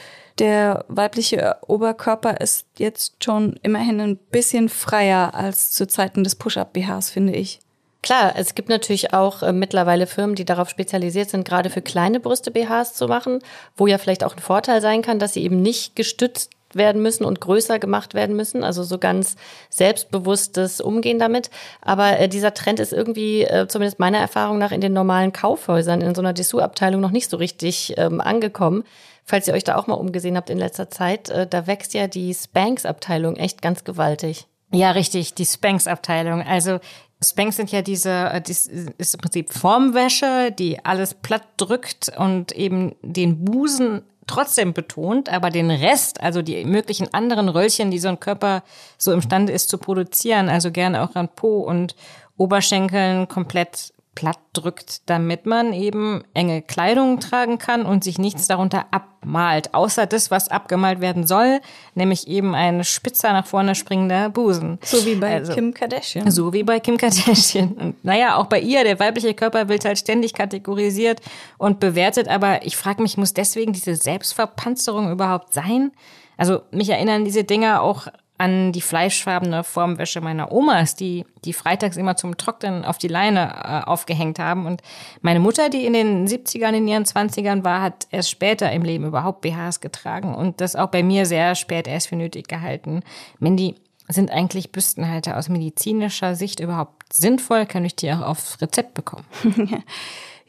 der 0.40 0.84
weibliche 0.88 1.56
Oberkörper 1.66 2.40
ist 2.40 2.66
jetzt 2.78 3.22
schon 3.22 3.60
immerhin 3.62 4.00
ein 4.00 4.16
bisschen 4.16 4.68
freier 4.68 5.34
als 5.34 5.70
zu 5.70 5.86
Zeiten 5.86 6.24
des 6.24 6.34
Push-Up-BHs, 6.34 7.10
finde 7.10 7.34
ich. 7.34 7.60
Klar, 8.02 8.32
es 8.36 8.54
gibt 8.54 8.70
natürlich 8.70 9.12
auch 9.12 9.42
äh, 9.42 9.52
mittlerweile 9.52 10.06
Firmen, 10.06 10.34
die 10.34 10.46
darauf 10.46 10.70
spezialisiert 10.70 11.28
sind, 11.28 11.46
gerade 11.46 11.68
für 11.68 11.82
kleine 11.82 12.18
Brüste 12.18 12.50
BHs 12.50 12.94
zu 12.94 13.06
machen, 13.06 13.40
wo 13.76 13.86
ja 13.86 13.98
vielleicht 13.98 14.24
auch 14.24 14.34
ein 14.34 14.42
Vorteil 14.42 14.80
sein 14.80 15.02
kann, 15.02 15.18
dass 15.18 15.34
sie 15.34 15.44
eben 15.44 15.60
nicht 15.60 15.96
gestützt 15.96 16.50
werden 16.72 17.02
müssen 17.02 17.24
und 17.24 17.40
größer 17.40 17.78
gemacht 17.78 18.14
werden 18.14 18.36
müssen, 18.36 18.64
also 18.64 18.84
so 18.84 18.98
ganz 18.98 19.36
selbstbewusstes 19.68 20.80
Umgehen 20.80 21.18
damit. 21.18 21.50
Aber 21.82 22.18
äh, 22.18 22.28
dieser 22.28 22.54
Trend 22.54 22.80
ist 22.80 22.92
irgendwie, 22.94 23.42
äh, 23.42 23.66
zumindest 23.68 23.98
meiner 23.98 24.18
Erfahrung 24.18 24.58
nach, 24.58 24.72
in 24.72 24.80
den 24.80 24.92
normalen 24.92 25.32
Kaufhäusern, 25.32 26.00
in 26.00 26.14
so 26.14 26.22
einer 26.22 26.32
Dessous-Abteilung 26.32 27.02
noch 27.02 27.10
nicht 27.10 27.28
so 27.28 27.36
richtig 27.36 27.94
ähm, 27.98 28.20
angekommen. 28.20 28.84
Falls 29.30 29.46
ihr 29.46 29.54
euch 29.54 29.62
da 29.62 29.76
auch 29.76 29.86
mal 29.86 29.94
umgesehen 29.94 30.36
habt 30.36 30.50
in 30.50 30.58
letzter 30.58 30.90
Zeit, 30.90 31.30
äh, 31.30 31.46
da 31.46 31.68
wächst 31.68 31.94
ja 31.94 32.08
die 32.08 32.34
Spanx-Abteilung 32.34 33.36
echt 33.36 33.62
ganz 33.62 33.84
gewaltig. 33.84 34.48
Ja, 34.72 34.90
richtig, 34.90 35.34
die 35.34 35.46
Spanx-Abteilung. 35.46 36.42
Also 36.42 36.80
Spanx 37.22 37.54
sind 37.54 37.70
ja 37.70 37.80
diese, 37.80 38.10
äh, 38.10 38.40
das 38.40 38.66
ist 38.66 39.14
im 39.14 39.20
Prinzip 39.20 39.52
Formwäsche, 39.52 40.50
die 40.50 40.84
alles 40.84 41.14
platt 41.14 41.44
drückt 41.58 42.10
und 42.18 42.50
eben 42.50 42.96
den 43.02 43.44
Busen 43.44 44.02
trotzdem 44.26 44.72
betont, 44.72 45.28
aber 45.28 45.50
den 45.50 45.70
Rest, 45.70 46.20
also 46.20 46.42
die 46.42 46.64
möglichen 46.64 47.14
anderen 47.14 47.48
Röllchen, 47.48 47.92
die 47.92 48.00
so 48.00 48.08
ein 48.08 48.18
Körper 48.18 48.64
so 48.98 49.12
imstande 49.12 49.52
ist 49.52 49.68
zu 49.68 49.78
produzieren, 49.78 50.48
also 50.48 50.72
gerne 50.72 51.02
auch 51.02 51.14
an 51.14 51.28
Po 51.28 51.60
und 51.60 51.94
Oberschenkeln 52.36 53.28
komplett 53.28 53.92
platt 54.14 54.38
drückt, 54.52 55.08
damit 55.08 55.46
man 55.46 55.72
eben 55.72 56.24
enge 56.34 56.62
Kleidung 56.62 57.20
tragen 57.20 57.58
kann 57.58 57.86
und 57.86 58.02
sich 58.02 58.18
nichts 58.18 58.48
darunter 58.48 58.86
abmalt, 58.90 59.72
außer 59.72 60.06
das, 60.06 60.30
was 60.30 60.48
abgemalt 60.48 61.00
werden 61.00 61.26
soll, 61.26 61.60
nämlich 61.94 62.26
eben 62.26 62.54
ein 62.54 62.82
spitzer 62.82 63.32
nach 63.32 63.46
vorne 63.46 63.74
springender 63.74 64.28
Busen. 64.28 64.78
So 64.82 65.06
wie 65.06 65.14
bei 65.14 65.34
Also- 65.36 65.54
Kim 65.54 65.72
Kardashian. 65.72 66.30
So 66.30 66.52
wie 66.52 66.64
bei 66.64 66.80
Kim 66.80 66.96
Kardashian. 66.96 67.72
Und 67.72 68.04
naja, 68.04 68.36
auch 68.36 68.46
bei 68.46 68.60
ihr, 68.60 68.82
der 68.82 68.98
weibliche 68.98 69.32
Körper 69.32 69.68
wird 69.68 69.84
halt 69.84 69.98
ständig 69.98 70.34
kategorisiert 70.34 71.20
und 71.56 71.78
bewertet, 71.78 72.26
aber 72.28 72.66
ich 72.66 72.76
frage 72.76 73.02
mich, 73.02 73.16
muss 73.16 73.32
deswegen 73.32 73.72
diese 73.72 73.94
Selbstverpanzerung 73.94 75.10
überhaupt 75.12 75.54
sein? 75.54 75.92
Also 76.36 76.62
mich 76.72 76.88
erinnern 76.88 77.24
diese 77.24 77.44
Dinger 77.44 77.82
auch 77.82 78.08
an 78.40 78.72
die 78.72 78.80
fleischfarbene 78.80 79.64
Formwäsche 79.64 80.22
meiner 80.22 80.50
Omas, 80.50 80.96
die 80.96 81.26
die 81.44 81.52
freitags 81.52 81.98
immer 81.98 82.16
zum 82.16 82.38
Trocknen 82.38 82.86
auf 82.86 82.96
die 82.96 83.08
Leine 83.08 83.52
äh, 83.62 83.86
aufgehängt 83.86 84.38
haben. 84.38 84.64
Und 84.64 84.80
meine 85.20 85.40
Mutter, 85.40 85.68
die 85.68 85.84
in 85.84 85.92
den 85.92 86.26
70ern, 86.26 86.72
in 86.72 86.88
ihren 86.88 87.04
20ern 87.04 87.64
war, 87.64 87.82
hat 87.82 88.06
erst 88.10 88.30
später 88.30 88.72
im 88.72 88.82
Leben 88.82 89.04
überhaupt 89.04 89.42
BHs 89.42 89.80
getragen 89.80 90.34
und 90.34 90.62
das 90.62 90.74
auch 90.74 90.88
bei 90.88 91.02
mir 91.02 91.26
sehr 91.26 91.54
spät 91.54 91.86
erst 91.86 92.08
für 92.08 92.16
nötig 92.16 92.48
gehalten. 92.48 93.02
Mindy, 93.38 93.74
sind 94.08 94.30
eigentlich 94.30 94.72
Büstenhalter 94.72 95.36
aus 95.36 95.48
medizinischer 95.48 96.34
Sicht 96.34 96.60
überhaupt 96.60 97.12
sinnvoll? 97.12 97.66
Kann 97.66 97.84
ich 97.84 97.94
die 97.94 98.10
auch 98.10 98.22
aufs 98.22 98.60
Rezept 98.60 98.94
bekommen? 98.94 99.26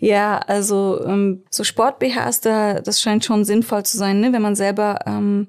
Ja, 0.04 0.40
also 0.40 1.00
ähm, 1.06 1.44
so 1.52 1.64
Sport-BHs, 1.64 2.42
da, 2.42 2.82
das 2.82 3.00
scheint 3.00 3.24
schon 3.24 3.46
sinnvoll 3.46 3.84
zu 3.84 4.00
sein, 4.00 4.20
ne? 4.20 4.34
wenn 4.34 4.42
man 4.42 4.56
selber 4.56 4.98
ähm, 5.06 5.48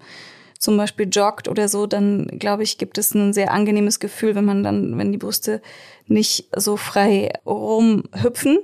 zum 0.63 0.77
Beispiel 0.77 1.09
joggt 1.11 1.49
oder 1.49 1.69
so, 1.69 1.89
dann 1.89 2.29
glaube 2.39 2.63
ich, 2.63 2.79
gibt 2.79 2.97
es 2.97 3.15
ein 3.15 3.33
sehr 3.33 3.51
angenehmes 3.51 3.99
Gefühl, 3.99 4.37
wenn 4.37 4.45
man 4.45 4.63
dann, 4.63 4.97
wenn 4.97 5.11
die 5.11 5.19
Brüste 5.19 5.61
nicht 6.07 6.49
so 6.55 6.77
frei 6.77 7.33
rumhüpfen. 7.45 8.61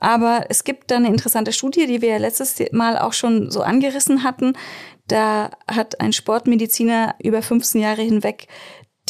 Aber 0.00 0.46
es 0.48 0.64
gibt 0.64 0.90
da 0.90 0.96
eine 0.96 1.08
interessante 1.08 1.52
Studie, 1.52 1.86
die 1.86 2.00
wir 2.00 2.08
ja 2.08 2.16
letztes 2.16 2.62
Mal 2.72 2.96
auch 2.98 3.12
schon 3.12 3.50
so 3.50 3.60
angerissen 3.60 4.24
hatten. 4.24 4.54
Da 5.06 5.50
hat 5.70 6.00
ein 6.00 6.14
Sportmediziner 6.14 7.14
über 7.22 7.42
15 7.42 7.78
Jahre 7.78 8.00
hinweg 8.00 8.48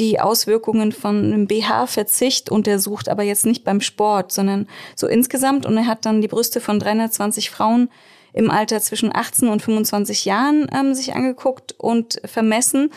die 0.01 0.19
Auswirkungen 0.19 0.91
von 0.91 1.17
einem 1.17 1.47
BH-Verzicht 1.47 2.51
untersucht, 2.51 3.09
aber 3.09 3.23
jetzt 3.23 3.47
nicht 3.47 3.63
beim 3.63 3.81
Sport, 3.81 4.33
sondern 4.33 4.67
so 4.97 5.07
insgesamt. 5.07 5.67
Und 5.67 5.77
er 5.77 5.87
hat 5.87 6.05
dann 6.05 6.21
die 6.21 6.27
Brüste 6.27 6.61
von 6.61 6.81
320 6.81 7.51
Frauen 7.51 7.91
im 8.35 8.51
Alter 8.51 8.81
zwischen 8.81 9.15
18 9.15 9.49
und 9.49 9.63
25 9.63 10.25
Jahren 10.27 10.69
ähm, 10.75 10.93
sich 10.93 11.15
angeguckt 11.15 11.75
und 11.79 12.21
vermessen 12.25 12.91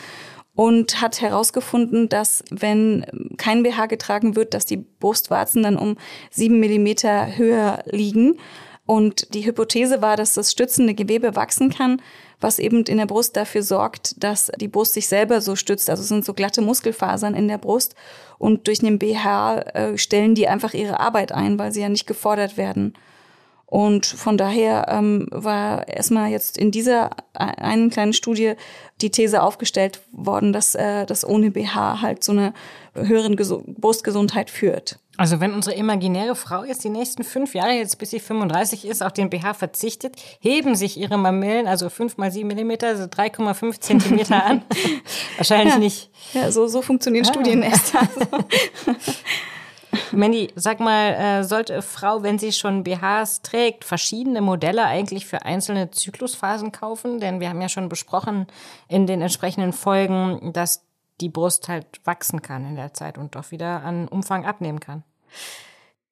und 0.54 1.00
hat 1.00 1.20
herausgefunden, 1.20 2.08
dass 2.08 2.42
wenn 2.50 3.06
kein 3.36 3.62
BH 3.62 3.86
getragen 3.86 4.34
wird, 4.34 4.54
dass 4.54 4.66
die 4.66 4.78
Brustwarzen 4.78 5.62
dann 5.62 5.76
um 5.76 5.96
sieben 6.30 6.58
Millimeter 6.58 7.36
höher 7.36 7.84
liegen. 7.86 8.38
Und 8.84 9.34
die 9.34 9.46
Hypothese 9.46 10.02
war, 10.02 10.16
dass 10.16 10.34
das 10.34 10.50
stützende 10.50 10.94
Gewebe 10.94 11.36
wachsen 11.36 11.70
kann, 11.70 12.02
was 12.40 12.58
eben 12.58 12.82
in 12.84 12.96
der 12.96 13.06
Brust 13.06 13.36
dafür 13.36 13.62
sorgt, 13.62 14.22
dass 14.24 14.50
die 14.60 14.66
Brust 14.66 14.94
sich 14.94 15.06
selber 15.06 15.40
so 15.40 15.54
stützt. 15.54 15.90
Also 15.90 16.02
es 16.02 16.08
sind 16.08 16.24
so 16.24 16.34
glatte 16.34 16.62
Muskelfasern 16.62 17.34
in 17.34 17.46
der 17.46 17.58
Brust 17.58 17.94
und 18.38 18.66
durch 18.66 18.80
den 18.80 18.98
BH 18.98 19.60
äh, 19.60 19.98
stellen 19.98 20.34
die 20.34 20.48
einfach 20.48 20.74
ihre 20.74 20.98
Arbeit 20.98 21.30
ein, 21.30 21.58
weil 21.58 21.70
sie 21.70 21.82
ja 21.82 21.88
nicht 21.88 22.06
gefordert 22.06 22.56
werden. 22.56 22.94
Und 23.70 24.06
von 24.06 24.38
daher 24.38 24.86
ähm, 24.88 25.26
war 25.30 25.86
erstmal 25.88 26.30
jetzt 26.30 26.56
in 26.56 26.70
dieser 26.70 27.10
einen 27.34 27.90
kleinen 27.90 28.14
Studie 28.14 28.54
die 29.02 29.10
These 29.10 29.42
aufgestellt 29.42 30.00
worden, 30.10 30.54
dass 30.54 30.74
äh, 30.74 31.04
das 31.04 31.22
ohne 31.22 31.50
BH 31.50 32.00
halt 32.00 32.24
zu 32.24 32.32
einer 32.32 32.54
höheren 32.94 33.36
Ges 33.36 33.54
Brustgesundheit 33.66 34.48
führt. 34.48 34.98
Also 35.18 35.40
wenn 35.40 35.52
unsere 35.52 35.76
imaginäre 35.76 36.34
Frau 36.34 36.64
jetzt 36.64 36.82
die 36.82 36.88
nächsten 36.88 37.24
fünf 37.24 37.54
Jahre, 37.54 37.72
jetzt 37.72 37.98
bis 37.98 38.10
sie 38.10 38.20
35 38.20 38.86
ist, 38.86 39.02
auf 39.02 39.12
den 39.12 39.28
BH 39.28 39.52
verzichtet, 39.52 40.16
heben 40.40 40.74
sich 40.74 40.96
ihre 40.96 41.18
Mamillen, 41.18 41.66
also 41.66 41.90
fünf 41.90 42.16
mal 42.16 42.32
sieben 42.32 42.48
Millimeter, 42.48 42.86
also 42.86 43.04
3,5 43.04 43.80
Zentimeter 43.80 44.44
an. 44.44 44.62
Wahrscheinlich 45.36 45.74
ja. 45.74 45.78
nicht. 45.78 46.10
Ja, 46.32 46.50
so, 46.50 46.68
so 46.68 46.80
funktionieren 46.80 47.26
ah. 47.26 47.32
Studien 47.32 47.62
erst. 47.62 47.92
Mandy, 50.12 50.52
sag 50.54 50.80
mal, 50.80 51.14
äh, 51.14 51.44
sollte 51.44 51.82
Frau, 51.82 52.22
wenn 52.22 52.38
sie 52.38 52.52
schon 52.52 52.84
BHs 52.84 53.42
trägt, 53.42 53.84
verschiedene 53.84 54.40
Modelle 54.40 54.84
eigentlich 54.84 55.26
für 55.26 55.42
einzelne 55.42 55.90
Zyklusphasen 55.90 56.72
kaufen? 56.72 57.20
Denn 57.20 57.40
wir 57.40 57.48
haben 57.48 57.60
ja 57.60 57.68
schon 57.68 57.88
besprochen 57.88 58.46
in 58.88 59.06
den 59.06 59.20
entsprechenden 59.20 59.72
Folgen, 59.72 60.52
dass 60.52 60.84
die 61.20 61.28
Brust 61.28 61.68
halt 61.68 61.86
wachsen 62.04 62.42
kann 62.42 62.66
in 62.66 62.76
der 62.76 62.94
Zeit 62.94 63.18
und 63.18 63.34
doch 63.34 63.50
wieder 63.50 63.82
an 63.82 64.08
Umfang 64.08 64.46
abnehmen 64.46 64.80
kann. 64.80 65.02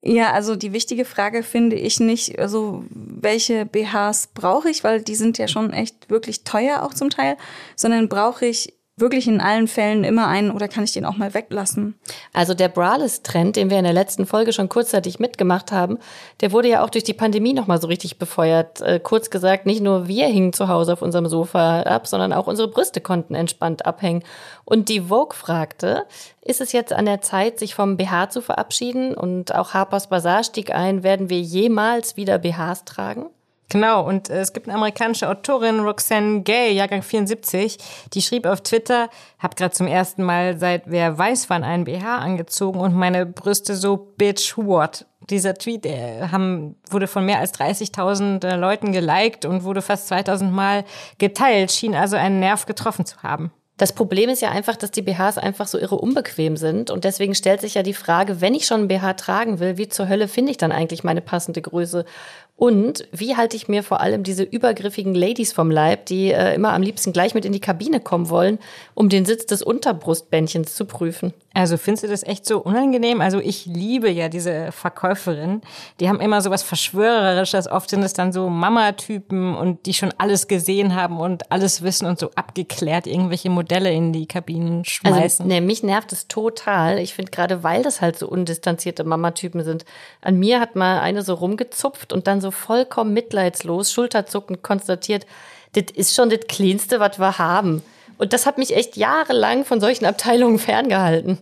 Ja, 0.02 0.32
also 0.32 0.54
die 0.54 0.72
wichtige 0.72 1.04
Frage 1.04 1.42
finde 1.42 1.74
ich 1.74 1.98
nicht, 1.98 2.38
also 2.38 2.84
welche 2.90 3.66
BHs 3.66 4.28
brauche 4.34 4.70
ich, 4.70 4.84
weil 4.84 5.02
die 5.02 5.16
sind 5.16 5.36
ja 5.36 5.48
schon 5.48 5.72
echt 5.72 6.10
wirklich 6.10 6.44
teuer 6.44 6.82
auch 6.82 6.94
zum 6.94 7.10
Teil, 7.10 7.36
sondern 7.74 8.08
brauche 8.08 8.46
ich 8.46 8.75
wirklich 8.98 9.28
in 9.28 9.42
allen 9.42 9.68
Fällen 9.68 10.04
immer 10.04 10.26
einen 10.26 10.50
oder 10.50 10.68
kann 10.68 10.84
ich 10.84 10.92
den 10.92 11.04
auch 11.04 11.18
mal 11.18 11.34
weglassen? 11.34 11.98
Also 12.32 12.54
der 12.54 12.68
Braless-Trend, 12.68 13.56
den 13.56 13.68
wir 13.68 13.76
in 13.76 13.84
der 13.84 13.92
letzten 13.92 14.24
Folge 14.24 14.54
schon 14.54 14.70
kurzzeitig 14.70 15.18
mitgemacht 15.18 15.70
haben, 15.70 15.98
der 16.40 16.50
wurde 16.50 16.68
ja 16.68 16.82
auch 16.82 16.88
durch 16.88 17.04
die 17.04 17.12
Pandemie 17.12 17.52
nochmal 17.52 17.78
so 17.78 17.88
richtig 17.88 18.18
befeuert. 18.18 18.80
Äh, 18.80 18.98
kurz 18.98 19.28
gesagt, 19.28 19.66
nicht 19.66 19.82
nur 19.82 20.08
wir 20.08 20.26
hingen 20.26 20.54
zu 20.54 20.68
Hause 20.68 20.94
auf 20.94 21.02
unserem 21.02 21.26
Sofa 21.26 21.82
ab, 21.82 22.06
sondern 22.06 22.32
auch 22.32 22.46
unsere 22.46 22.68
Brüste 22.68 23.02
konnten 23.02 23.34
entspannt 23.34 23.84
abhängen. 23.84 24.22
Und 24.64 24.88
die 24.88 25.02
Vogue 25.02 25.36
fragte, 25.36 26.06
ist 26.40 26.62
es 26.62 26.72
jetzt 26.72 26.94
an 26.94 27.04
der 27.04 27.20
Zeit, 27.20 27.58
sich 27.58 27.74
vom 27.74 27.98
BH 27.98 28.30
zu 28.30 28.40
verabschieden? 28.40 29.14
Und 29.14 29.54
auch 29.54 29.74
Harper's 29.74 30.08
Bazaar 30.08 30.42
stieg 30.42 30.74
ein, 30.74 31.02
werden 31.02 31.28
wir 31.28 31.40
jemals 31.40 32.16
wieder 32.16 32.38
BHs 32.38 32.84
tragen? 32.86 33.26
Genau, 33.68 34.06
und 34.06 34.30
äh, 34.30 34.40
es 34.40 34.52
gibt 34.52 34.68
eine 34.68 34.76
amerikanische 34.76 35.28
Autorin, 35.28 35.80
Roxanne 35.80 36.42
Gay, 36.42 36.72
Jahrgang 36.72 37.02
74, 37.02 37.78
die 38.12 38.22
schrieb 38.22 38.46
auf 38.46 38.60
Twitter, 38.60 39.08
hab 39.40 39.56
gerade 39.56 39.74
zum 39.74 39.88
ersten 39.88 40.22
Mal 40.22 40.58
seit 40.58 40.84
wer 40.86 41.18
weiß 41.18 41.50
wann 41.50 41.64
einen 41.64 41.84
BH 41.84 42.18
angezogen 42.18 42.78
und 42.78 42.94
meine 42.94 43.26
Brüste 43.26 43.74
so 43.74 43.96
bitch 43.96 44.56
what. 44.56 45.06
Dieser 45.28 45.54
Tweet 45.54 45.84
äh, 45.86 46.28
haben, 46.30 46.76
wurde 46.88 47.08
von 47.08 47.26
mehr 47.26 47.40
als 47.40 47.54
30.000 47.54 48.46
äh, 48.46 48.54
Leuten 48.54 48.92
geliked 48.92 49.44
und 49.44 49.64
wurde 49.64 49.82
fast 49.82 50.06
2000 50.06 50.52
Mal 50.52 50.84
geteilt, 51.18 51.72
schien 51.72 51.96
also 51.96 52.14
einen 52.14 52.38
Nerv 52.38 52.66
getroffen 52.66 53.04
zu 53.04 53.24
haben. 53.24 53.50
Das 53.76 53.92
Problem 53.92 54.30
ist 54.30 54.40
ja 54.40 54.50
einfach, 54.50 54.76
dass 54.76 54.90
die 54.90 55.02
BHs 55.02 55.36
einfach 55.36 55.66
so 55.66 55.78
irre 55.78 55.96
unbequem 55.96 56.56
sind. 56.56 56.90
Und 56.90 57.04
deswegen 57.04 57.34
stellt 57.34 57.60
sich 57.60 57.74
ja 57.74 57.82
die 57.82 57.92
Frage, 57.92 58.40
wenn 58.40 58.54
ich 58.54 58.66
schon 58.66 58.80
einen 58.80 58.88
BH 58.88 59.14
tragen 59.14 59.58
will, 59.58 59.76
wie 59.76 59.88
zur 59.88 60.08
Hölle 60.08 60.28
finde 60.28 60.50
ich 60.50 60.56
dann 60.56 60.72
eigentlich 60.72 61.04
meine 61.04 61.20
passende 61.20 61.60
Größe? 61.60 62.06
Und 62.56 63.06
wie 63.12 63.36
halte 63.36 63.54
ich 63.54 63.68
mir 63.68 63.82
vor 63.82 64.00
allem 64.00 64.22
diese 64.22 64.42
übergriffigen 64.42 65.14
Ladies 65.14 65.52
vom 65.52 65.70
Leib, 65.70 66.06
die 66.06 66.32
äh, 66.32 66.54
immer 66.54 66.72
am 66.72 66.80
liebsten 66.80 67.12
gleich 67.12 67.34
mit 67.34 67.44
in 67.44 67.52
die 67.52 67.60
Kabine 67.60 68.00
kommen 68.00 68.30
wollen, 68.30 68.58
um 68.94 69.10
den 69.10 69.26
Sitz 69.26 69.44
des 69.44 69.62
Unterbrustbändchens 69.62 70.74
zu 70.74 70.86
prüfen? 70.86 71.34
Also 71.56 71.76
findest 71.76 72.04
du 72.04 72.08
das 72.08 72.22
echt 72.22 72.46
so 72.46 72.58
unangenehm? 72.58 73.20
Also 73.20 73.38
ich 73.38 73.66
liebe 73.66 74.10
ja 74.10 74.30
diese 74.30 74.72
Verkäuferinnen. 74.72 75.60
Die 76.00 76.08
haben 76.08 76.20
immer 76.20 76.40
so 76.40 76.50
was 76.50 76.62
Verschwörerisches. 76.62 77.70
Oft 77.70 77.90
sind 77.90 78.02
es 78.02 78.14
dann 78.14 78.32
so 78.32 78.48
Mama-Typen 78.48 79.54
und 79.54 79.84
die 79.84 79.94
schon 79.94 80.14
alles 80.16 80.48
gesehen 80.48 80.94
haben 80.94 81.20
und 81.20 81.52
alles 81.52 81.82
wissen 81.82 82.06
und 82.06 82.18
so 82.18 82.30
abgeklärt 82.34 83.06
irgendwelche 83.06 83.50
Modelle 83.50 83.92
in 83.92 84.12
die 84.14 84.26
Kabinen 84.26 84.84
schmeißen. 84.84 85.20
Also, 85.20 85.44
nee, 85.44 85.60
mich 85.60 85.82
nervt 85.82 86.12
es 86.12 86.26
total. 86.26 86.98
Ich 86.98 87.14
finde 87.14 87.30
gerade, 87.30 87.62
weil 87.62 87.82
das 87.82 88.00
halt 88.00 88.18
so 88.18 88.28
undistanzierte 88.28 89.04
Mama-Typen 89.04 89.62
sind. 89.62 89.84
An 90.22 90.38
mir 90.38 90.60
hat 90.60 90.74
mal 90.74 91.00
eine 91.00 91.22
so 91.22 91.34
rumgezupft 91.34 92.12
und 92.12 92.26
dann 92.26 92.40
so 92.40 92.46
so 92.46 92.50
vollkommen 92.52 93.12
mitleidslos, 93.12 93.92
schulterzuckend 93.92 94.62
konstatiert, 94.62 95.26
das 95.72 95.86
ist 95.94 96.14
schon 96.14 96.30
das 96.30 96.40
Cleanste, 96.48 97.00
was 97.00 97.18
wir 97.18 97.38
haben. 97.38 97.82
Und 98.18 98.32
das 98.32 98.46
hat 98.46 98.58
mich 98.58 98.74
echt 98.74 98.96
jahrelang 98.96 99.64
von 99.64 99.80
solchen 99.80 100.06
Abteilungen 100.06 100.58
ferngehalten. 100.58 101.38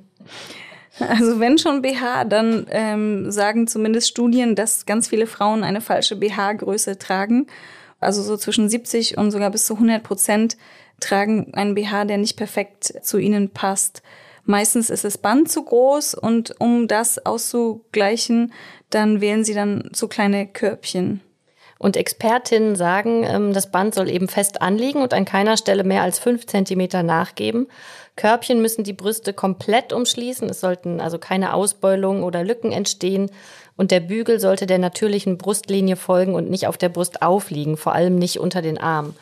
Also 1.00 1.40
wenn 1.40 1.58
schon 1.58 1.82
BH, 1.82 2.24
dann 2.24 2.66
ähm, 2.70 3.30
sagen 3.30 3.66
zumindest 3.66 4.08
Studien, 4.08 4.54
dass 4.54 4.86
ganz 4.86 5.08
viele 5.08 5.26
Frauen 5.26 5.64
eine 5.64 5.80
falsche 5.80 6.16
BH-Größe 6.16 6.98
tragen. 6.98 7.48
Also 7.98 8.22
so 8.22 8.36
zwischen 8.36 8.68
70 8.68 9.18
und 9.18 9.30
sogar 9.30 9.50
bis 9.50 9.66
zu 9.66 9.74
100 9.74 10.02
Prozent 10.02 10.56
tragen 11.00 11.52
einen 11.54 11.74
BH, 11.74 12.04
der 12.04 12.18
nicht 12.18 12.36
perfekt 12.36 12.94
zu 13.02 13.18
ihnen 13.18 13.50
passt. 13.50 14.02
Meistens 14.44 14.90
ist 14.90 15.04
das 15.04 15.18
Band 15.18 15.50
zu 15.50 15.64
groß 15.64 16.14
und 16.14 16.60
um 16.60 16.86
das 16.86 17.24
auszugleichen, 17.24 18.52
dann 18.90 19.20
wählen 19.20 19.42
sie 19.42 19.54
dann 19.54 19.88
so 19.92 20.06
kleine 20.06 20.46
Körbchen. 20.46 21.20
Und 21.84 21.98
Expertinnen 21.98 22.76
sagen, 22.76 23.24
ähm, 23.24 23.52
das 23.52 23.70
Band 23.70 23.94
soll 23.94 24.08
eben 24.08 24.26
fest 24.26 24.62
anliegen 24.62 25.02
und 25.02 25.12
an 25.12 25.26
keiner 25.26 25.58
Stelle 25.58 25.84
mehr 25.84 26.00
als 26.00 26.18
fünf 26.18 26.46
Zentimeter 26.46 27.02
nachgeben. 27.02 27.68
Körbchen 28.16 28.62
müssen 28.62 28.84
die 28.84 28.94
Brüste 28.94 29.34
komplett 29.34 29.92
umschließen. 29.92 30.48
Es 30.48 30.60
sollten 30.60 30.98
also 30.98 31.18
keine 31.18 31.52
Ausbeulungen 31.52 32.22
oder 32.22 32.42
Lücken 32.42 32.72
entstehen. 32.72 33.30
Und 33.76 33.90
der 33.90 34.00
Bügel 34.00 34.40
sollte 34.40 34.64
der 34.64 34.78
natürlichen 34.78 35.36
Brustlinie 35.36 35.96
folgen 35.96 36.34
und 36.34 36.48
nicht 36.48 36.68
auf 36.68 36.78
der 36.78 36.88
Brust 36.88 37.20
aufliegen, 37.20 37.76
vor 37.76 37.94
allem 37.94 38.16
nicht 38.16 38.40
unter 38.40 38.62
den 38.62 38.78
Armen. 38.78 39.14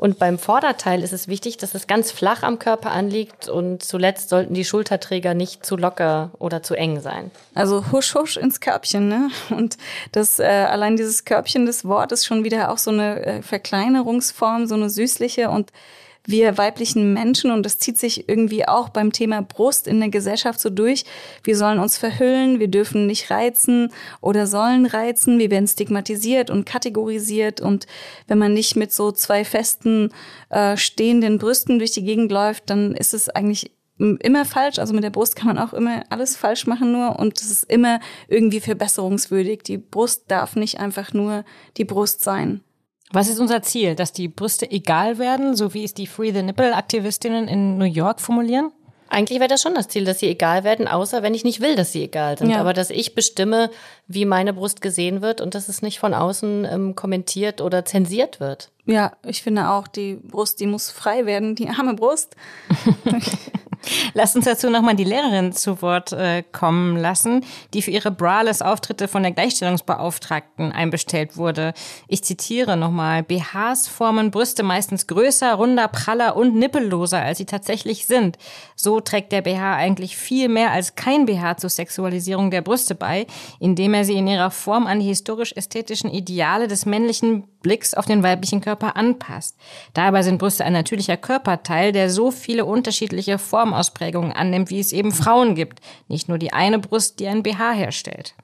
Und 0.00 0.18
beim 0.18 0.38
Vorderteil 0.38 1.02
ist 1.02 1.12
es 1.12 1.28
wichtig, 1.28 1.58
dass 1.58 1.74
es 1.74 1.86
ganz 1.86 2.10
flach 2.10 2.42
am 2.42 2.58
Körper 2.58 2.90
anliegt 2.90 3.50
und 3.50 3.82
zuletzt 3.82 4.30
sollten 4.30 4.54
die 4.54 4.64
Schulterträger 4.64 5.34
nicht 5.34 5.66
zu 5.66 5.76
locker 5.76 6.30
oder 6.38 6.62
zu 6.62 6.74
eng 6.74 7.00
sein. 7.00 7.30
Also 7.54 7.84
husch 7.92 8.14
husch 8.14 8.38
ins 8.38 8.60
Körbchen, 8.60 9.08
ne? 9.08 9.28
Und 9.50 9.76
das 10.12 10.38
äh, 10.38 10.44
allein 10.44 10.96
dieses 10.96 11.26
Körbchen 11.26 11.66
des 11.66 11.84
Wortes 11.84 12.24
schon 12.24 12.44
wieder 12.44 12.70
auch 12.70 12.78
so 12.78 12.90
eine 12.90 13.26
äh, 13.26 13.42
Verkleinerungsform, 13.42 14.66
so 14.66 14.74
eine 14.74 14.88
süßliche 14.88 15.50
und 15.50 15.70
wir 16.26 16.58
weiblichen 16.58 17.12
Menschen, 17.12 17.50
und 17.50 17.64
das 17.64 17.78
zieht 17.78 17.98
sich 17.98 18.28
irgendwie 18.28 18.66
auch 18.66 18.90
beim 18.90 19.12
Thema 19.12 19.42
Brust 19.42 19.86
in 19.86 20.00
der 20.00 20.10
Gesellschaft 20.10 20.60
so 20.60 20.70
durch, 20.70 21.04
wir 21.44 21.56
sollen 21.56 21.78
uns 21.78 21.98
verhüllen, 21.98 22.60
wir 22.60 22.68
dürfen 22.68 23.06
nicht 23.06 23.30
reizen 23.30 23.92
oder 24.20 24.46
sollen 24.46 24.86
reizen, 24.86 25.38
wir 25.38 25.50
werden 25.50 25.66
stigmatisiert 25.66 26.50
und 26.50 26.66
kategorisiert 26.66 27.60
und 27.60 27.86
wenn 28.26 28.38
man 28.38 28.52
nicht 28.52 28.76
mit 28.76 28.92
so 28.92 29.12
zwei 29.12 29.44
festen 29.44 30.10
äh, 30.50 30.76
stehenden 30.76 31.38
Brüsten 31.38 31.78
durch 31.78 31.92
die 31.92 32.04
Gegend 32.04 32.30
läuft, 32.30 32.70
dann 32.70 32.94
ist 32.94 33.14
es 33.14 33.28
eigentlich 33.28 33.72
immer 33.98 34.44
falsch. 34.44 34.78
Also 34.78 34.94
mit 34.94 35.04
der 35.04 35.10
Brust 35.10 35.36
kann 35.36 35.48
man 35.48 35.58
auch 35.58 35.72
immer 35.72 36.04
alles 36.08 36.36
falsch 36.36 36.66
machen 36.66 36.92
nur 36.92 37.18
und 37.18 37.40
es 37.40 37.50
ist 37.50 37.64
immer 37.64 38.00
irgendwie 38.28 38.60
verbesserungswürdig. 38.60 39.62
Die 39.62 39.78
Brust 39.78 40.24
darf 40.28 40.56
nicht 40.56 40.80
einfach 40.80 41.12
nur 41.12 41.44
die 41.76 41.84
Brust 41.84 42.22
sein. 42.22 42.62
Was 43.12 43.28
ist 43.28 43.40
unser 43.40 43.62
Ziel? 43.62 43.94
Dass 43.94 44.12
die 44.12 44.28
Brüste 44.28 44.70
egal 44.70 45.18
werden, 45.18 45.56
so 45.56 45.74
wie 45.74 45.84
es 45.84 45.94
die 45.94 46.06
Free 46.06 46.32
the 46.32 46.42
Nipple 46.42 46.74
Aktivistinnen 46.74 47.48
in 47.48 47.78
New 47.78 47.84
York 47.84 48.20
formulieren? 48.20 48.72
Eigentlich 49.12 49.40
wäre 49.40 49.48
das 49.48 49.60
schon 49.60 49.74
das 49.74 49.88
Ziel, 49.88 50.04
dass 50.04 50.20
sie 50.20 50.28
egal 50.28 50.62
werden, 50.62 50.86
außer 50.86 51.24
wenn 51.24 51.34
ich 51.34 51.42
nicht 51.42 51.60
will, 51.60 51.74
dass 51.74 51.90
sie 51.90 52.04
egal 52.04 52.38
sind. 52.38 52.50
Ja. 52.50 52.60
Aber 52.60 52.72
dass 52.72 52.90
ich 52.90 53.16
bestimme, 53.16 53.70
wie 54.06 54.24
meine 54.24 54.52
Brust 54.52 54.80
gesehen 54.80 55.20
wird 55.20 55.40
und 55.40 55.56
dass 55.56 55.68
es 55.68 55.82
nicht 55.82 55.98
von 55.98 56.14
außen 56.14 56.64
ähm, 56.64 56.94
kommentiert 56.94 57.60
oder 57.60 57.84
zensiert 57.84 58.38
wird. 58.38 58.70
Ja, 58.86 59.12
ich 59.24 59.42
finde 59.42 59.70
auch, 59.70 59.88
die 59.88 60.14
Brust, 60.14 60.60
die 60.60 60.66
muss 60.66 60.92
frei 60.92 61.26
werden, 61.26 61.56
die 61.56 61.68
arme 61.68 61.94
Brust. 61.94 62.36
Lasst 64.14 64.36
uns 64.36 64.44
dazu 64.44 64.70
nochmal 64.70 64.96
die 64.96 65.04
Lehrerin 65.04 65.52
zu 65.52 65.82
Wort 65.82 66.12
äh, 66.12 66.42
kommen 66.42 66.96
lassen, 66.96 67.44
die 67.72 67.82
für 67.82 67.90
ihre 67.90 68.10
Braless-Auftritte 68.10 69.08
von 69.08 69.22
der 69.22 69.32
Gleichstellungsbeauftragten 69.32 70.72
einbestellt 70.72 71.36
wurde. 71.36 71.72
Ich 72.08 72.22
zitiere 72.24 72.76
nochmal, 72.76 73.22
BHs 73.22 73.88
formen 73.88 74.30
Brüste 74.30 74.62
meistens 74.62 75.06
größer, 75.06 75.54
runder, 75.54 75.88
praller 75.88 76.36
und 76.36 76.54
nippelloser, 76.54 77.22
als 77.22 77.38
sie 77.38 77.46
tatsächlich 77.46 78.06
sind. 78.06 78.36
So 78.76 79.00
trägt 79.00 79.32
der 79.32 79.42
BH 79.42 79.76
eigentlich 79.76 80.16
viel 80.16 80.48
mehr 80.48 80.72
als 80.72 80.94
kein 80.94 81.26
BH 81.26 81.58
zur 81.58 81.70
Sexualisierung 81.70 82.50
der 82.50 82.62
Brüste 82.62 82.94
bei, 82.94 83.26
indem 83.58 83.94
er 83.94 84.04
sie 84.04 84.14
in 84.14 84.26
ihrer 84.26 84.50
Form 84.50 84.86
an 84.86 85.00
die 85.00 85.06
historisch-ästhetischen 85.06 86.10
Ideale 86.10 86.68
des 86.68 86.86
männlichen 86.86 87.44
Blicks 87.62 87.94
auf 87.94 88.06
den 88.06 88.22
weiblichen 88.22 88.60
Körper 88.60 88.96
anpasst. 88.96 89.56
Dabei 89.94 90.22
sind 90.22 90.38
Brüste 90.38 90.64
ein 90.64 90.72
natürlicher 90.72 91.16
Körperteil, 91.16 91.92
der 91.92 92.10
so 92.10 92.30
viele 92.30 92.64
unterschiedliche 92.64 93.38
Formausprägungen 93.38 94.32
annimmt, 94.32 94.70
wie 94.70 94.80
es 94.80 94.92
eben 94.92 95.12
Frauen 95.12 95.54
gibt. 95.54 95.80
Nicht 96.08 96.28
nur 96.28 96.38
die 96.38 96.52
eine 96.52 96.78
Brust, 96.78 97.20
die 97.20 97.28
ein 97.28 97.42
BH 97.42 97.72
herstellt. 97.72 98.34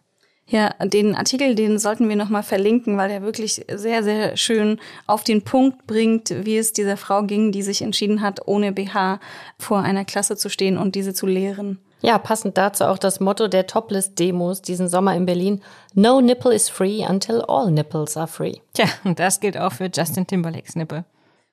Ja, 0.48 0.70
den 0.84 1.16
Artikel, 1.16 1.56
den 1.56 1.76
sollten 1.78 2.08
wir 2.08 2.14
nochmal 2.14 2.44
verlinken, 2.44 2.96
weil 2.96 3.10
er 3.10 3.22
wirklich 3.22 3.64
sehr, 3.68 4.04
sehr 4.04 4.36
schön 4.36 4.78
auf 5.08 5.24
den 5.24 5.42
Punkt 5.42 5.88
bringt, 5.88 6.32
wie 6.44 6.56
es 6.56 6.72
dieser 6.72 6.96
Frau 6.96 7.24
ging, 7.24 7.50
die 7.50 7.62
sich 7.62 7.82
entschieden 7.82 8.22
hat, 8.22 8.46
ohne 8.46 8.70
BH 8.70 9.18
vor 9.58 9.80
einer 9.80 10.04
Klasse 10.04 10.36
zu 10.36 10.48
stehen 10.48 10.78
und 10.78 10.94
diese 10.94 11.14
zu 11.14 11.26
lehren. 11.26 11.80
Ja, 12.02 12.18
passend 12.18 12.58
dazu 12.58 12.84
auch 12.84 12.98
das 12.98 13.20
Motto 13.20 13.48
der 13.48 13.66
Topless-Demos 13.66 14.62
diesen 14.62 14.88
Sommer 14.88 15.14
in 15.16 15.26
Berlin. 15.26 15.62
No 15.94 16.20
nipple 16.20 16.54
is 16.54 16.68
free 16.68 17.04
until 17.04 17.42
all 17.48 17.70
nipples 17.70 18.16
are 18.16 18.26
free. 18.26 18.56
Tja, 18.74 18.86
und 19.04 19.18
das 19.18 19.40
gilt 19.40 19.56
auch 19.56 19.72
für 19.72 19.90
Justin 19.92 20.26
Timberlakes 20.26 20.76
Nippel. 20.76 21.04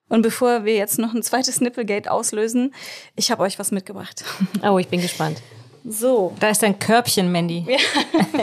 Und 0.10 0.22
bevor 0.22 0.66
wir 0.66 0.76
jetzt 0.76 1.00
noch 1.00 1.14
ein 1.14 1.24
zweites 1.24 1.62
Nipplegate 1.62 2.12
auslösen, 2.12 2.74
ich 3.16 3.32
habe 3.32 3.44
euch 3.44 3.58
was 3.58 3.72
mitgebracht. 3.72 4.24
Oh, 4.64 4.78
ich 4.78 4.88
bin 4.88 5.02
gespannt. 5.02 5.42
So, 5.86 6.34
Da 6.40 6.50
ist 6.50 6.64
dein 6.64 6.80
Körbchen, 6.80 7.32
Mandy. 7.32 7.66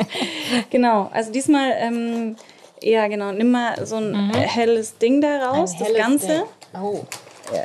genau. 0.70 1.10
Also 1.12 1.32
diesmal, 1.32 1.72
ähm, 1.78 2.36
ja 2.82 3.06
genau, 3.08 3.32
nimm 3.32 3.50
mal 3.50 3.86
so 3.86 3.96
ein 3.96 4.30
helles 4.34 4.98
Ding 4.98 5.20
da 5.20 5.48
raus, 5.50 5.74
das 5.78 5.94
Ganze. 5.94 6.44
Oh. 6.74 7.04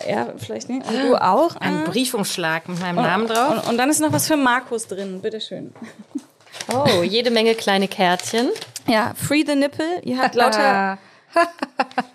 Ja, 0.09 0.27
vielleicht 0.37 0.69
nicht. 0.69 0.87
Und 0.87 0.95
du 1.03 1.15
auch. 1.15 1.55
Ein 1.57 1.83
Ah. 1.85 1.89
Briefumschlag 1.89 2.67
mit 2.69 2.79
meinem 2.79 2.95
Namen 2.95 3.27
drauf. 3.27 3.51
Und, 3.63 3.69
und 3.69 3.77
dann 3.77 3.89
ist 3.89 3.99
noch 3.99 4.11
was 4.11 4.27
für 4.27 4.37
Markus 4.37 4.87
drin, 4.87 5.21
bitteschön. 5.21 5.73
Oh, 6.73 7.03
jede 7.03 7.31
Menge 7.31 7.53
kleine 7.55 7.87
Kärtchen. 7.87 8.49
Ja, 8.87 9.13
Free 9.15 9.43
the 9.45 9.55
Nipple. 9.55 10.01
Ihr 10.03 10.17
habt 10.19 10.35
lauter. 10.35 10.97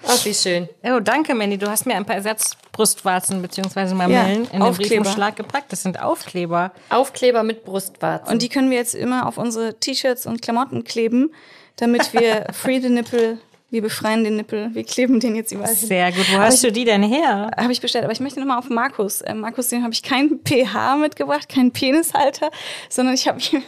Ach, 0.06 0.24
wie 0.24 0.32
schön. 0.32 0.68
Oh, 0.82 0.98
danke, 0.98 1.34
Mandy. 1.34 1.58
Du 1.58 1.68
hast 1.68 1.84
mir 1.86 1.94
ein 1.94 2.06
paar 2.06 2.16
Ersatzbrustwarzen 2.16 3.42
bzw. 3.42 3.92
Mamellen 3.94 4.10
Ja, 4.12 4.24
in 4.44 4.46
den 4.50 4.62
Aufkleber. 4.62 4.88
Briefumschlag 5.02 5.36
gepackt. 5.36 5.70
Das 5.72 5.82
sind 5.82 6.00
Aufkleber. 6.00 6.72
Aufkleber 6.88 7.42
mit 7.42 7.64
Brustwarzen. 7.64 8.32
Und 8.32 8.40
die 8.42 8.48
können 8.48 8.70
wir 8.70 8.78
jetzt 8.78 8.94
immer 8.94 9.26
auf 9.26 9.36
unsere 9.36 9.74
T-Shirts 9.78 10.24
und 10.26 10.40
Klamotten 10.40 10.84
kleben, 10.84 11.32
damit 11.76 12.14
wir 12.14 12.46
Free 12.52 12.80
the 12.80 12.88
Nipple, 12.88 13.38
wir 13.70 13.82
befreien 13.82 14.24
den 14.24 14.36
Nippel, 14.36 14.74
wir 14.74 14.82
kleben 14.84 15.20
den 15.20 15.36
jetzt 15.36 15.52
überall 15.52 15.74
hin. 15.74 15.88
Sehr 15.88 16.10
gut. 16.10 16.26
Wo 16.32 16.38
hast 16.38 16.62
du 16.64 16.72
die 16.72 16.84
denn 16.84 17.02
her? 17.02 17.50
Habe 17.56 17.72
ich 17.72 17.80
bestellt, 17.80 18.04
aber 18.04 18.12
ich 18.12 18.20
möchte 18.20 18.40
nochmal 18.40 18.58
auf 18.58 18.68
Markus. 18.68 19.20
Äh, 19.20 19.34
Markus, 19.34 19.68
den 19.68 19.82
habe 19.82 19.92
ich 19.92 20.02
keinen 20.02 20.40
pH 20.44 20.96
mitgebracht, 20.96 21.48
keinen 21.48 21.70
Penishalter, 21.70 22.50
sondern 22.88 23.14
ich 23.14 23.28
habe 23.28 23.38
ihm 23.52 23.62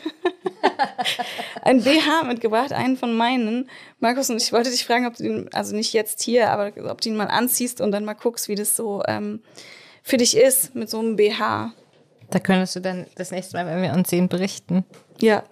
ein 1.62 1.82
BH 1.82 2.24
mitgebracht, 2.24 2.72
einen 2.72 2.96
von 2.96 3.14
meinen. 3.14 3.70
Markus, 4.00 4.28
und 4.28 4.42
ich 4.42 4.52
wollte 4.52 4.70
dich 4.70 4.84
fragen, 4.84 5.06
ob 5.06 5.16
du 5.16 5.22
den, 5.22 5.52
also 5.52 5.76
nicht 5.76 5.92
jetzt 5.92 6.22
hier, 6.22 6.50
aber 6.50 6.72
ob 6.90 7.00
du 7.00 7.08
ihn 7.08 7.16
mal 7.16 7.28
anziehst 7.28 7.80
und 7.80 7.92
dann 7.92 8.04
mal 8.04 8.14
guckst, 8.14 8.48
wie 8.48 8.56
das 8.56 8.74
so 8.74 9.02
ähm, 9.06 9.40
für 10.02 10.16
dich 10.16 10.36
ist 10.36 10.74
mit 10.74 10.90
so 10.90 10.98
einem 10.98 11.14
BH. 11.14 11.72
Da 12.30 12.38
könntest 12.40 12.74
du 12.74 12.80
dann 12.80 13.06
das 13.14 13.30
nächste 13.30 13.56
Mal, 13.56 13.66
wenn 13.66 13.82
wir 13.82 13.92
uns 13.92 14.10
sehen, 14.10 14.28
berichten. 14.28 14.84
Ja. 15.20 15.44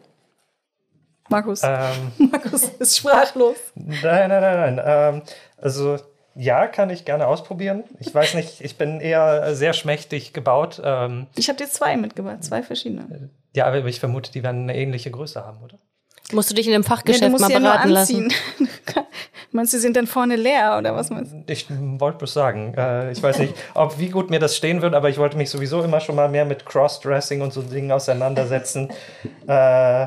Markus. 1.30 1.62
Ähm, 1.64 2.12
Markus 2.30 2.64
ist 2.78 2.98
sprachlos. 2.98 3.56
nein, 3.74 4.28
nein, 4.28 4.40
nein, 4.42 4.74
nein. 4.76 4.80
Ähm, 4.84 5.22
also 5.56 5.96
ja, 6.34 6.66
kann 6.66 6.90
ich 6.90 7.04
gerne 7.04 7.26
ausprobieren. 7.26 7.84
Ich 7.98 8.14
weiß 8.14 8.34
nicht, 8.34 8.60
ich 8.60 8.76
bin 8.78 9.00
eher 9.00 9.54
sehr 9.54 9.72
schmächtig 9.72 10.32
gebaut. 10.32 10.80
Ähm, 10.84 11.26
Ich 11.36 11.48
habe 11.48 11.56
dir 11.58 11.68
zwei 11.68 11.96
mitgebracht, 11.96 12.44
zwei 12.44 12.62
verschiedene. 12.62 13.30
ja, 13.54 13.66
aber 13.66 13.84
ich 13.86 13.98
vermute, 14.00 14.30
die 14.32 14.42
werden 14.42 14.62
eine 14.62 14.76
ähnliche 14.76 15.10
Größe 15.10 15.44
haben, 15.44 15.58
oder? 15.62 15.78
Musst 16.32 16.48
du 16.48 16.54
dich 16.54 16.68
in 16.68 16.74
einem 16.74 16.84
Ja, 16.84 16.88
Fachgeschäft 16.90 17.24
du 17.24 17.28
musst 17.30 17.40
mal 17.42 17.48
sie 17.48 17.54
ja 17.54 17.58
nur 17.58 17.72
beraten 17.72 17.96
anziehen. 17.96 18.28
lassen. 18.28 18.68
meinst 19.50 19.72
du, 19.72 19.78
sie 19.78 19.82
sind 19.82 19.96
dann 19.96 20.06
vorne 20.06 20.36
leer 20.36 20.76
oder 20.78 20.94
was 20.94 21.10
meinst 21.10 21.32
du? 21.32 21.42
Ich 21.48 21.66
wollte 21.68 22.18
bloß 22.18 22.32
sagen, 22.32 22.72
äh, 22.76 23.10
ich 23.10 23.20
weiß 23.20 23.40
nicht, 23.40 23.54
ob 23.74 23.98
wie 23.98 24.10
gut 24.10 24.30
mir 24.30 24.38
das 24.38 24.56
stehen 24.56 24.80
wird, 24.80 24.94
aber 24.94 25.08
ich 25.08 25.18
wollte 25.18 25.36
mich 25.36 25.50
sowieso 25.50 25.82
immer 25.82 25.98
schon 25.98 26.14
mal 26.14 26.28
mehr 26.28 26.44
mit 26.44 26.64
Crossdressing 26.64 27.40
und 27.40 27.52
so 27.52 27.62
Dingen 27.62 27.90
auseinandersetzen. 27.90 28.92
äh, 29.48 30.06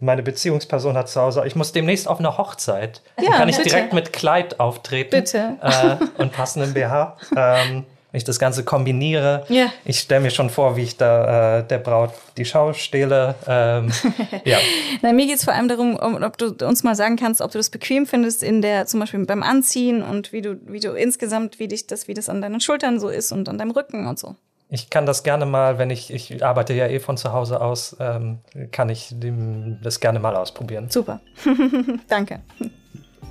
meine 0.00 0.22
Beziehungsperson 0.22 0.96
hat 0.96 1.08
zu 1.08 1.20
Hause, 1.20 1.42
ich 1.46 1.56
muss 1.56 1.72
demnächst 1.72 2.06
auf 2.08 2.18
eine 2.18 2.38
Hochzeit. 2.38 3.02
Dann 3.16 3.24
Ja, 3.26 3.32
kann 3.32 3.48
ich 3.48 3.56
bitte. 3.56 3.68
direkt 3.70 3.92
mit 3.92 4.12
Kleid 4.12 4.60
auftreten. 4.60 5.10
Bitte. 5.10 5.56
Äh, 5.60 5.96
und 6.22 6.32
passendem 6.32 6.74
BH. 6.74 7.16
Ähm, 7.36 7.84
wenn 8.10 8.18
ich 8.18 8.24
das 8.24 8.38
Ganze 8.38 8.64
kombiniere. 8.64 9.44
Ja. 9.50 9.66
Ich 9.84 10.00
stelle 10.00 10.22
mir 10.22 10.30
schon 10.30 10.48
vor, 10.48 10.76
wie 10.76 10.82
ich 10.82 10.96
da 10.96 11.58
äh, 11.58 11.64
der 11.66 11.76
Braut 11.76 12.10
die 12.38 12.46
Schau 12.46 12.72
stehle. 12.72 13.34
Ähm, 13.46 13.90
ja. 14.44 14.56
Nein, 15.02 15.14
mir 15.16 15.26
geht's 15.26 15.44
vor 15.44 15.52
allem 15.52 15.68
darum, 15.68 15.94
um, 15.96 16.22
ob 16.22 16.38
du 16.38 16.54
uns 16.66 16.82
mal 16.84 16.94
sagen 16.94 17.16
kannst, 17.16 17.42
ob 17.42 17.50
du 17.50 17.58
das 17.58 17.68
bequem 17.68 18.06
findest 18.06 18.42
in 18.42 18.62
der, 18.62 18.86
zum 18.86 19.00
Beispiel 19.00 19.26
beim 19.26 19.42
Anziehen 19.42 20.02
und 20.02 20.32
wie 20.32 20.40
du, 20.40 20.58
wie 20.66 20.80
du 20.80 20.92
insgesamt, 20.92 21.58
wie 21.58 21.68
dich 21.68 21.86
das, 21.86 22.08
wie 22.08 22.14
das 22.14 22.30
an 22.30 22.40
deinen 22.40 22.60
Schultern 22.60 22.98
so 22.98 23.08
ist 23.10 23.30
und 23.30 23.46
an 23.46 23.58
deinem 23.58 23.72
Rücken 23.72 24.06
und 24.06 24.18
so. 24.18 24.36
Ich 24.70 24.90
kann 24.90 25.06
das 25.06 25.22
gerne 25.22 25.46
mal, 25.46 25.78
wenn 25.78 25.88
ich, 25.88 26.12
ich 26.12 26.44
arbeite 26.44 26.74
ja 26.74 26.86
eh 26.86 27.00
von 27.00 27.16
zu 27.16 27.32
Hause 27.32 27.60
aus, 27.60 27.96
ähm, 28.00 28.40
kann 28.70 28.90
ich 28.90 29.08
dem, 29.12 29.78
das 29.82 30.00
gerne 30.00 30.18
mal 30.18 30.36
ausprobieren. 30.36 30.90
Super. 30.90 31.20
Danke. 32.08 32.40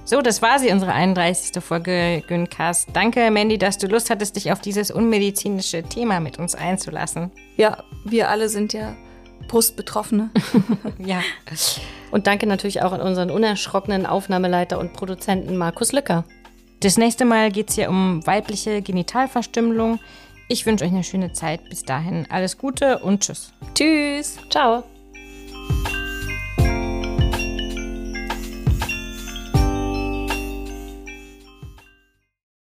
So, 0.04 0.22
das 0.22 0.42
war 0.42 0.58
sie, 0.58 0.72
unsere 0.72 0.94
31. 0.94 1.62
Folge 1.62 2.24
Güncast. 2.28 2.90
Danke, 2.94 3.30
Mandy, 3.30 3.58
dass 3.58 3.78
du 3.78 3.88
Lust 3.88 4.10
hattest, 4.10 4.36
dich 4.36 4.52
auf 4.52 4.62
dieses 4.62 4.90
unmedizinische 4.90 5.84
Thema 5.84 6.20
mit 6.22 6.40
uns 6.40 6.56
einzulassen. 6.56 7.30
Ja, 7.58 7.84
wir 8.06 8.30
alle 8.30 8.50
sind 8.50 8.74
ja 8.74 8.96
Brustbetroffene. 9.48 10.30
Ja. 11.00 11.22
Und 12.10 12.26
danke 12.26 12.48
natürlich 12.48 12.82
auch 12.82 12.92
an 12.92 13.02
unseren 13.02 13.30
unerschrockenen 13.30 14.08
Aufnahmeleiter 14.08 14.80
und 14.80 14.94
Produzenten 14.94 15.56
Markus 15.56 15.92
Lücker. 15.92 16.24
Das 16.80 16.98
nächste 16.98 17.24
Mal 17.24 17.52
geht 17.52 17.70
es 17.70 17.76
hier 17.76 17.90
um 17.90 18.26
weibliche 18.26 18.82
Genitalverstümmelung. 18.82 20.00
Ich 20.48 20.66
wünsche 20.66 20.86
euch 20.86 20.92
eine 20.92 21.04
schöne 21.04 21.34
Zeit. 21.34 21.70
Bis 21.70 21.84
dahin 21.84 22.26
alles 22.30 22.58
Gute 22.58 23.00
und 23.00 23.22
tschüss. 23.24 23.52
Tschüss. 23.74 24.38
Ciao. 24.50 24.84